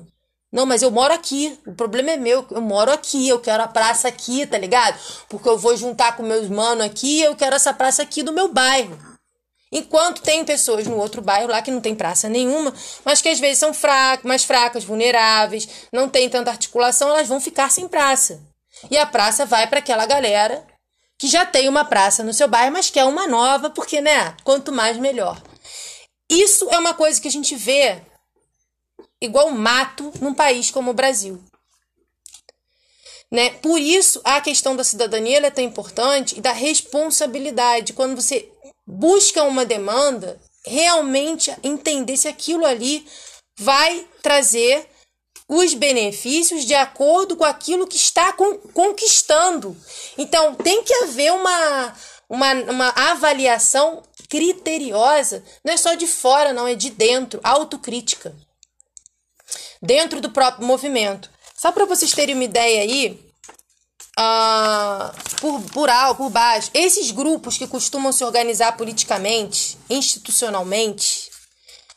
Não, 0.53 0.67
mas 0.67 0.83
eu 0.83 0.91
moro 0.91 1.15
aqui. 1.15 1.59
O 1.67 1.73
problema 1.73 2.11
é 2.11 2.17
meu. 2.17 2.47
Eu 2.51 2.61
moro 2.61 2.93
aqui. 2.93 3.27
Eu 3.27 3.41
quero 3.41 3.63
a 3.63 3.69
praça 3.69 4.09
aqui, 4.09 4.47
tá 4.47 4.59
ligado? 4.59 4.99
Porque 5.29 5.49
eu 5.49 5.57
vou 5.57 5.77
juntar 5.77 6.17
com 6.17 6.23
meus 6.23 6.49
manos 6.49 6.85
aqui 6.85 7.23
eu 7.23 7.35
quero 7.35 7.57
essa 7.57 7.73
praça 7.73 8.03
aqui 8.03 8.23
do 8.23 8.33
meu 8.33 8.49
bairro. 8.49 8.99
Enquanto 9.73 10.21
tem 10.21 10.45
pessoas 10.45 10.87
no 10.87 10.99
outro 10.99 11.23
bairro 11.23 11.49
lá 11.49 11.63
que 11.63 11.71
não 11.71 11.81
tem 11.81 11.95
praça 11.95 12.29
nenhuma, 12.29 12.75
mas 13.07 13.23
que 13.23 13.29
às 13.31 13.41
vezes 13.41 13.59
são 13.59 13.73
fracas, 13.73 14.25
mais 14.27 14.45
fracas, 14.45 14.85
vulneráveis, 14.85 15.67
não 15.91 16.11
tem 16.11 16.29
tanta 16.29 16.51
articulação, 16.51 17.09
elas 17.09 17.27
vão 17.27 17.41
ficar 17.41 17.71
sem 17.71 17.89
praça. 17.89 18.39
E 18.91 18.99
a 18.99 19.07
praça 19.07 19.47
vai 19.47 19.67
para 19.67 19.79
aquela 19.79 20.05
galera 20.05 20.67
que 21.19 21.27
já 21.27 21.47
tem 21.47 21.71
uma 21.71 21.87
praça 21.87 22.23
no 22.23 22.35
seu 22.35 22.49
bairro, 22.49 22.73
mas 22.73 22.91
quer 22.91 23.05
uma 23.05 23.27
nova, 23.27 23.71
porque, 23.71 24.03
né? 24.03 24.35
Quanto 24.45 24.73
mais, 24.73 24.99
melhor. 24.99 25.41
Isso 26.29 26.69
é 26.71 26.79
uma 26.79 26.93
coisa 26.93 27.21
que 27.21 27.29
a 27.29 27.31
gente 27.31 27.55
vê 27.55 28.03
igual 29.25 29.51
mato 29.51 30.13
num 30.21 30.35
país 30.35 30.71
como 30.71 30.91
o 30.91 30.95
Brasil. 30.95 31.43
Né? 33.31 33.51
Por 33.51 33.79
isso, 33.81 34.21
a 34.25 34.41
questão 34.41 34.77
da 34.77 34.85
cidadania 34.85 35.39
é 35.39 35.51
tão 35.51 35.65
importante 35.65 36.37
e 36.37 36.41
da 36.43 36.53
responsabilidade. 36.53 37.95
Quando 37.95 38.21
você 38.21 38.51
buscam 38.87 39.45
uma 39.45 39.65
demanda, 39.65 40.39
realmente 40.67 41.51
entender 41.63 42.17
se 42.19 42.29
aquilo 42.29 42.67
ali 42.67 43.07
vai 43.59 44.07
trazer 44.23 44.87
os 45.49 45.73
benefícios 45.73 46.65
de 46.65 46.75
acordo 46.75 47.37
com 47.37 47.45
aquilo 47.45 47.87
que 47.87 47.97
está 47.97 48.35
conquistando. 48.75 49.77
Então, 50.19 50.55
tem 50.55 50.83
que 50.83 50.95
haver 51.05 51.33
uma, 51.33 51.95
uma, 52.29 52.53
uma 52.55 52.89
avaliação 52.91 54.03
criteriosa, 54.29 55.45
não 55.65 55.75
é 55.75 55.77
só 55.77 55.95
de 55.95 56.07
fora, 56.07 56.53
não, 56.53 56.67
é 56.67 56.75
de 56.75 56.91
dentro, 56.91 57.41
autocrítica. 57.43 58.35
Dentro 59.83 60.21
do 60.21 60.31
próprio 60.31 60.67
movimento. 60.67 61.29
Só 61.57 61.73
para 61.73 61.85
vocês 61.85 62.13
terem 62.13 62.35
uma 62.35 62.45
ideia 62.45 62.83
aí, 62.83 63.21
uh, 64.19 65.41
por, 65.41 65.61
por 65.73 65.91
alto, 65.91 66.19
por 66.19 66.31
baixo, 66.31 66.71
esses 66.73 67.11
grupos 67.11 67.59
que 67.59 67.67
costumam 67.67 68.13
se 68.13 68.25
organizar 68.25 68.77
politicamente, 68.77 69.77
institucionalmente, 69.91 71.31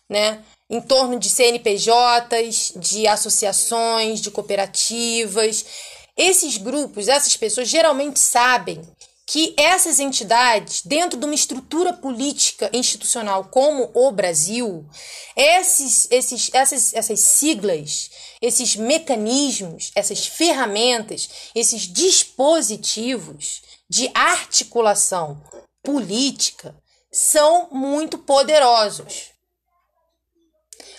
né? 0.09 0.43
em 0.69 0.81
torno 0.81 1.19
de 1.19 1.29
CNPJs, 1.29 2.73
de 2.75 3.07
associações, 3.07 4.19
de 4.19 4.31
cooperativas. 4.31 5.65
Esses 6.17 6.57
grupos, 6.57 7.07
essas 7.07 7.37
pessoas 7.37 7.67
geralmente 7.67 8.19
sabem 8.19 8.81
que 9.27 9.55
essas 9.57 9.99
entidades, 9.99 10.83
dentro 10.83 11.19
de 11.19 11.25
uma 11.25 11.33
estrutura 11.33 11.91
política 11.91 12.69
institucional 12.71 13.45
como 13.45 13.89
o 13.93 14.11
Brasil, 14.11 14.87
esses, 15.35 16.07
esses, 16.11 16.53
essas, 16.53 16.93
essas 16.93 17.19
siglas, 17.21 18.11
esses 18.39 18.75
mecanismos, 18.75 19.91
essas 19.95 20.27
ferramentas, 20.27 21.27
esses 21.55 21.81
dispositivos 21.91 23.63
de 23.89 24.11
articulação 24.13 25.41
política 25.81 26.75
são 27.11 27.67
muito 27.71 28.19
poderosos. 28.19 29.31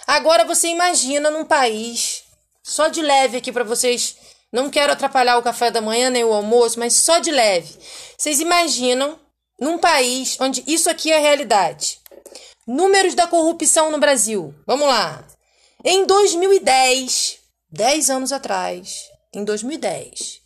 Agora 0.05 0.45
você 0.45 0.69
imagina 0.69 1.31
num 1.31 1.45
país, 1.45 2.25
só 2.63 2.89
de 2.89 3.03
leve 3.03 3.37
aqui 3.37 3.53
para 3.53 3.65
vocês, 3.65 4.17
não 4.53 4.71
quero 4.71 4.93
atrapalhar 4.93 5.39
o 5.39 5.43
café 5.43 5.71
da 5.71 5.81
manhã 5.81 6.11
nem 6.11 6.25
o 6.25 6.33
almoço, 6.33 6.79
mas 6.79 6.95
só 6.95 7.19
de 7.19 7.31
leve. 7.31 7.75
Vocês 8.17 8.41
imaginam 8.41 9.19
num 9.61 9.79
país 9.79 10.37
onde 10.41 10.63
isso 10.67 10.89
aqui 10.89 11.11
é 11.11 11.19
realidade. 11.19 11.99
Números 12.67 13.15
da 13.15 13.27
corrupção 13.27 13.91
no 13.91 13.99
Brasil. 13.99 14.55
Vamos 14.67 14.89
lá. 14.89 15.25
Em 15.85 16.05
2010, 16.05 17.39
10 17.71 18.11
anos 18.11 18.33
atrás, 18.33 19.09
em 19.33 19.45
2010, 19.45 20.41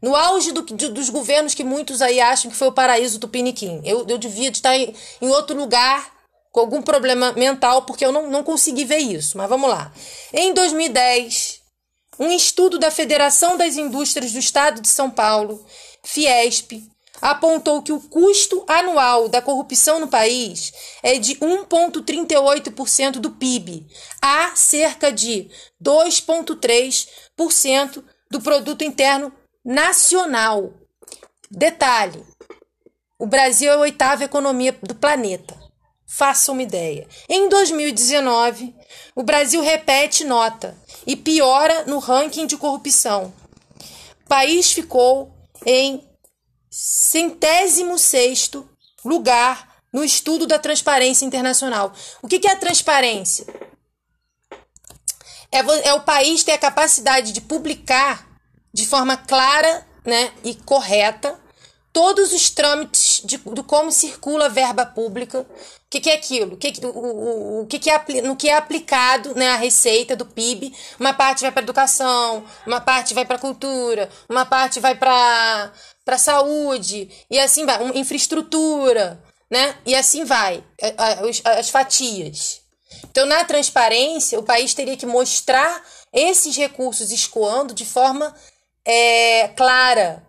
no 0.00 0.14
auge 0.14 0.52
do, 0.52 0.62
dos 0.62 1.10
governos 1.10 1.54
que 1.54 1.64
muitos 1.64 2.00
aí 2.00 2.20
acham 2.20 2.50
que 2.50 2.56
foi 2.56 2.68
o 2.68 2.72
paraíso 2.72 3.18
do 3.18 3.28
Piniquim. 3.28 3.80
Eu, 3.84 4.06
eu 4.08 4.18
devia 4.18 4.48
estar 4.48 4.76
em, 4.76 4.94
em 5.20 5.28
outro 5.28 5.56
lugar 5.56 6.14
com 6.50 6.60
algum 6.60 6.80
problema 6.80 7.32
mental, 7.32 7.82
porque 7.82 8.04
eu 8.04 8.12
não, 8.12 8.30
não 8.30 8.42
consegui 8.42 8.84
ver 8.84 8.98
isso. 8.98 9.36
Mas 9.36 9.48
vamos 9.48 9.68
lá. 9.68 9.92
Em 10.32 10.54
2010, 10.54 11.55
um 12.18 12.32
estudo 12.32 12.78
da 12.78 12.90
Federação 12.90 13.56
das 13.56 13.76
Indústrias 13.76 14.32
do 14.32 14.38
Estado 14.38 14.80
de 14.80 14.88
São 14.88 15.10
Paulo, 15.10 15.64
Fiesp, 16.02 16.82
apontou 17.20 17.82
que 17.82 17.92
o 17.92 18.00
custo 18.00 18.64
anual 18.68 19.28
da 19.28 19.42
corrupção 19.42 20.00
no 20.00 20.08
país 20.08 20.72
é 21.02 21.18
de 21.18 21.36
1,38% 21.36 23.12
do 23.12 23.30
PIB, 23.30 23.86
a 24.20 24.54
cerca 24.54 25.10
de 25.12 25.48
2,3% 25.82 28.04
do 28.30 28.40
produto 28.40 28.84
interno 28.84 29.32
nacional. 29.64 30.74
Detalhe: 31.50 32.22
o 33.18 33.26
Brasil 33.26 33.70
é 33.70 33.74
a 33.74 33.78
oitava 33.78 34.24
economia 34.24 34.76
do 34.82 34.94
planeta. 34.94 35.56
Faça 36.06 36.52
uma 36.52 36.62
ideia. 36.62 37.08
Em 37.28 37.48
2019, 37.48 38.75
o 39.16 39.22
Brasil 39.22 39.62
repete 39.62 40.24
nota 40.24 40.76
e 41.06 41.16
piora 41.16 41.84
no 41.86 41.98
ranking 41.98 42.46
de 42.46 42.58
corrupção. 42.58 43.32
O 44.24 44.28
país 44.28 44.70
ficou 44.70 45.34
em 45.64 46.06
centésimo 46.70 47.98
sexto 47.98 48.68
lugar 49.02 49.74
no 49.90 50.04
estudo 50.04 50.46
da 50.46 50.58
transparência 50.58 51.24
internacional. 51.24 51.94
O 52.20 52.28
que 52.28 52.46
é 52.46 52.52
a 52.52 52.56
transparência? 52.56 53.46
É, 55.50 55.60
é 55.88 55.94
o 55.94 56.02
país 56.02 56.44
ter 56.44 56.52
a 56.52 56.58
capacidade 56.58 57.32
de 57.32 57.40
publicar 57.40 58.28
de 58.74 58.84
forma 58.84 59.16
clara 59.16 59.86
né, 60.04 60.30
e 60.44 60.54
correta 60.54 61.40
todos 61.96 62.34
os 62.34 62.50
trâmites 62.50 63.22
de, 63.24 63.38
de 63.38 63.62
como 63.62 63.90
circula 63.90 64.44
a 64.44 64.50
verba 64.50 64.84
pública, 64.84 65.40
o 65.40 65.46
que, 65.88 65.98
que, 65.98 66.10
é 66.10 66.14
aquilo, 66.14 66.54
que, 66.58 66.70
o, 66.84 66.88
o, 66.90 67.60
o 67.62 67.66
que, 67.66 67.78
que 67.78 67.88
é, 67.88 68.20
no 68.20 68.36
que 68.36 68.50
é 68.50 68.54
aplicado 68.54 69.34
né, 69.34 69.48
a 69.48 69.56
receita 69.56 70.14
do 70.14 70.26
PIB, 70.26 70.74
uma 71.00 71.14
parte 71.14 71.40
vai 71.40 71.50
para 71.50 71.62
educação, 71.62 72.44
uma 72.66 72.82
parte 72.82 73.14
vai 73.14 73.24
para 73.24 73.38
cultura, 73.38 74.10
uma 74.28 74.44
parte 74.44 74.78
vai 74.78 74.94
para 74.94 75.72
para 76.04 76.18
saúde 76.18 77.10
e 77.30 77.38
assim 77.38 77.64
vai, 77.64 77.82
infraestrutura, 77.94 79.18
né? 79.50 79.74
E 79.86 79.94
assim 79.94 80.22
vai, 80.22 80.62
as, 80.98 81.40
as 81.46 81.70
fatias. 81.70 82.60
Então, 83.10 83.24
na 83.24 83.42
transparência, 83.42 84.38
o 84.38 84.42
país 84.42 84.74
teria 84.74 84.98
que 84.98 85.06
mostrar 85.06 85.82
esses 86.12 86.54
recursos 86.58 87.10
escoando 87.10 87.72
de 87.72 87.86
forma 87.86 88.36
é, 88.84 89.48
clara, 89.56 90.25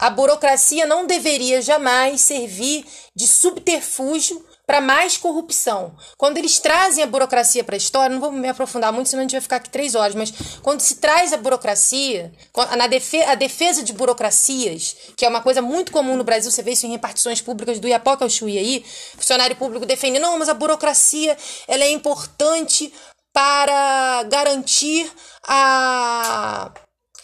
a 0.00 0.08
burocracia 0.08 0.86
não 0.86 1.06
deveria 1.06 1.60
jamais 1.60 2.22
servir 2.22 2.86
de 3.14 3.28
subterfúgio 3.28 4.44
para 4.66 4.80
mais 4.80 5.16
corrupção. 5.16 5.96
Quando 6.16 6.38
eles 6.38 6.60
trazem 6.60 7.02
a 7.02 7.06
burocracia 7.06 7.64
para 7.64 7.74
a 7.74 7.76
história, 7.76 8.14
não 8.14 8.20
vou 8.20 8.30
me 8.30 8.48
aprofundar 8.48 8.92
muito, 8.92 9.08
senão 9.08 9.20
a 9.20 9.24
gente 9.24 9.32
vai 9.32 9.40
ficar 9.40 9.56
aqui 9.56 9.68
três 9.68 9.96
horas, 9.96 10.14
mas 10.14 10.32
quando 10.62 10.80
se 10.80 10.94
traz 10.94 11.32
a 11.32 11.36
burocracia, 11.36 12.32
na 12.76 12.84
a 12.84 13.34
defesa 13.34 13.82
de 13.82 13.92
burocracias, 13.92 14.96
que 15.16 15.26
é 15.26 15.28
uma 15.28 15.42
coisa 15.42 15.60
muito 15.60 15.90
comum 15.90 16.16
no 16.16 16.22
Brasil, 16.22 16.52
você 16.52 16.62
vê 16.62 16.70
isso 16.70 16.86
em 16.86 16.92
repartições 16.92 17.40
públicas 17.40 17.80
do 17.80 17.88
Iapoca 17.88 18.24
ao 18.24 18.30
Chuí 18.30 18.56
aí, 18.56 18.84
funcionário 19.16 19.56
público 19.56 19.84
defende, 19.84 20.20
não, 20.20 20.38
mas 20.38 20.48
a 20.48 20.54
burocracia 20.54 21.36
ela 21.66 21.82
é 21.82 21.90
importante 21.90 22.94
para 23.32 24.22
garantir 24.24 25.10
a 25.48 26.70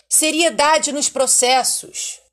seriedade 0.09 0.91
nos 0.91 1.09
processos. 1.09 2.26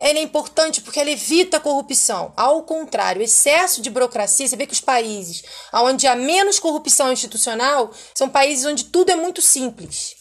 Ela 0.00 0.18
é 0.18 0.22
importante 0.22 0.80
porque 0.80 1.00
ela 1.00 1.10
evita 1.10 1.56
a 1.56 1.60
corrupção. 1.60 2.32
Ao 2.36 2.62
contrário, 2.62 3.20
excesso 3.20 3.82
de 3.82 3.90
burocracia, 3.90 4.46
você 4.46 4.56
vê 4.56 4.66
que 4.66 4.72
os 4.72 4.80
países 4.80 5.42
onde 5.72 6.06
há 6.06 6.14
menos 6.14 6.60
corrupção 6.60 7.12
institucional 7.12 7.90
são 8.14 8.28
países 8.28 8.64
onde 8.64 8.84
tudo 8.84 9.10
é 9.10 9.16
muito 9.16 9.42
simples. 9.42 10.14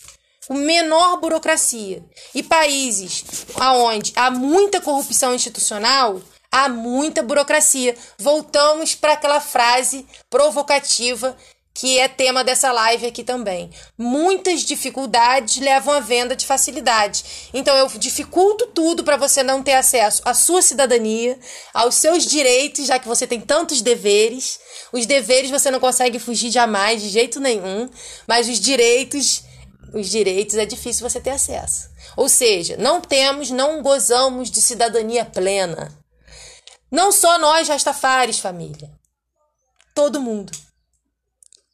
O 0.49 0.55
menor 0.55 1.17
burocracia. 1.17 2.03
E 2.33 2.41
países 2.41 3.23
onde 3.59 4.13
há 4.15 4.31
muita 4.31 4.81
corrupção 4.81 5.35
institucional, 5.35 6.21
há 6.51 6.67
muita 6.67 7.21
burocracia. 7.21 7.95
Voltamos 8.17 8.95
para 8.95 9.13
aquela 9.13 9.39
frase 9.39 10.07
provocativa 10.29 11.37
que 11.77 11.99
é 11.99 12.07
tema 12.07 12.43
dessa 12.43 12.71
live 12.71 13.05
aqui 13.05 13.23
também. 13.23 13.69
Muitas 13.95 14.61
dificuldades 14.61 15.57
levam 15.57 15.93
à 15.93 15.99
venda 15.99 16.35
de 16.35 16.43
facilidade. 16.43 17.23
Então 17.53 17.77
eu 17.77 17.87
dificulto 17.99 18.65
tudo 18.73 19.03
para 19.03 19.15
você 19.15 19.43
não 19.43 19.61
ter 19.61 19.73
acesso 19.73 20.23
à 20.25 20.33
sua 20.33 20.63
cidadania, 20.63 21.37
aos 21.71 21.93
seus 21.93 22.25
direitos, 22.25 22.87
já 22.87 22.97
que 22.97 23.07
você 23.07 23.27
tem 23.27 23.39
tantos 23.39 23.83
deveres. 23.83 24.59
Os 24.91 25.05
deveres 25.05 25.51
você 25.51 25.69
não 25.69 25.79
consegue 25.79 26.17
fugir 26.17 26.49
jamais 26.49 26.99
de 26.99 27.09
jeito 27.09 27.39
nenhum, 27.39 27.87
mas 28.25 28.49
os 28.49 28.59
direitos, 28.59 29.43
os 29.93 30.09
direitos 30.09 30.55
é 30.55 30.65
difícil 30.65 31.07
você 31.07 31.21
ter 31.21 31.29
acesso. 31.29 31.89
Ou 32.15 32.27
seja, 32.27 32.75
não 32.77 32.99
temos, 32.99 33.51
não 33.51 33.83
gozamos 33.83 34.49
de 34.49 34.63
cidadania 34.63 35.25
plena. 35.25 35.95
Não 36.91 37.11
só 37.11 37.37
nós 37.37 37.67
Rastafares, 37.67 38.39
família. 38.39 38.89
Todo 39.93 40.19
mundo. 40.19 40.51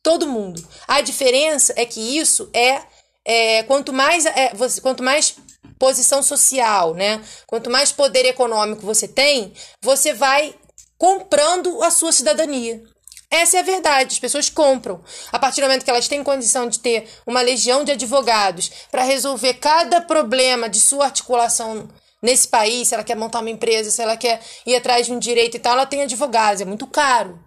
Todo 0.03 0.27
mundo. 0.27 0.61
A 0.85 0.99
diferença 0.99 1.73
é 1.77 1.85
que 1.85 2.17
isso 2.17 2.49
é, 2.53 2.81
é 3.23 3.63
quanto 3.63 3.93
mais 3.93 4.25
é, 4.25 4.53
você, 4.53 4.81
quanto 4.81 5.01
mais 5.01 5.35
posição 5.79 6.21
social, 6.21 6.93
né? 6.93 7.23
Quanto 7.47 7.69
mais 7.69 7.93
poder 7.93 8.25
econômico 8.25 8.85
você 8.85 9.07
tem, 9.07 9.53
você 9.81 10.13
vai 10.13 10.53
comprando 10.97 11.81
a 11.81 11.89
sua 11.89 12.11
cidadania. 12.11 12.83
Essa 13.31 13.57
é 13.57 13.59
a 13.61 13.63
verdade, 13.63 14.13
as 14.13 14.19
pessoas 14.19 14.49
compram. 14.49 15.01
A 15.31 15.39
partir 15.39 15.61
do 15.61 15.67
momento 15.67 15.85
que 15.85 15.89
elas 15.89 16.07
têm 16.07 16.21
condição 16.21 16.67
de 16.67 16.79
ter 16.79 17.09
uma 17.25 17.41
legião 17.41 17.83
de 17.83 17.93
advogados 17.93 18.69
para 18.91 19.03
resolver 19.03 19.55
cada 19.55 20.01
problema 20.01 20.69
de 20.69 20.79
sua 20.79 21.05
articulação 21.05 21.87
nesse 22.21 22.47
país, 22.47 22.89
se 22.89 22.93
ela 22.93 23.03
quer 23.03 23.15
montar 23.15 23.39
uma 23.39 23.49
empresa, 23.49 23.89
se 23.89 24.01
ela 24.01 24.17
quer 24.17 24.39
ir 24.65 24.75
atrás 24.75 25.05
de 25.05 25.13
um 25.13 25.17
direito 25.17 25.55
e 25.55 25.59
tal, 25.59 25.73
ela 25.73 25.85
tem 25.85 26.03
advogados, 26.03 26.61
é 26.61 26.65
muito 26.65 26.85
caro 26.85 27.39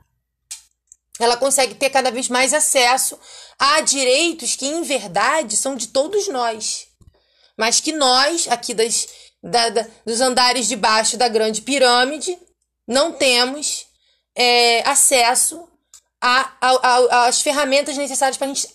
ela 1.18 1.36
consegue 1.36 1.74
ter 1.74 1.90
cada 1.90 2.10
vez 2.10 2.28
mais 2.28 2.52
acesso 2.52 3.18
a 3.58 3.80
direitos 3.80 4.54
que, 4.54 4.66
em 4.66 4.82
verdade, 4.82 5.56
são 5.56 5.74
de 5.74 5.88
todos 5.88 6.28
nós. 6.28 6.88
Mas 7.56 7.80
que 7.80 7.92
nós, 7.92 8.46
aqui 8.48 8.74
das, 8.74 9.08
da, 9.42 9.68
da, 9.70 9.86
dos 10.04 10.20
andares 10.20 10.68
de 10.68 10.76
baixo 10.76 11.16
da 11.16 11.28
grande 11.28 11.62
pirâmide, 11.62 12.38
não 12.86 13.12
temos 13.12 13.86
é, 14.36 14.86
acesso 14.88 15.66
às 16.20 17.40
ferramentas 17.40 17.96
necessárias 17.96 18.36
para 18.36 18.46
a 18.46 18.52
gente 18.52 18.68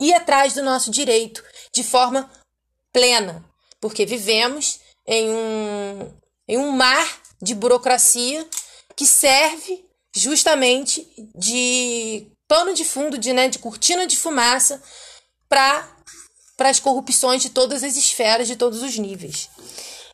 ir 0.00 0.14
atrás 0.14 0.54
do 0.54 0.62
nosso 0.62 0.90
direito 0.90 1.42
de 1.72 1.82
forma 1.82 2.30
plena, 2.92 3.44
porque 3.80 4.06
vivemos 4.06 4.80
em 5.06 5.30
um, 5.30 6.12
em 6.48 6.58
um 6.58 6.70
mar 6.72 7.20
de 7.40 7.54
burocracia 7.54 8.46
que 8.94 9.06
serve 9.06 9.85
justamente 10.16 11.06
de 11.34 12.26
pano 12.48 12.74
de 12.74 12.84
fundo, 12.84 13.18
de, 13.18 13.32
né, 13.32 13.48
de 13.48 13.58
cortina 13.58 14.06
de 14.06 14.16
fumaça 14.16 14.82
para 15.48 15.86
as 16.60 16.80
corrupções 16.80 17.42
de 17.42 17.50
todas 17.50 17.82
as 17.82 17.96
esferas, 17.96 18.46
de 18.46 18.56
todos 18.56 18.82
os 18.82 18.96
níveis. 18.98 19.50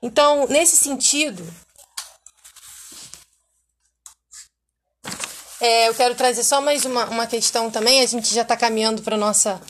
Então, 0.02 0.46
nesse 0.48 0.76
sentido, 0.76 1.46
é, 5.60 5.88
eu 5.88 5.94
quero 5.94 6.14
trazer 6.16 6.42
só 6.42 6.60
mais 6.60 6.84
uma, 6.84 7.06
uma 7.06 7.26
questão 7.26 7.70
também. 7.70 8.00
A 8.00 8.06
gente 8.06 8.34
já 8.34 8.42
está 8.42 8.56
caminhando 8.56 9.02
para 9.02 9.16
nossa 9.16 9.60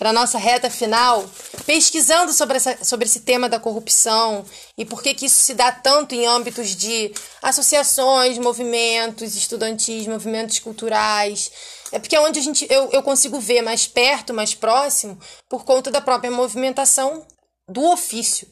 para 0.00 0.08
a 0.08 0.12
nossa 0.14 0.38
reta 0.38 0.70
final, 0.70 1.28
pesquisando 1.66 2.32
sobre, 2.32 2.56
essa, 2.56 2.82
sobre 2.82 3.04
esse 3.04 3.20
tema 3.20 3.50
da 3.50 3.60
corrupção 3.60 4.46
e 4.78 4.82
por 4.82 5.02
que, 5.02 5.12
que 5.12 5.26
isso 5.26 5.42
se 5.42 5.52
dá 5.52 5.70
tanto 5.70 6.14
em 6.14 6.26
âmbitos 6.26 6.74
de 6.74 7.12
associações, 7.42 8.38
movimentos 8.38 9.36
estudantis, 9.36 10.06
movimentos 10.06 10.58
culturais. 10.58 11.52
É 11.92 11.98
porque 11.98 12.16
é 12.16 12.20
onde 12.20 12.38
a 12.38 12.42
gente, 12.42 12.66
eu, 12.70 12.88
eu 12.92 13.02
consigo 13.02 13.38
ver 13.38 13.60
mais 13.60 13.86
perto, 13.86 14.32
mais 14.32 14.54
próximo, 14.54 15.20
por 15.50 15.66
conta 15.66 15.90
da 15.90 16.00
própria 16.00 16.30
movimentação 16.30 17.26
do 17.68 17.84
ofício. 17.92 18.48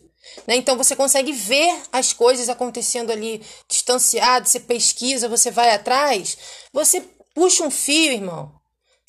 Né? 0.46 0.56
Então 0.56 0.76
você 0.76 0.94
consegue 0.94 1.32
ver 1.32 1.74
as 1.90 2.12
coisas 2.12 2.50
acontecendo 2.50 3.10
ali 3.10 3.42
distanciado, 3.66 4.46
você 4.46 4.60
pesquisa, 4.60 5.30
você 5.30 5.50
vai 5.50 5.70
atrás, 5.70 6.36
você 6.74 7.00
puxa 7.34 7.64
um 7.64 7.70
fio, 7.70 8.12
irmão. 8.12 8.57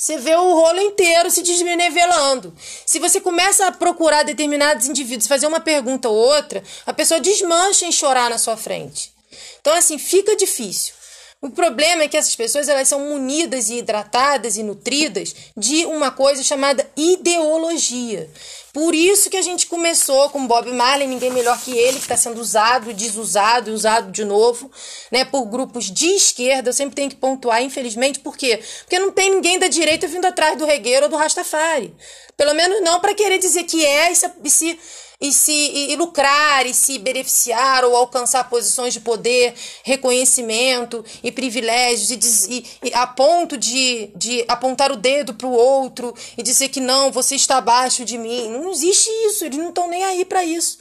Você 0.02 0.18
vê 0.18 0.34
o 0.34 0.54
rolo 0.54 0.80
inteiro 0.80 1.30
se 1.30 1.42
desnivelando. 1.42 2.56
Se 2.86 3.00
você 3.00 3.20
começa 3.20 3.68
a 3.68 3.72
procurar 3.74 4.24
determinados 4.24 4.88
indivíduos, 4.88 5.28
fazer 5.28 5.46
uma 5.46 5.60
pergunta 5.60 6.08
ou 6.08 6.16
outra, 6.16 6.64
a 6.86 6.94
pessoa 6.94 7.20
desmancha 7.20 7.86
em 7.86 7.92
chorar 7.92 8.30
na 8.30 8.38
sua 8.38 8.56
frente. 8.56 9.12
Então, 9.60 9.74
assim, 9.74 9.98
fica 9.98 10.38
difícil. 10.38 10.94
O 11.42 11.50
problema 11.50 12.04
é 12.04 12.08
que 12.08 12.16
essas 12.16 12.34
pessoas 12.34 12.70
elas 12.70 12.88
são 12.88 13.10
munidas 13.10 13.70
e 13.70 13.80
hidratadas 13.80 14.56
e 14.56 14.64
nutridas 14.64 15.36
de 15.56 15.86
uma 15.86 16.12
coisa 16.12 16.44
chamada 16.44 16.90
ideologia. 16.96 18.30
Por 18.72 18.94
isso 18.94 19.30
que 19.30 19.38
a 19.38 19.42
gente 19.42 19.66
começou 19.66 20.30
com 20.30 20.46
Bob 20.46 20.72
Marley, 20.72 21.08
ninguém 21.08 21.32
melhor 21.32 21.60
que 21.60 21.72
ele, 21.72 21.98
que 21.98 22.04
está 22.04 22.16
sendo 22.16 22.40
usado, 22.40 22.94
desusado 22.94 23.70
e 23.70 23.74
usado 23.74 24.12
de 24.12 24.24
novo, 24.24 24.72
né, 25.12 25.26
por 25.26 25.46
grupos 25.46 25.86
de 25.86 26.08
esquerda. 26.08 26.70
Eu 26.70 26.74
sempre 26.74 26.96
tenho 26.96 27.10
que 27.10 27.16
pontuar, 27.16 27.64
infelizmente, 27.64 28.20
por 28.20 28.38
quê? 28.38 28.60
Porque 28.82 29.00
não 29.00 29.12
tem 29.12 29.32
ninguém 29.32 29.58
da 29.58 29.68
direita 29.68 30.08
vindo 30.08 30.26
atrás 30.26 30.58
do 30.58 30.66
regueiro 30.66 31.06
ou 31.06 31.10
do 31.10 31.18
Rastafari. 31.18 31.94
Pelo 32.38 32.54
menos 32.54 32.82
não 32.82 33.00
para 33.00 33.14
querer 33.14 33.38
dizer 33.38 33.64
que 33.64 33.86
é 33.86 34.12
e 34.12 34.16
se, 34.16 34.32
e 34.44 34.50
se 34.50 34.80
e 35.22 35.34
se 35.34 35.52
e, 35.52 35.92
e 35.92 35.96
lucrar 35.98 36.66
e 36.66 36.74
se 36.74 36.98
beneficiar 36.98 37.84
ou 37.84 37.96
alcançar 37.96 38.50
posições 38.50 38.94
de 38.94 39.02
poder, 39.02 39.54
reconhecimento 39.84 41.04
e 41.22 41.32
privilégios 41.32 42.46
e, 42.48 42.66
e, 42.84 42.94
a 42.94 43.06
ponto 43.06 43.58
de, 43.58 44.12
de 44.16 44.46
apontar 44.48 44.92
o 44.92 44.96
dedo 44.96 45.34
para 45.34 45.48
o 45.48 45.52
outro 45.52 46.14
e 46.38 46.44
dizer 46.44 46.70
que 46.70 46.80
não, 46.80 47.12
você 47.12 47.36
está 47.36 47.58
abaixo 47.58 48.06
de 48.06 48.18
mim. 48.18 48.50
Não 48.50 48.72
existe 48.72 49.10
isso, 49.28 49.44
eles 49.44 49.58
não 49.58 49.70
estão 49.70 49.90
nem 49.90 50.06
aí 50.06 50.24
para 50.24 50.44
isso. 50.44 50.80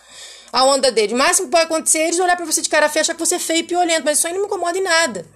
A 0.52 0.64
onda 0.64 0.90
deles. 0.90 1.12
O 1.12 1.16
máximo 1.16 1.48
que 1.48 1.52
pode 1.52 1.64
acontecer 1.64 1.98
é 1.98 2.04
eles 2.04 2.20
olhar 2.20 2.36
para 2.36 2.46
você 2.46 2.62
de 2.62 2.68
cara 2.68 2.88
feia, 2.88 3.02
achar 3.02 3.14
que 3.14 3.20
você 3.20 3.34
é 3.34 3.38
feio 3.38 3.60
e 3.60 3.64
piolento, 3.64 4.02
mas 4.04 4.18
isso 4.18 4.26
aí 4.26 4.32
não 4.32 4.40
me 4.40 4.46
incomoda 4.46 4.78
em 4.78 4.82
nada. 4.82 5.26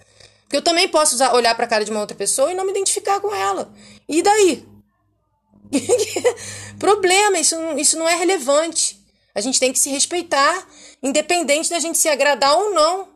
Porque 0.44 0.56
eu 0.56 0.62
também 0.62 0.88
posso 0.88 1.16
usar, 1.16 1.34
olhar 1.34 1.54
para 1.54 1.64
a 1.64 1.68
cara 1.68 1.84
de 1.84 1.90
uma 1.90 2.00
outra 2.00 2.16
pessoa 2.16 2.50
e 2.50 2.54
não 2.54 2.64
me 2.64 2.70
identificar 2.70 3.20
com 3.20 3.34
ela. 3.34 3.72
E 4.08 4.22
daí? 4.22 4.71
Problema, 6.78 7.38
isso, 7.38 7.56
isso 7.78 7.98
não 7.98 8.08
é 8.08 8.14
relevante. 8.14 9.00
A 9.34 9.40
gente 9.40 9.58
tem 9.58 9.72
que 9.72 9.78
se 9.78 9.90
respeitar, 9.90 10.66
independente 11.02 11.70
da 11.70 11.78
gente 11.78 11.96
se 11.96 12.08
agradar 12.08 12.56
ou 12.56 12.74
não. 12.74 13.08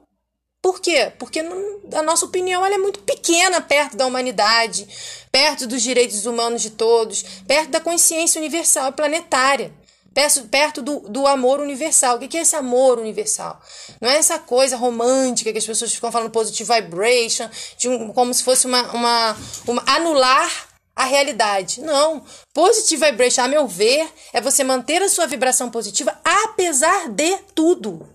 Por 0.63 0.81
quê? 0.81 1.13
Porque 1.19 1.41
a 1.41 2.03
nossa 2.03 2.25
opinião 2.25 2.65
é 2.65 2.77
muito 2.79 3.01
pequena 3.01 3.61
perto 3.61 3.97
da 3.97 4.07
humanidade, 4.07 4.89
perto 5.31 5.67
dos 5.67 5.83
direitos 5.83 6.27
humanos 6.27 6.63
de 6.63 6.71
todos, 6.71 7.23
perto 7.47 7.71
da 7.71 7.81
consciência 7.81 8.41
universal 8.41 8.89
e 8.89 8.93
planetária, 8.93 9.73
perto, 10.13 10.43
perto 10.49 10.83
do, 10.83 11.01
do 11.09 11.27
amor 11.27 11.61
universal. 11.61 12.17
O 12.17 12.19
que 12.19 12.37
é 12.37 12.41
esse 12.41 12.57
amor 12.57 12.99
universal? 12.99 13.61
Não 14.01 14.09
é 14.09 14.17
essa 14.17 14.39
coisa 14.39 14.77
romântica 14.77 15.53
que 15.53 15.59
as 15.59 15.67
pessoas 15.67 15.95
ficam 15.95 16.11
falando 16.11 16.31
positive 16.31 16.73
vibration, 16.75 17.49
de 17.79 17.89
um, 17.89 18.13
como 18.13 18.35
se 18.35 18.43
fosse 18.43 18.67
uma, 18.67 18.83
uma, 18.93 19.37
uma 19.69 19.85
anular 19.87 20.66
a 20.97 21.05
realidade. 21.05 21.83
Não. 21.83 22.25
Positive 22.55 23.05
vibration, 23.11 23.43
a 23.43 23.49
meu 23.49 23.69
ver, 23.69 24.11
é 24.33 24.41
você 24.41 24.65
manter 24.65 25.03
a 25.03 25.09
sua 25.11 25.27
vibração 25.27 25.71
positiva 25.71 26.19
apesar 26.25 27.11
de 27.11 27.37
tudo. 27.55 28.09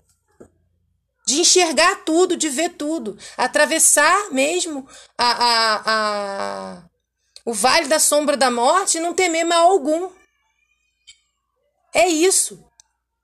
De 1.24 1.40
enxergar 1.40 2.02
tudo, 2.04 2.36
de 2.36 2.48
ver 2.48 2.70
tudo. 2.70 3.16
Atravessar 3.36 4.30
mesmo 4.32 4.86
a, 5.16 5.30
a, 5.30 5.82
a, 5.86 6.82
o 7.44 7.54
vale 7.54 7.86
da 7.86 8.00
sombra 8.00 8.36
da 8.36 8.50
morte 8.50 8.98
e 8.98 9.00
não 9.00 9.14
temer 9.14 9.46
mal 9.46 9.70
algum. 9.70 10.10
É 11.94 12.08
isso. 12.08 12.62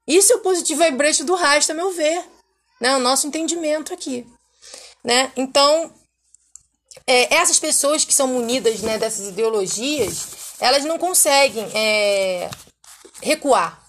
Isso 0.07 0.33
é 0.33 0.37
o 0.37 0.41
positive 0.41 0.85
vibration 0.85 1.25
do 1.25 1.35
rastro, 1.35 1.75
a 1.75 1.77
meu 1.77 1.91
ver. 1.91 2.25
Né? 2.81 2.97
O 2.97 3.01
nosso 3.01 3.27
entendimento 3.27 3.93
aqui. 3.93 4.25
Né? 5.03 5.33
Então, 5.37 5.93
é, 7.07 7.35
essas 7.35 7.59
pessoas 7.59 8.05
que 8.05 8.15
são 8.15 8.29
munidas 8.29 8.81
né, 8.81 8.99
dessas 8.99 9.29
ideologias, 9.29 10.27
elas 10.61 10.85
não 10.85 10.99
conseguem 10.99 11.67
é, 11.75 12.51
recuar. 13.23 13.87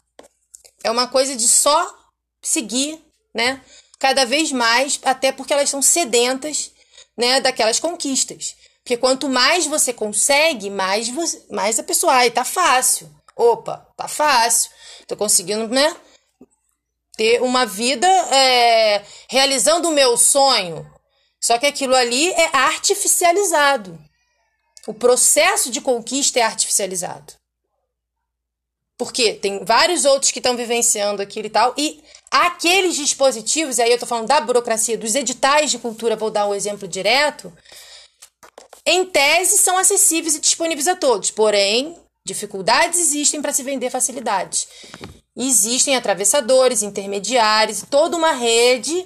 É 0.83 0.91
uma 0.91 1.07
coisa 1.07 1.35
de 1.35 1.47
só 1.47 1.95
seguir, 2.41 3.03
né? 3.33 3.61
Cada 3.99 4.25
vez 4.25 4.51
mais, 4.51 4.99
até 5.03 5.31
porque 5.31 5.53
elas 5.53 5.69
são 5.69 5.81
sedentas, 5.81 6.71
né, 7.17 7.41
daquelas 7.41 7.79
conquistas. 7.79 8.55
Porque 8.81 8.95
quanto 8.95 9.27
mais 9.27 9.67
você 9.67 9.91
consegue, 9.93 10.69
mais, 10.69 11.09
você, 11.09 11.45
mais 11.51 11.77
a 11.77 11.83
pessoa, 11.83 12.13
ai, 12.13 12.31
tá 12.31 12.45
fácil. 12.45 13.13
Opa, 13.35 13.85
tá 13.95 14.07
fácil. 14.07 14.71
Tô 15.05 15.15
conseguindo, 15.15 15.67
né? 15.67 15.95
Ter 17.15 17.41
uma 17.41 17.65
vida 17.65 18.07
é, 18.07 19.03
realizando 19.29 19.89
o 19.89 19.91
meu 19.91 20.17
sonho. 20.17 20.89
Só 21.39 21.57
que 21.57 21.65
aquilo 21.65 21.95
ali 21.95 22.31
é 22.31 22.49
artificializado. 22.55 23.97
O 24.87 24.93
processo 24.93 25.71
de 25.71 25.79
conquista 25.79 26.39
é 26.39 26.43
artificializado. 26.43 27.33
Porque 28.97 29.33
tem 29.33 29.63
vários 29.63 30.03
outros 30.03 30.31
que 30.31 30.39
estão 30.39 30.57
vivenciando 30.57 31.21
aquilo 31.21 31.47
e 31.47 31.49
tal, 31.49 31.73
e 31.77 32.03
aqueles 32.29 32.95
dispositivos, 32.95 33.77
e 33.77 33.81
aí 33.81 33.89
eu 33.89 33.95
estou 33.95 34.09
falando 34.09 34.27
da 34.27 34.41
burocracia, 34.41 34.97
dos 34.97 35.15
editais 35.15 35.71
de 35.71 35.79
cultura, 35.79 36.17
vou 36.17 36.29
dar 36.29 36.47
um 36.47 36.53
exemplo 36.53 36.87
direto, 36.87 37.53
em 38.85 39.05
tese 39.05 39.57
são 39.57 39.77
acessíveis 39.77 40.35
e 40.35 40.39
disponíveis 40.39 40.87
a 40.87 40.95
todos, 40.95 41.31
porém, 41.31 41.95
dificuldades 42.25 42.99
existem 42.99 43.41
para 43.41 43.53
se 43.53 43.63
vender 43.63 43.89
facilidades. 43.89 44.67
Existem 45.37 45.95
atravessadores, 45.95 46.81
intermediários, 46.81 47.83
toda 47.89 48.17
uma 48.17 48.33
rede 48.33 49.05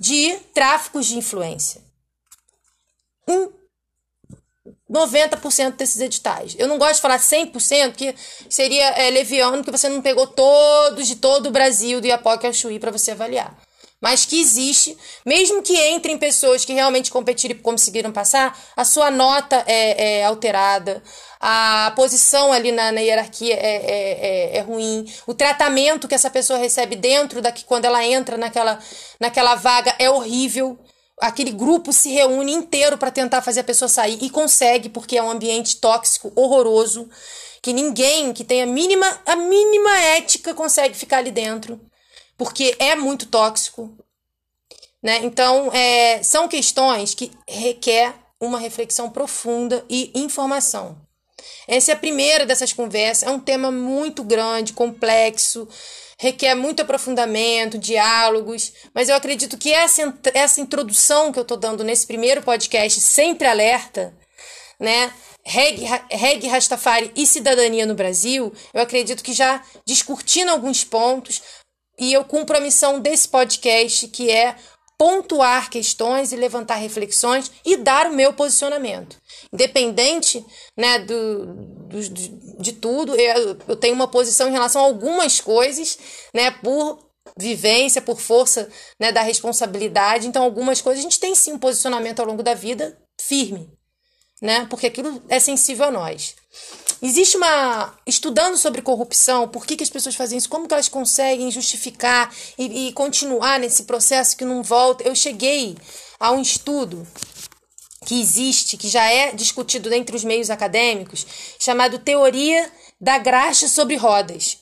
de 0.00 0.34
tráficos 0.54 1.06
de 1.06 1.18
influência. 1.18 1.82
Um 3.28 3.52
90% 4.90 5.76
desses 5.76 6.00
editais. 6.00 6.56
Eu 6.58 6.66
não 6.66 6.78
gosto 6.78 6.96
de 6.96 7.02
falar 7.02 7.18
100%, 7.18 7.94
que 7.94 8.14
seria 8.48 8.88
é, 8.90 9.10
leviano, 9.10 9.62
que 9.62 9.70
você 9.70 9.88
não 9.88 10.00
pegou 10.00 10.26
todos 10.26 11.06
de 11.06 11.16
todo 11.16 11.46
o 11.46 11.52
Brasil, 11.52 12.00
do 12.00 12.06
Iapoque 12.06 12.46
ao 12.46 12.52
Chuí, 12.52 12.80
para 12.80 12.90
você 12.90 13.12
avaliar. 13.12 13.56
Mas 14.00 14.24
que 14.24 14.40
existe, 14.40 14.96
mesmo 15.26 15.62
que 15.62 15.76
entrem 15.90 16.16
pessoas 16.16 16.64
que 16.64 16.72
realmente 16.72 17.10
competiram 17.10 17.54
e 17.54 17.58
conseguiram 17.58 18.10
passar, 18.10 18.58
a 18.74 18.82
sua 18.82 19.10
nota 19.10 19.62
é, 19.66 20.20
é 20.20 20.24
alterada, 20.24 21.02
a 21.38 21.92
posição 21.94 22.50
ali 22.52 22.72
na, 22.72 22.92
na 22.92 23.00
hierarquia 23.00 23.54
é, 23.54 23.58
é, 23.58 24.56
é, 24.56 24.56
é, 24.56 24.60
ruim, 24.62 25.04
o 25.26 25.34
tratamento 25.34 26.08
que 26.08 26.14
essa 26.14 26.30
pessoa 26.30 26.58
recebe 26.58 26.96
dentro 26.96 27.42
daqui 27.42 27.64
quando 27.64 27.84
ela 27.84 28.04
entra 28.04 28.38
naquela, 28.38 28.78
naquela 29.18 29.54
vaga 29.54 29.94
é 29.98 30.08
horrível. 30.08 30.78
Aquele 31.20 31.50
grupo 31.50 31.92
se 31.92 32.10
reúne 32.10 32.52
inteiro 32.52 32.96
para 32.96 33.10
tentar 33.10 33.42
fazer 33.42 33.60
a 33.60 33.64
pessoa 33.64 33.88
sair 33.90 34.18
e 34.22 34.30
consegue, 34.30 34.88
porque 34.88 35.18
é 35.18 35.22
um 35.22 35.30
ambiente 35.30 35.76
tóxico, 35.76 36.32
horroroso, 36.34 37.06
que 37.60 37.74
ninguém 37.74 38.32
que 38.32 38.42
tenha 38.44 38.64
a 38.64 38.66
mínima, 38.66 39.20
a 39.26 39.36
mínima 39.36 39.98
ética 40.16 40.54
consegue 40.54 40.96
ficar 40.96 41.18
ali 41.18 41.30
dentro, 41.30 41.78
porque 42.40 42.74
é 42.78 42.96
muito 42.96 43.26
tóxico. 43.26 43.94
Né? 45.02 45.18
Então, 45.24 45.70
é, 45.74 46.22
são 46.22 46.48
questões 46.48 47.12
que 47.12 47.30
requer 47.46 48.14
uma 48.40 48.58
reflexão 48.58 49.10
profunda 49.10 49.84
e 49.90 50.10
informação. 50.14 50.96
Essa 51.68 51.92
é 51.92 51.94
a 51.94 51.98
primeira 51.98 52.46
dessas 52.46 52.72
conversas. 52.72 53.28
É 53.28 53.30
um 53.30 53.38
tema 53.38 53.70
muito 53.70 54.24
grande, 54.24 54.72
complexo, 54.72 55.68
requer 56.18 56.54
muito 56.54 56.80
aprofundamento, 56.80 57.76
diálogos, 57.76 58.72
mas 58.94 59.10
eu 59.10 59.16
acredito 59.16 59.58
que 59.58 59.70
essa, 59.70 60.18
essa 60.32 60.62
introdução 60.62 61.30
que 61.30 61.38
eu 61.38 61.42
estou 61.42 61.58
dando 61.58 61.84
nesse 61.84 62.06
primeiro 62.06 62.40
podcast, 62.40 63.02
sempre 63.02 63.46
alerta, 63.46 64.14
né? 64.78 65.12
Reg, 65.44 65.82
Reg 66.10 66.46
Rastafari 66.46 67.10
e 67.16 67.26
cidadania 67.26 67.86
no 67.86 67.94
Brasil, 67.94 68.52
eu 68.72 68.80
acredito 68.80 69.22
que 69.22 69.32
já 69.32 69.62
discutindo 69.86 70.50
alguns 70.50 70.84
pontos, 70.84 71.42
e 72.00 72.12
eu 72.14 72.24
cumpro 72.24 72.56
a 72.56 72.60
missão 72.60 72.98
desse 72.98 73.28
podcast, 73.28 74.08
que 74.08 74.30
é 74.30 74.56
pontuar 74.98 75.70
questões 75.70 76.32
e 76.32 76.36
levantar 76.36 76.74
reflexões 76.74 77.50
e 77.64 77.76
dar 77.76 78.06
o 78.06 78.14
meu 78.14 78.32
posicionamento. 78.32 79.16
Independente 79.52 80.44
né, 80.76 80.98
do, 80.98 81.46
do, 81.88 82.00
de 82.58 82.72
tudo, 82.72 83.14
eu, 83.14 83.56
eu 83.68 83.76
tenho 83.76 83.94
uma 83.94 84.08
posição 84.08 84.48
em 84.48 84.52
relação 84.52 84.82
a 84.82 84.86
algumas 84.86 85.40
coisas, 85.40 85.98
né, 86.34 86.50
por 86.50 86.98
vivência, 87.38 88.02
por 88.02 88.20
força 88.20 88.68
né, 88.98 89.12
da 89.12 89.22
responsabilidade. 89.22 90.26
Então, 90.26 90.42
algumas 90.42 90.80
coisas 90.80 91.00
a 91.00 91.08
gente 91.08 91.20
tem 91.20 91.34
sim 91.34 91.52
um 91.52 91.58
posicionamento 91.58 92.20
ao 92.20 92.26
longo 92.26 92.42
da 92.42 92.54
vida 92.54 92.98
firme, 93.20 93.70
né, 94.40 94.66
porque 94.68 94.86
aquilo 94.86 95.22
é 95.28 95.38
sensível 95.38 95.86
a 95.86 95.90
nós. 95.90 96.34
Existe 97.02 97.36
uma. 97.36 97.94
Estudando 98.06 98.56
sobre 98.56 98.82
corrupção, 98.82 99.48
por 99.48 99.64
que, 99.64 99.76
que 99.76 99.82
as 99.82 99.90
pessoas 99.90 100.14
fazem 100.14 100.36
isso, 100.36 100.48
como 100.48 100.68
que 100.68 100.74
elas 100.74 100.88
conseguem 100.88 101.50
justificar 101.50 102.32
e, 102.58 102.88
e 102.88 102.92
continuar 102.92 103.58
nesse 103.58 103.84
processo 103.84 104.36
que 104.36 104.44
não 104.44 104.62
volta. 104.62 105.02
Eu 105.04 105.14
cheguei 105.14 105.76
a 106.18 106.30
um 106.32 106.42
estudo 106.42 107.06
que 108.04 108.20
existe, 108.20 108.76
que 108.76 108.88
já 108.88 109.04
é 109.04 109.32
discutido 109.32 109.92
entre 109.94 110.14
os 110.14 110.24
meios 110.24 110.50
acadêmicos, 110.50 111.26
chamado 111.58 111.98
Teoria 111.98 112.70
da 113.00 113.16
Graxa 113.18 113.68
sobre 113.68 113.96
Rodas. 113.96 114.58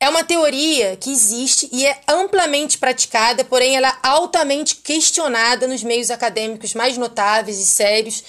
É 0.00 0.08
uma 0.08 0.22
teoria 0.22 0.96
que 0.96 1.10
existe 1.10 1.68
e 1.72 1.84
é 1.84 2.00
amplamente 2.06 2.78
praticada, 2.78 3.44
porém 3.44 3.76
ela 3.76 3.88
é 3.88 3.96
altamente 4.04 4.76
questionada 4.76 5.66
nos 5.66 5.82
meios 5.82 6.08
acadêmicos 6.08 6.72
mais 6.72 6.96
notáveis 6.96 7.58
e 7.58 7.66
sérios 7.66 8.22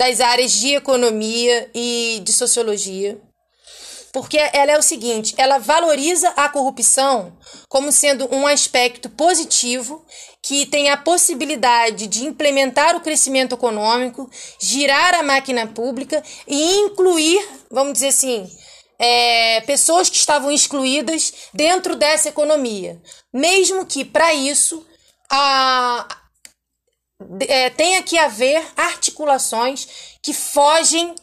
das 0.00 0.18
áreas 0.18 0.52
de 0.52 0.76
economia 0.76 1.70
e 1.74 2.22
de 2.24 2.32
sociologia. 2.32 3.20
Porque 4.14 4.38
ela 4.54 4.72
é 4.72 4.78
o 4.78 4.82
seguinte, 4.82 5.34
ela 5.36 5.58
valoriza 5.58 6.30
a 6.30 6.48
corrupção 6.48 7.36
como 7.68 7.92
sendo 7.92 8.26
um 8.34 8.46
aspecto 8.46 9.10
positivo 9.10 10.02
que 10.42 10.64
tem 10.64 10.88
a 10.88 10.96
possibilidade 10.96 12.06
de 12.06 12.24
implementar 12.24 12.96
o 12.96 13.02
crescimento 13.02 13.54
econômico, 13.54 14.28
girar 14.58 15.14
a 15.16 15.22
máquina 15.22 15.66
pública 15.66 16.24
e 16.48 16.76
incluir, 16.78 17.46
vamos 17.70 17.92
dizer 17.92 18.08
assim, 18.08 18.50
é, 18.98 19.60
pessoas 19.60 20.08
que 20.08 20.16
estavam 20.16 20.50
excluídas 20.50 21.34
dentro 21.52 21.94
dessa 21.94 22.30
economia. 22.30 22.98
Mesmo 23.30 23.84
que, 23.84 24.02
para 24.02 24.32
isso, 24.32 24.82
a, 25.30 26.19
é, 27.48 27.70
tenha 27.70 28.02
que 28.02 28.18
haver 28.18 28.64
articulações 28.76 29.86
que 30.22 30.32
fogem 30.32 31.14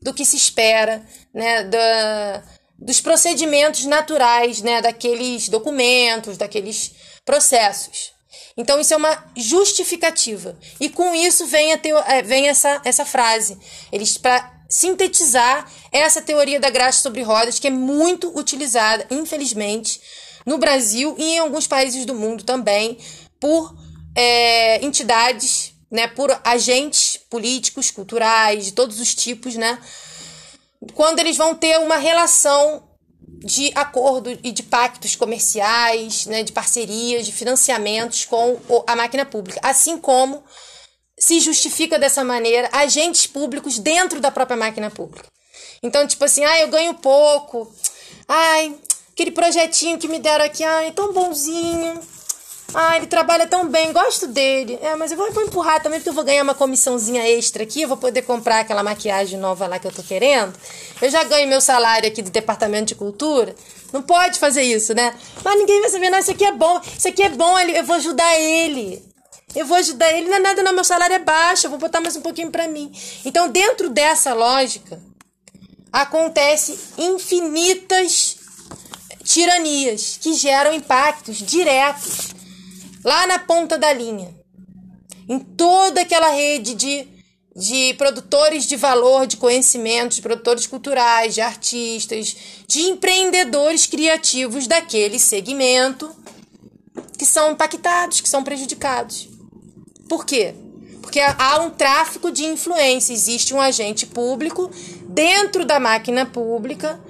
do 0.00 0.12
que 0.12 0.24
se 0.24 0.36
espera, 0.36 1.06
né, 1.32 1.64
da, 1.64 2.42
dos 2.78 3.00
procedimentos 3.00 3.84
naturais, 3.84 4.60
né, 4.60 4.82
daqueles 4.82 5.48
documentos, 5.48 6.36
daqueles 6.36 6.92
processos. 7.24 8.12
Então 8.56 8.80
isso 8.80 8.92
é 8.92 8.96
uma 8.96 9.32
justificativa. 9.36 10.58
E 10.80 10.88
com 10.88 11.14
isso 11.14 11.46
vem, 11.46 11.72
a 11.72 11.78
teo, 11.78 11.98
é, 11.98 12.22
vem 12.22 12.48
essa, 12.48 12.82
essa 12.84 13.04
frase. 13.04 13.58
Eles 13.90 14.18
para 14.18 14.52
sintetizar 14.68 15.70
essa 15.90 16.22
teoria 16.22 16.58
da 16.58 16.70
graxa 16.70 17.00
sobre 17.00 17.22
rodas 17.22 17.58
que 17.58 17.66
é 17.66 17.70
muito 17.70 18.36
utilizada, 18.36 19.06
infelizmente, 19.10 20.00
no 20.46 20.58
Brasil 20.58 21.14
e 21.18 21.34
em 21.34 21.38
alguns 21.38 21.66
países 21.66 22.04
do 22.06 22.14
mundo 22.14 22.42
também 22.42 22.98
por 23.38 23.74
é, 24.14 24.84
entidades, 24.84 25.72
né, 25.90 26.06
por 26.08 26.30
agentes 26.44 27.18
políticos, 27.28 27.90
culturais, 27.90 28.66
de 28.66 28.72
todos 28.72 29.00
os 29.00 29.14
tipos, 29.14 29.54
né, 29.54 29.78
quando 30.94 31.18
eles 31.18 31.36
vão 31.36 31.54
ter 31.54 31.78
uma 31.78 31.96
relação 31.96 32.82
de 33.44 33.72
acordo 33.74 34.38
e 34.42 34.52
de 34.52 34.62
pactos 34.62 35.16
comerciais, 35.16 36.26
né, 36.26 36.42
de 36.42 36.52
parcerias, 36.52 37.26
de 37.26 37.32
financiamentos 37.32 38.24
com 38.24 38.58
a 38.86 38.94
máquina 38.94 39.24
pública, 39.24 39.60
assim 39.62 39.98
como 39.98 40.42
se 41.18 41.40
justifica 41.40 41.98
dessa 41.98 42.24
maneira 42.24 42.68
agentes 42.72 43.26
públicos 43.26 43.78
dentro 43.78 44.20
da 44.20 44.30
própria 44.30 44.56
máquina 44.56 44.90
pública. 44.90 45.28
Então, 45.82 46.06
tipo 46.06 46.24
assim, 46.24 46.44
ah, 46.44 46.60
eu 46.60 46.68
ganho 46.68 46.94
pouco, 46.94 47.72
ai, 48.28 48.74
aquele 49.12 49.30
projetinho 49.30 49.98
que 49.98 50.08
me 50.08 50.18
deram 50.18 50.44
aqui, 50.44 50.64
ai, 50.64 50.92
tão 50.92 51.12
bonzinho, 51.12 52.00
ah, 52.74 52.96
ele 52.96 53.06
trabalha 53.06 53.46
tão 53.46 53.68
bem, 53.68 53.92
gosto 53.92 54.26
dele. 54.26 54.78
É, 54.80 54.96
mas 54.96 55.10
eu 55.10 55.16
vou, 55.16 55.30
vou, 55.32 55.44
empurrar 55.44 55.82
também 55.82 55.98
porque 55.98 56.08
eu 56.08 56.14
vou 56.14 56.24
ganhar 56.24 56.42
uma 56.42 56.54
comissãozinha 56.54 57.26
extra 57.28 57.62
aqui, 57.62 57.82
eu 57.82 57.88
vou 57.88 57.96
poder 57.96 58.22
comprar 58.22 58.60
aquela 58.60 58.82
maquiagem 58.82 59.38
nova 59.38 59.66
lá 59.66 59.78
que 59.78 59.86
eu 59.86 59.92
tô 59.92 60.02
querendo. 60.02 60.54
Eu 61.00 61.10
já 61.10 61.22
ganho 61.24 61.48
meu 61.48 61.60
salário 61.60 62.08
aqui 62.08 62.22
do 62.22 62.30
departamento 62.30 62.86
de 62.86 62.94
cultura. 62.94 63.54
Não 63.92 64.02
pode 64.02 64.38
fazer 64.38 64.62
isso, 64.62 64.94
né? 64.94 65.14
Mas 65.44 65.58
ninguém 65.58 65.80
vai 65.80 65.90
saber, 65.90 66.08
não, 66.08 66.18
isso 66.18 66.30
aqui 66.30 66.44
é 66.44 66.52
bom, 66.52 66.80
isso 66.96 67.08
aqui 67.08 67.22
é 67.22 67.28
bom, 67.28 67.58
eu 67.58 67.84
vou 67.84 67.96
ajudar 67.96 68.38
ele. 68.38 69.04
Eu 69.54 69.66
vou 69.66 69.76
ajudar 69.76 70.10
ele, 70.10 70.28
não 70.28 70.36
é 70.36 70.40
nada, 70.40 70.62
não, 70.62 70.72
meu 70.72 70.84
salário 70.84 71.14
é 71.14 71.18
baixo, 71.18 71.66
eu 71.66 71.70
vou 71.70 71.78
botar 71.78 72.00
mais 72.00 72.16
um 72.16 72.22
pouquinho 72.22 72.50
para 72.50 72.66
mim. 72.66 72.90
Então, 73.22 73.50
dentro 73.50 73.90
dessa 73.90 74.32
lógica, 74.32 74.98
acontece 75.92 76.78
infinitas 76.96 78.38
tiranias 79.22 80.18
que 80.18 80.32
geram 80.32 80.72
impactos 80.72 81.36
diretos 81.36 82.32
lá 83.04 83.26
na 83.26 83.38
ponta 83.38 83.76
da 83.78 83.92
linha, 83.92 84.34
em 85.28 85.38
toda 85.38 86.02
aquela 86.02 86.28
rede 86.30 86.74
de, 86.74 87.06
de 87.54 87.94
produtores 87.94 88.66
de 88.66 88.76
valor, 88.76 89.26
de 89.26 89.36
conhecimento, 89.36 90.14
de 90.14 90.22
produtores 90.22 90.66
culturais, 90.66 91.34
de 91.34 91.40
artistas, 91.40 92.36
de 92.66 92.82
empreendedores 92.82 93.86
criativos 93.86 94.66
daquele 94.66 95.18
segmento 95.18 96.14
que 97.18 97.26
são 97.26 97.52
impactados, 97.52 98.20
que 98.20 98.28
são 98.28 98.42
prejudicados. 98.42 99.28
Por 100.08 100.26
quê? 100.26 100.54
Porque 101.00 101.20
há 101.20 101.60
um 101.60 101.70
tráfico 101.70 102.30
de 102.30 102.44
influência, 102.44 103.12
existe 103.12 103.54
um 103.54 103.60
agente 103.60 104.06
público 104.06 104.70
dentro 105.08 105.64
da 105.64 105.78
máquina 105.78 106.24
pública 106.24 107.00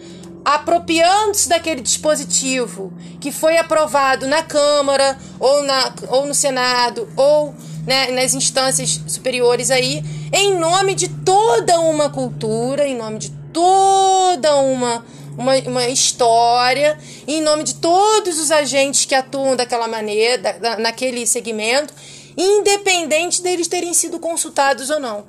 apropriando-se 0.44 1.48
daquele 1.48 1.80
dispositivo 1.80 2.92
que 3.20 3.30
foi 3.30 3.56
aprovado 3.56 4.26
na 4.26 4.42
Câmara 4.42 5.18
ou, 5.38 5.62
na, 5.62 5.94
ou 6.08 6.26
no 6.26 6.34
Senado 6.34 7.08
ou 7.16 7.54
né, 7.86 8.10
nas 8.12 8.34
instâncias 8.34 9.00
superiores 9.06 9.70
aí, 9.70 10.02
em 10.32 10.56
nome 10.56 10.94
de 10.94 11.08
toda 11.08 11.80
uma 11.80 12.10
cultura, 12.10 12.86
em 12.86 12.96
nome 12.96 13.18
de 13.18 13.30
toda 13.52 14.56
uma, 14.56 15.04
uma, 15.36 15.54
uma 15.66 15.88
história, 15.88 16.98
em 17.26 17.42
nome 17.42 17.64
de 17.64 17.74
todos 17.74 18.38
os 18.38 18.50
agentes 18.50 19.04
que 19.04 19.14
atuam 19.14 19.56
daquela 19.56 19.88
maneira, 19.88 20.38
da, 20.38 20.78
naquele 20.78 21.26
segmento, 21.26 21.92
independente 22.36 23.42
deles 23.42 23.68
terem 23.68 23.92
sido 23.92 24.18
consultados 24.18 24.88
ou 24.88 25.00
não. 25.00 25.24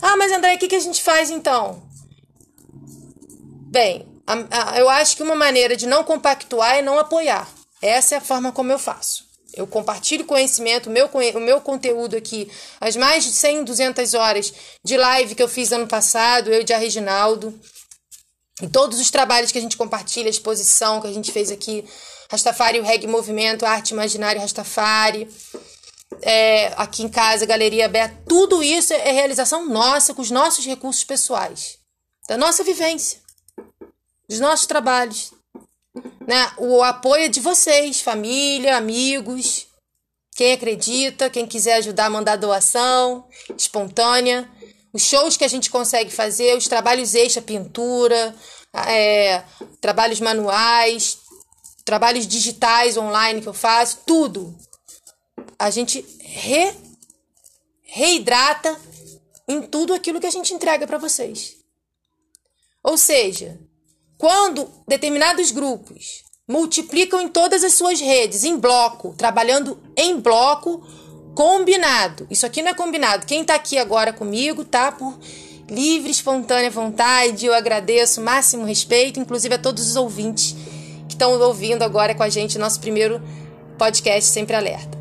Ah, 0.00 0.16
mas 0.16 0.32
André, 0.32 0.56
o 0.56 0.58
que, 0.58 0.68
que 0.68 0.76
a 0.76 0.80
gente 0.80 1.00
faz 1.00 1.30
então? 1.30 1.80
Bem, 3.72 4.06
a, 4.26 4.74
a, 4.74 4.78
eu 4.80 4.86
acho 4.90 5.16
que 5.16 5.22
uma 5.22 5.34
maneira 5.34 5.74
de 5.74 5.86
não 5.86 6.04
compactuar 6.04 6.76
é 6.76 6.82
não 6.82 6.98
apoiar. 6.98 7.48
Essa 7.80 8.16
é 8.16 8.18
a 8.18 8.20
forma 8.20 8.52
como 8.52 8.70
eu 8.70 8.78
faço. 8.78 9.24
Eu 9.54 9.66
compartilho 9.66 10.26
conhecimento, 10.26 10.90
o 10.90 10.92
meu, 10.92 11.06
o 11.06 11.40
meu 11.40 11.58
conteúdo 11.58 12.14
aqui, 12.14 12.52
as 12.78 12.96
mais 12.96 13.24
de 13.24 13.32
100, 13.32 13.64
200 13.64 14.12
horas 14.12 14.52
de 14.84 14.94
live 14.98 15.34
que 15.34 15.42
eu 15.42 15.48
fiz 15.48 15.72
ano 15.72 15.86
passado, 15.86 16.52
eu 16.52 16.62
e 16.68 16.72
a 16.72 16.76
Reginaldo, 16.76 17.58
e 18.60 18.68
todos 18.68 19.00
os 19.00 19.10
trabalhos 19.10 19.50
que 19.50 19.56
a 19.56 19.62
gente 19.62 19.78
compartilha, 19.78 20.26
a 20.26 20.30
exposição 20.30 21.00
que 21.00 21.06
a 21.06 21.12
gente 21.12 21.32
fez 21.32 21.50
aqui, 21.50 21.82
Rastafari, 22.30 22.78
o 22.78 22.84
Reg 22.84 23.06
Movimento, 23.06 23.64
Arte 23.64 23.92
Imaginário 23.94 24.42
Rastafari, 24.42 25.26
é, 26.20 26.74
aqui 26.76 27.02
em 27.02 27.08
casa, 27.08 27.46
Galeria 27.46 27.86
Aberta, 27.86 28.18
tudo 28.28 28.62
isso 28.62 28.92
é 28.92 29.12
realização 29.12 29.66
nossa, 29.66 30.12
com 30.12 30.20
os 30.20 30.30
nossos 30.30 30.66
recursos 30.66 31.04
pessoais, 31.04 31.78
da 32.28 32.36
nossa 32.36 32.62
vivência 32.62 33.21
dos 34.32 34.40
nossos 34.40 34.66
trabalhos. 34.66 35.32
Né? 36.26 36.50
O 36.56 36.82
apoio 36.82 37.24
é 37.24 37.28
de 37.28 37.38
vocês, 37.38 38.00
família, 38.00 38.78
amigos, 38.78 39.66
quem 40.34 40.54
acredita, 40.54 41.28
quem 41.28 41.46
quiser 41.46 41.74
ajudar, 41.74 42.08
mandar 42.08 42.36
doação 42.36 43.28
espontânea. 43.56 44.50
Os 44.90 45.02
shows 45.02 45.36
que 45.36 45.44
a 45.44 45.48
gente 45.48 45.70
consegue 45.70 46.10
fazer, 46.10 46.56
os 46.56 46.66
trabalhos 46.66 47.14
extra, 47.14 47.42
pintura, 47.42 48.34
é, 48.88 49.44
trabalhos 49.80 50.20
manuais, 50.20 51.18
trabalhos 51.84 52.26
digitais 52.26 52.96
online 52.96 53.42
que 53.42 53.48
eu 53.48 53.54
faço, 53.54 53.98
tudo. 54.06 54.56
A 55.58 55.68
gente 55.68 56.04
re, 56.20 56.74
reidrata 57.82 58.80
em 59.46 59.60
tudo 59.60 59.92
aquilo 59.92 60.20
que 60.20 60.26
a 60.26 60.30
gente 60.30 60.54
entrega 60.54 60.86
para 60.86 60.96
vocês. 60.96 61.56
Ou 62.82 62.96
seja, 62.96 63.60
Quando 64.22 64.68
determinados 64.86 65.50
grupos 65.50 66.22
multiplicam 66.46 67.20
em 67.20 67.26
todas 67.26 67.64
as 67.64 67.72
suas 67.72 68.00
redes, 68.00 68.44
em 68.44 68.56
bloco, 68.56 69.12
trabalhando 69.18 69.80
em 69.96 70.20
bloco, 70.20 70.80
combinado. 71.34 72.28
Isso 72.30 72.46
aqui 72.46 72.62
não 72.62 72.70
é 72.70 72.74
combinado. 72.74 73.26
Quem 73.26 73.40
está 73.40 73.56
aqui 73.56 73.76
agora 73.76 74.12
comigo 74.12 74.64
tá 74.64 74.92
por 74.92 75.18
livre, 75.68 76.12
espontânea 76.12 76.70
vontade. 76.70 77.46
Eu 77.46 77.52
agradeço, 77.52 78.20
máximo 78.20 78.64
respeito, 78.64 79.18
inclusive 79.18 79.56
a 79.56 79.58
todos 79.58 79.88
os 79.88 79.96
ouvintes 79.96 80.54
que 81.08 81.14
estão 81.14 81.36
ouvindo 81.40 81.82
agora 81.82 82.14
com 82.14 82.22
a 82.22 82.28
gente 82.28 82.60
nosso 82.60 82.78
primeiro 82.78 83.20
podcast 83.76 84.30
Sempre 84.30 84.54
Alerta. 84.54 84.96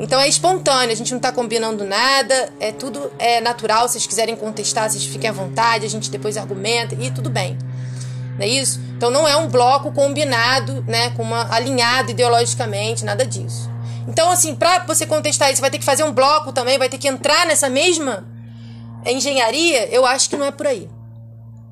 Então 0.00 0.20
é 0.20 0.26
espontâneo, 0.26 0.90
a 0.90 0.96
gente 0.96 1.12
não 1.12 1.18
está 1.18 1.30
combinando 1.30 1.84
nada, 1.84 2.52
é 2.58 2.72
tudo 2.72 3.08
é 3.20 3.40
natural. 3.40 3.86
Se 3.86 3.92
vocês 3.92 4.06
quiserem 4.08 4.34
contestar, 4.34 4.90
vocês 4.90 5.04
fiquem 5.04 5.30
à 5.30 5.32
vontade, 5.32 5.86
a 5.86 5.88
gente 5.88 6.10
depois 6.10 6.36
argumenta 6.36 6.96
e 6.96 7.08
tudo 7.08 7.30
bem. 7.30 7.56
Não 8.38 8.44
é 8.44 8.48
isso? 8.48 8.80
Então 8.96 9.10
não 9.10 9.26
é 9.26 9.36
um 9.36 9.48
bloco 9.48 9.92
combinado, 9.92 10.82
né, 10.88 11.10
com 11.10 11.22
uma 11.22 11.52
alinhado 11.54 12.10
ideologicamente, 12.10 13.04
nada 13.04 13.26
disso. 13.26 13.70
Então 14.08 14.30
assim, 14.30 14.54
para 14.54 14.84
você 14.84 15.06
contestar 15.06 15.52
isso, 15.52 15.60
vai 15.60 15.70
ter 15.70 15.78
que 15.78 15.84
fazer 15.84 16.04
um 16.04 16.12
bloco 16.12 16.52
também, 16.52 16.78
vai 16.78 16.88
ter 16.88 16.98
que 16.98 17.08
entrar 17.08 17.46
nessa 17.46 17.68
mesma 17.68 18.26
engenharia. 19.06 19.86
Eu 19.88 20.06
acho 20.06 20.30
que 20.30 20.36
não 20.36 20.46
é 20.46 20.50
por 20.50 20.66
aí. 20.66 20.88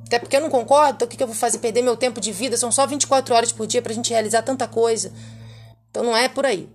Até 0.06 0.18
porque 0.18 0.36
eu 0.36 0.40
não 0.40 0.50
concordo, 0.50 0.94
então 0.94 1.06
o 1.06 1.08
que 1.08 1.22
eu 1.22 1.26
vou 1.26 1.36
fazer? 1.36 1.58
Perder 1.58 1.82
meu 1.82 1.96
tempo 1.96 2.20
de 2.20 2.32
vida? 2.32 2.56
São 2.56 2.72
só 2.72 2.86
24 2.86 3.32
horas 3.34 3.52
por 3.52 3.66
dia 3.66 3.80
para 3.80 3.92
a 3.92 3.94
gente 3.94 4.10
realizar 4.10 4.42
tanta 4.42 4.66
coisa. 4.66 5.12
Então 5.88 6.02
não 6.02 6.16
é 6.16 6.28
por 6.28 6.44
aí, 6.44 6.68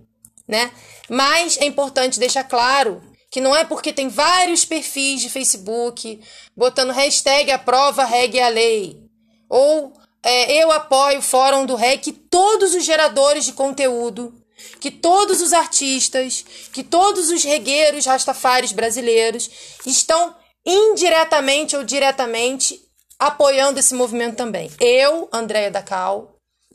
né? 0.48 0.70
Mas 1.08 1.58
é 1.58 1.66
importante 1.66 2.18
deixar 2.18 2.44
claro 2.44 3.02
que 3.30 3.40
não 3.40 3.54
é 3.54 3.64
porque 3.64 3.92
tem 3.92 4.08
vários 4.08 4.64
perfis 4.64 5.20
de 5.20 5.28
Facebook 5.28 6.20
botando 6.56 6.92
hashtag 6.92 7.50
aprova 7.50 8.04
regue 8.04 8.40
a 8.40 8.48
lei 8.48 9.05
ou 9.48 9.92
é, 10.22 10.60
eu 10.60 10.72
apoio 10.72 11.20
o 11.20 11.22
Fórum 11.22 11.64
do 11.64 11.76
REC 11.76 12.02
que 12.02 12.12
todos 12.12 12.74
os 12.74 12.84
geradores 12.84 13.44
de 13.44 13.52
conteúdo, 13.52 14.34
que 14.80 14.90
todos 14.90 15.40
os 15.40 15.52
artistas, 15.52 16.44
que 16.72 16.82
todos 16.82 17.30
os 17.30 17.44
regueiros 17.44 18.06
rastafares 18.06 18.72
brasileiros 18.72 19.48
estão 19.86 20.34
indiretamente 20.64 21.76
ou 21.76 21.84
diretamente 21.84 22.80
apoiando 23.18 23.78
esse 23.78 23.94
movimento 23.94 24.36
também. 24.36 24.68
Eu, 24.80 25.28
Andréia 25.32 25.70
da 25.70 25.80
Cal, 25.80 26.34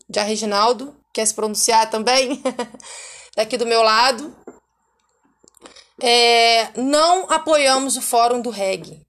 já 0.09 0.24
Reginaldo, 0.24 0.95
quer 1.13 1.26
se 1.26 1.34
pronunciar 1.34 1.89
também? 1.89 2.41
Daqui 3.36 3.57
do 3.57 3.65
meu 3.65 3.82
lado. 3.82 4.34
É, 6.01 6.69
não 6.80 7.30
apoiamos 7.30 7.97
o 7.97 8.01
Fórum 8.01 8.41
do 8.41 8.49
Reg. 8.49 9.05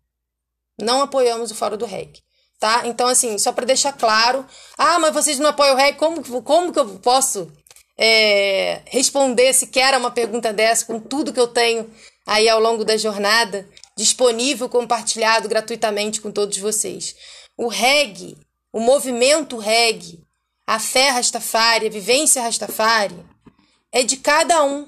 Não 0.81 1.01
apoiamos 1.01 1.53
o 1.53 1.55
Fórum 1.55 1.77
do 1.77 1.87
Reg 1.87 2.21
tá? 2.63 2.83
Então, 2.87 3.09
assim, 3.09 3.37
só 3.39 3.51
para 3.51 3.67
deixar 3.67 3.93
claro, 3.93 4.47
ah, 4.79 4.97
mas 5.01 5.13
vocês 5.13 5.37
não 5.37 5.51
apoiam 5.51 5.75
o 5.75 5.77
REC, 5.77 5.97
como, 5.97 6.23
como 6.45 6.73
que 6.73 6.79
eu 6.79 6.97
posso 7.01 7.51
é, 7.99 8.83
responder 8.85 9.53
sequer 9.53 9.93
a 9.93 9.99
uma 9.99 10.13
pergunta 10.13 10.53
dessa 10.53 10.87
com 10.87 11.01
tudo 11.01 11.33
que 11.33 11.41
eu 11.41 11.49
tenho 11.49 11.91
aí 12.25 12.49
ao 12.49 12.61
longo 12.61 12.85
da 12.85 12.97
jornada, 12.97 13.69
disponível, 13.97 14.69
compartilhado 14.69 15.49
gratuitamente 15.49 16.21
com 16.21 16.31
todos 16.31 16.57
vocês? 16.57 17.17
O 17.57 17.67
REG, 17.67 18.39
o 18.73 18.79
movimento 18.79 19.59
REG, 19.59 20.23
a 20.65 20.79
fé 20.79 21.11
Rastafari, 21.11 21.89
a 21.89 21.91
vivência 21.91 22.43
Rastafari, 22.43 23.27
é 23.91 24.05
de 24.05 24.19
cada 24.19 24.63
um. 24.63 24.87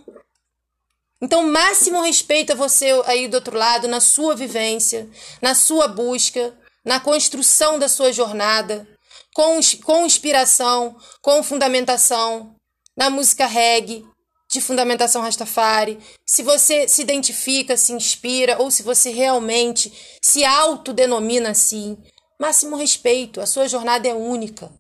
Então, 1.21 1.45
máximo 1.45 2.01
respeito 2.03 2.53
a 2.53 2.55
você 2.55 2.91
aí 3.07 3.27
do 3.27 3.35
outro 3.35 3.59
lado, 3.59 3.89
na 3.89 3.99
sua 3.99 4.37
vivência, 4.37 5.09
na 5.43 5.57
sua 5.57 5.89
busca, 5.89 6.55
na 6.85 7.01
construção 7.01 7.79
da 7.79 7.89
sua 7.89 8.13
jornada, 8.13 8.87
com, 9.35 9.59
com 9.85 10.05
inspiração, 10.05 10.97
com 11.23 11.43
fundamentação, 11.43 12.55
na 12.97 13.11
música 13.11 13.47
reggae, 13.47 14.07
de 14.55 14.61
fundamentação 14.61 15.21
Rastafari, 15.23 15.99
se 16.25 16.43
você 16.43 16.87
se 16.87 17.03
identifica, 17.03 17.77
se 17.77 17.93
inspira, 17.93 18.57
ou 18.63 18.71
se 18.71 18.83
você 18.83 19.11
realmente 19.11 19.93
se 20.23 20.45
autodenomina 20.45 21.51
assim, 21.51 21.99
máximo 22.39 22.77
respeito, 22.77 23.41
a 23.41 23.47
sua 23.47 23.67
jornada 23.67 24.07
é 24.07 24.15
única. 24.15 24.71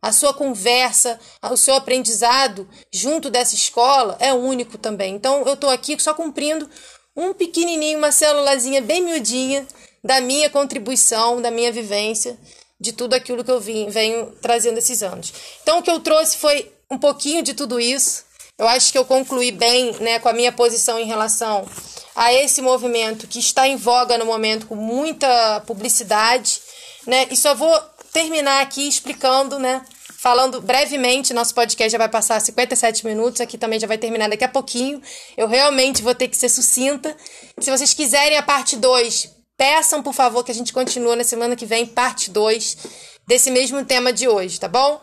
A 0.00 0.12
sua 0.12 0.32
conversa, 0.32 1.20
o 1.50 1.56
seu 1.58 1.74
aprendizado 1.74 2.66
junto 2.90 3.28
dessa 3.28 3.54
escola 3.54 4.16
é 4.18 4.32
único 4.32 4.78
também. 4.78 5.14
Então 5.14 5.42
eu 5.46 5.52
estou 5.52 5.68
aqui 5.68 6.00
só 6.00 6.14
cumprindo 6.14 6.70
um 7.14 7.34
pequenininho, 7.34 7.98
uma 7.98 8.10
célulazinha 8.10 8.80
bem 8.80 9.02
miudinha 9.02 9.66
da 10.02 10.20
minha 10.20 10.48
contribuição, 10.48 11.40
da 11.40 11.50
minha 11.50 11.70
vivência, 11.70 12.38
de 12.80 12.92
tudo 12.92 13.14
aquilo 13.14 13.44
que 13.44 13.50
eu 13.50 13.60
vim, 13.60 13.88
venho 13.90 14.32
trazendo 14.40 14.78
esses 14.78 15.02
anos. 15.02 15.32
Então, 15.62 15.78
o 15.78 15.82
que 15.82 15.90
eu 15.90 16.00
trouxe 16.00 16.38
foi 16.38 16.72
um 16.90 16.98
pouquinho 16.98 17.42
de 17.42 17.52
tudo 17.52 17.78
isso. 17.78 18.24
Eu 18.58 18.66
acho 18.68 18.90
que 18.90 18.98
eu 18.98 19.04
concluí 19.04 19.52
bem 19.52 19.92
né, 20.00 20.18
com 20.18 20.28
a 20.28 20.32
minha 20.32 20.52
posição 20.52 20.98
em 20.98 21.06
relação 21.06 21.66
a 22.14 22.32
esse 22.32 22.60
movimento 22.60 23.26
que 23.26 23.38
está 23.38 23.66
em 23.68 23.76
voga 23.76 24.18
no 24.18 24.26
momento 24.26 24.66
com 24.66 24.74
muita 24.74 25.60
publicidade. 25.66 26.60
Né, 27.06 27.26
e 27.30 27.36
só 27.36 27.54
vou 27.54 27.78
terminar 28.12 28.60
aqui 28.62 28.86
explicando, 28.86 29.58
né, 29.58 29.82
falando 30.18 30.60
brevemente, 30.60 31.32
nosso 31.32 31.54
podcast 31.54 31.90
já 31.90 31.96
vai 31.96 32.08
passar 32.08 32.38
57 32.40 33.06
minutos, 33.06 33.40
aqui 33.40 33.56
também 33.56 33.80
já 33.80 33.86
vai 33.86 33.96
terminar 33.96 34.28
daqui 34.28 34.44
a 34.44 34.48
pouquinho. 34.48 35.00
Eu 35.36 35.48
realmente 35.48 36.02
vou 36.02 36.14
ter 36.14 36.28
que 36.28 36.36
ser 36.36 36.50
sucinta. 36.50 37.16
Se 37.58 37.70
vocês 37.70 37.94
quiserem 37.94 38.36
a 38.36 38.42
parte 38.42 38.76
2, 38.76 39.39
Peçam, 39.60 40.02
por 40.02 40.14
favor, 40.14 40.42
que 40.42 40.50
a 40.50 40.54
gente 40.54 40.72
continue 40.72 41.14
na 41.16 41.22
semana 41.22 41.54
que 41.54 41.66
vem, 41.66 41.84
parte 41.84 42.30
2 42.30 42.78
desse 43.26 43.50
mesmo 43.50 43.84
tema 43.84 44.10
de 44.10 44.26
hoje, 44.26 44.58
tá 44.58 44.66
bom? 44.66 44.98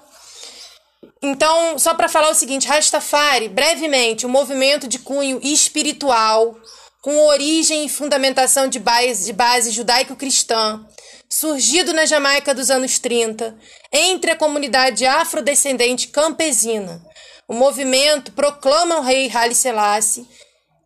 Então, 1.21 1.77
só 1.77 1.93
para 1.93 2.09
falar 2.09 2.31
o 2.31 2.33
seguinte, 2.33 2.67
Rastafari, 2.67 3.49
brevemente, 3.49 4.25
um 4.25 4.29
movimento 4.29 4.87
de 4.87 4.97
cunho 4.97 5.39
espiritual, 5.43 6.57
com 7.03 7.27
origem 7.27 7.85
e 7.85 7.89
fundamentação 7.89 8.67
de 8.67 8.79
base, 8.79 9.25
de 9.25 9.33
base 9.33 9.69
judaico-cristã, 9.69 10.83
surgido 11.29 11.93
na 11.93 12.07
Jamaica 12.07 12.51
dos 12.51 12.71
anos 12.71 12.97
30, 12.97 13.55
entre 13.93 14.31
a 14.31 14.35
comunidade 14.35 15.05
afrodescendente 15.05 16.07
campesina. 16.07 16.99
O 17.47 17.53
movimento 17.53 18.31
proclama 18.31 18.97
o 18.97 19.03
rei 19.03 19.29
Haile 19.31 19.53
Selassie 19.53 20.27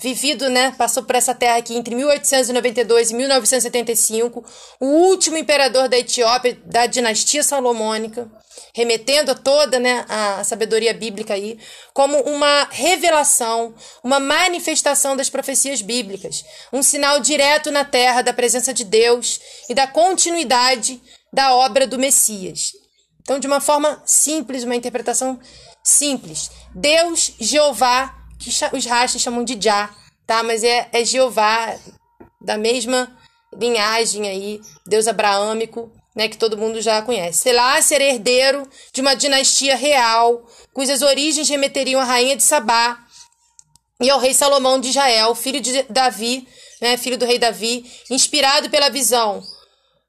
vivido, 0.02 0.50
né, 0.50 0.74
passou 0.78 1.04
por 1.04 1.16
essa 1.16 1.36
terra 1.36 1.58
aqui 1.58 1.76
entre 1.76 1.94
1892 1.94 3.12
e 3.12 3.16
1975, 3.16 4.44
o 4.80 4.86
último 4.86 5.38
imperador 5.38 5.88
da 5.88 5.98
Etiópia 5.98 6.60
da 6.66 6.88
dinastia 6.88 7.44
salomônica, 7.44 8.30
remetendo 8.74 9.32
a 9.32 9.36
toda, 9.36 9.80
né, 9.80 10.04
a 10.10 10.44
sabedoria 10.44 10.92
bíblica 10.92 11.36
aí, 11.36 11.60
como 11.94 12.20
uma 12.22 12.68
revelação, 12.72 13.76
uma 14.04 14.20
manifestação 14.20 15.16
das 15.16 15.30
profecias 15.30 15.84
bíblicas, 15.84 16.44
um 16.74 16.82
sinal 16.82 17.20
direto 17.20 17.70
na 17.70 17.86
terra 17.86 18.24
da 18.24 18.34
presença 18.34 18.74
de 18.74 18.84
Deus 18.84 19.40
e 19.70 19.76
da 19.76 19.86
continuidade 19.86 21.00
da 21.32 21.54
obra 21.54 21.86
do 21.86 22.00
Messias. 22.00 22.72
Então, 23.22 23.38
de 23.40 23.46
uma 23.46 23.62
forma 23.62 24.02
simples, 24.04 24.64
uma 24.64 24.76
interpretação 24.76 25.40
simples, 25.84 26.50
Deus, 26.74 27.34
Jeová, 27.40 28.21
que 28.42 28.50
os 28.78 28.86
rastas 28.86 29.22
chamam 29.22 29.44
de 29.44 29.58
Já, 29.60 29.90
tá? 30.26 30.42
Mas 30.44 30.64
é, 30.64 30.90
é 30.92 31.06
Jeová, 31.06 31.78
da 32.42 32.58
mesma 32.58 33.16
linhagem 33.54 34.28
aí, 34.28 34.60
Deus 34.88 35.08
abraâmico, 35.08 35.92
né, 36.16 36.28
que 36.28 36.38
todo 36.38 36.58
mundo 36.58 36.82
já 36.82 37.02
conhece. 37.02 37.40
Selassie 37.40 37.96
era 37.96 38.04
herdeiro 38.04 38.68
de 38.92 39.02
uma 39.02 39.14
dinastia 39.14 39.76
real, 39.76 40.46
cujas 40.74 41.02
origens 41.02 41.48
remeteriam 41.48 42.02
à 42.02 42.04
rainha 42.04 42.36
de 42.36 42.44
Sabá 42.44 42.98
e 44.02 44.10
ao 44.10 44.20
rei 44.20 44.34
Salomão 44.34 44.80
de 44.80 44.90
Israel, 44.90 45.36
filho 45.36 45.62
de 45.62 45.84
Davi, 45.84 46.48
né, 46.82 46.98
filho 46.98 47.18
do 47.18 47.26
rei 47.26 47.38
Davi, 47.38 47.86
inspirado 48.10 48.70
pela 48.70 48.90
visão 48.90 49.42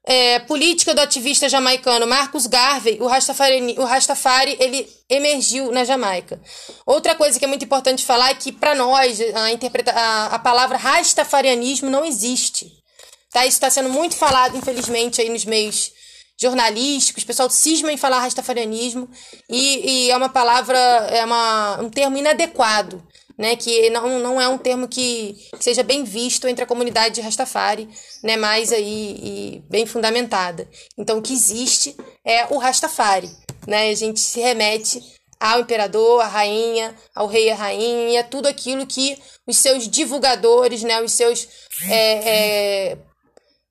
é, 0.05 0.39
política 0.39 0.93
do 0.93 0.99
ativista 0.99 1.47
jamaicano 1.47 2.05
Marcus 2.05 2.45
Garvey, 2.45 2.97
o 2.99 3.07
Rastafari, 3.07 3.75
o 3.77 3.85
Rastafari 3.85 4.57
ele 4.59 4.87
emergiu 5.09 5.71
na 5.71 5.85
Jamaica. 5.85 6.41
Outra 6.85 7.15
coisa 7.15 7.39
que 7.39 7.45
é 7.45 7.47
muito 7.47 7.63
importante 7.63 8.05
falar 8.05 8.31
é 8.31 8.35
que 8.35 8.51
para 8.51 8.75
nós 8.75 9.19
a, 9.33 9.51
interpreta 9.51 9.91
a, 9.91 10.25
a 10.35 10.39
palavra 10.39 10.77
Rastafarianismo 10.77 11.89
não 11.89 12.03
existe. 12.03 12.71
Tá? 13.31 13.45
Isso 13.45 13.55
está 13.55 13.69
sendo 13.69 13.89
muito 13.89 14.15
falado, 14.15 14.57
infelizmente, 14.57 15.21
aí 15.21 15.29
nos 15.29 15.45
meios 15.45 15.91
jornalísticos, 16.39 17.23
o 17.23 17.27
pessoal 17.27 17.49
cisma 17.49 17.91
em 17.91 17.97
falar 17.97 18.19
rastafarianismo 18.19 19.07
e, 19.49 20.07
e 20.07 20.11
é 20.11 20.17
uma 20.17 20.29
palavra, 20.29 20.77
é 20.77 21.23
uma, 21.23 21.79
um 21.79 21.89
termo 21.89 22.17
inadequado 22.17 23.01
né, 23.37 23.55
que 23.55 23.89
não, 23.89 24.19
não 24.19 24.39
é 24.39 24.47
um 24.47 24.57
termo 24.57 24.87
que, 24.87 25.35
seja 25.59 25.83
bem 25.83 26.03
visto 26.03 26.47
entre 26.47 26.63
a 26.63 26.67
comunidade 26.67 27.15
de 27.15 27.21
Rastafari, 27.21 27.89
né, 28.23 28.37
mais 28.37 28.71
aí 28.71 29.63
bem 29.69 29.85
fundamentada. 29.85 30.67
Então, 30.97 31.17
o 31.17 31.21
que 31.21 31.33
existe 31.33 31.95
é 32.25 32.47
o 32.53 32.57
Rastafari, 32.57 33.29
né, 33.67 33.89
a 33.89 33.95
gente 33.95 34.19
se 34.19 34.39
remete 34.39 35.01
ao 35.39 35.61
imperador, 35.61 36.21
à 36.21 36.27
rainha, 36.27 36.95
ao 37.13 37.27
rei 37.27 37.47
e 37.47 37.51
à 37.51 37.55
rainha, 37.55 38.23
tudo 38.23 38.47
aquilo 38.47 38.87
que 38.87 39.17
os 39.45 39.57
seus 39.57 39.89
divulgadores, 39.89 40.83
né, 40.83 41.01
os 41.01 41.11
seus 41.11 41.47
é, 41.89 42.91
é, 42.91 42.97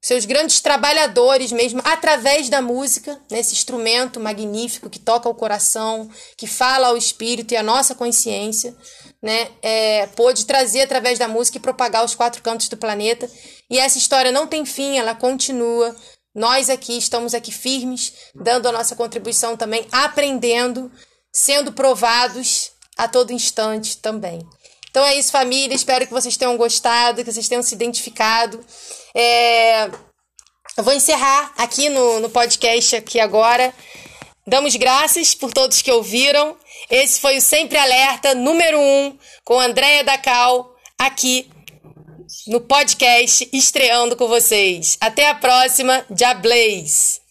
seus 0.02 0.24
grandes 0.24 0.60
trabalhadores 0.60 1.52
mesmo, 1.52 1.80
através 1.84 2.48
da 2.48 2.60
música, 2.60 3.20
nesse 3.30 3.54
instrumento 3.54 4.18
magnífico 4.18 4.90
que 4.90 4.98
toca 4.98 5.28
o 5.28 5.34
coração, 5.34 6.10
que 6.36 6.48
fala 6.48 6.88
ao 6.88 6.96
espírito 6.96 7.54
e 7.54 7.56
à 7.56 7.62
nossa 7.62 7.94
consciência, 7.94 8.76
né? 9.22 9.48
É, 9.62 10.06
pôde 10.08 10.44
trazer 10.44 10.82
através 10.82 11.18
da 11.18 11.28
música 11.28 11.58
e 11.58 11.60
propagar 11.60 12.04
os 12.04 12.14
quatro 12.14 12.42
cantos 12.42 12.68
do 12.68 12.76
planeta. 12.76 13.30
E 13.70 13.78
essa 13.78 13.98
história 13.98 14.32
não 14.32 14.46
tem 14.46 14.64
fim, 14.64 14.98
ela 14.98 15.14
continua. 15.14 15.94
Nós 16.34 16.68
aqui 16.68 16.96
estamos 16.96 17.34
aqui 17.34 17.52
firmes, 17.52 18.12
dando 18.34 18.66
a 18.68 18.72
nossa 18.72 18.96
contribuição 18.96 19.56
também, 19.56 19.86
aprendendo, 19.92 20.90
sendo 21.32 21.72
provados 21.72 22.72
a 22.96 23.06
todo 23.06 23.32
instante 23.32 23.98
também. 23.98 24.40
Então 24.90 25.04
é 25.06 25.14
isso, 25.14 25.30
família. 25.30 25.74
Espero 25.74 26.06
que 26.06 26.12
vocês 26.12 26.36
tenham 26.36 26.56
gostado, 26.56 27.24
que 27.24 27.32
vocês 27.32 27.48
tenham 27.48 27.62
se 27.62 27.74
identificado. 27.74 28.60
É... 29.14 29.86
Eu 30.76 30.84
vou 30.84 30.92
encerrar 30.94 31.52
aqui 31.56 31.88
no, 31.88 32.20
no 32.20 32.30
podcast 32.30 32.96
aqui 32.96 33.20
agora. 33.20 33.74
Damos 34.46 34.74
graças 34.76 35.34
por 35.34 35.52
todos 35.52 35.80
que 35.80 35.92
ouviram. 35.92 36.56
Esse 36.90 37.20
foi 37.20 37.38
o 37.38 37.42
Sempre 37.42 37.78
Alerta 37.78 38.34
número 38.34 38.78
1 38.78 38.82
um, 38.82 39.18
com 39.44 39.60
Andréia 39.60 40.04
Dacal 40.04 40.74
aqui 40.98 41.48
no 42.46 42.60
podcast 42.60 43.48
estreando 43.52 44.16
com 44.16 44.28
vocês. 44.28 44.96
Até 45.00 45.28
a 45.28 45.34
próxima. 45.34 46.04
Diablês! 46.10 47.21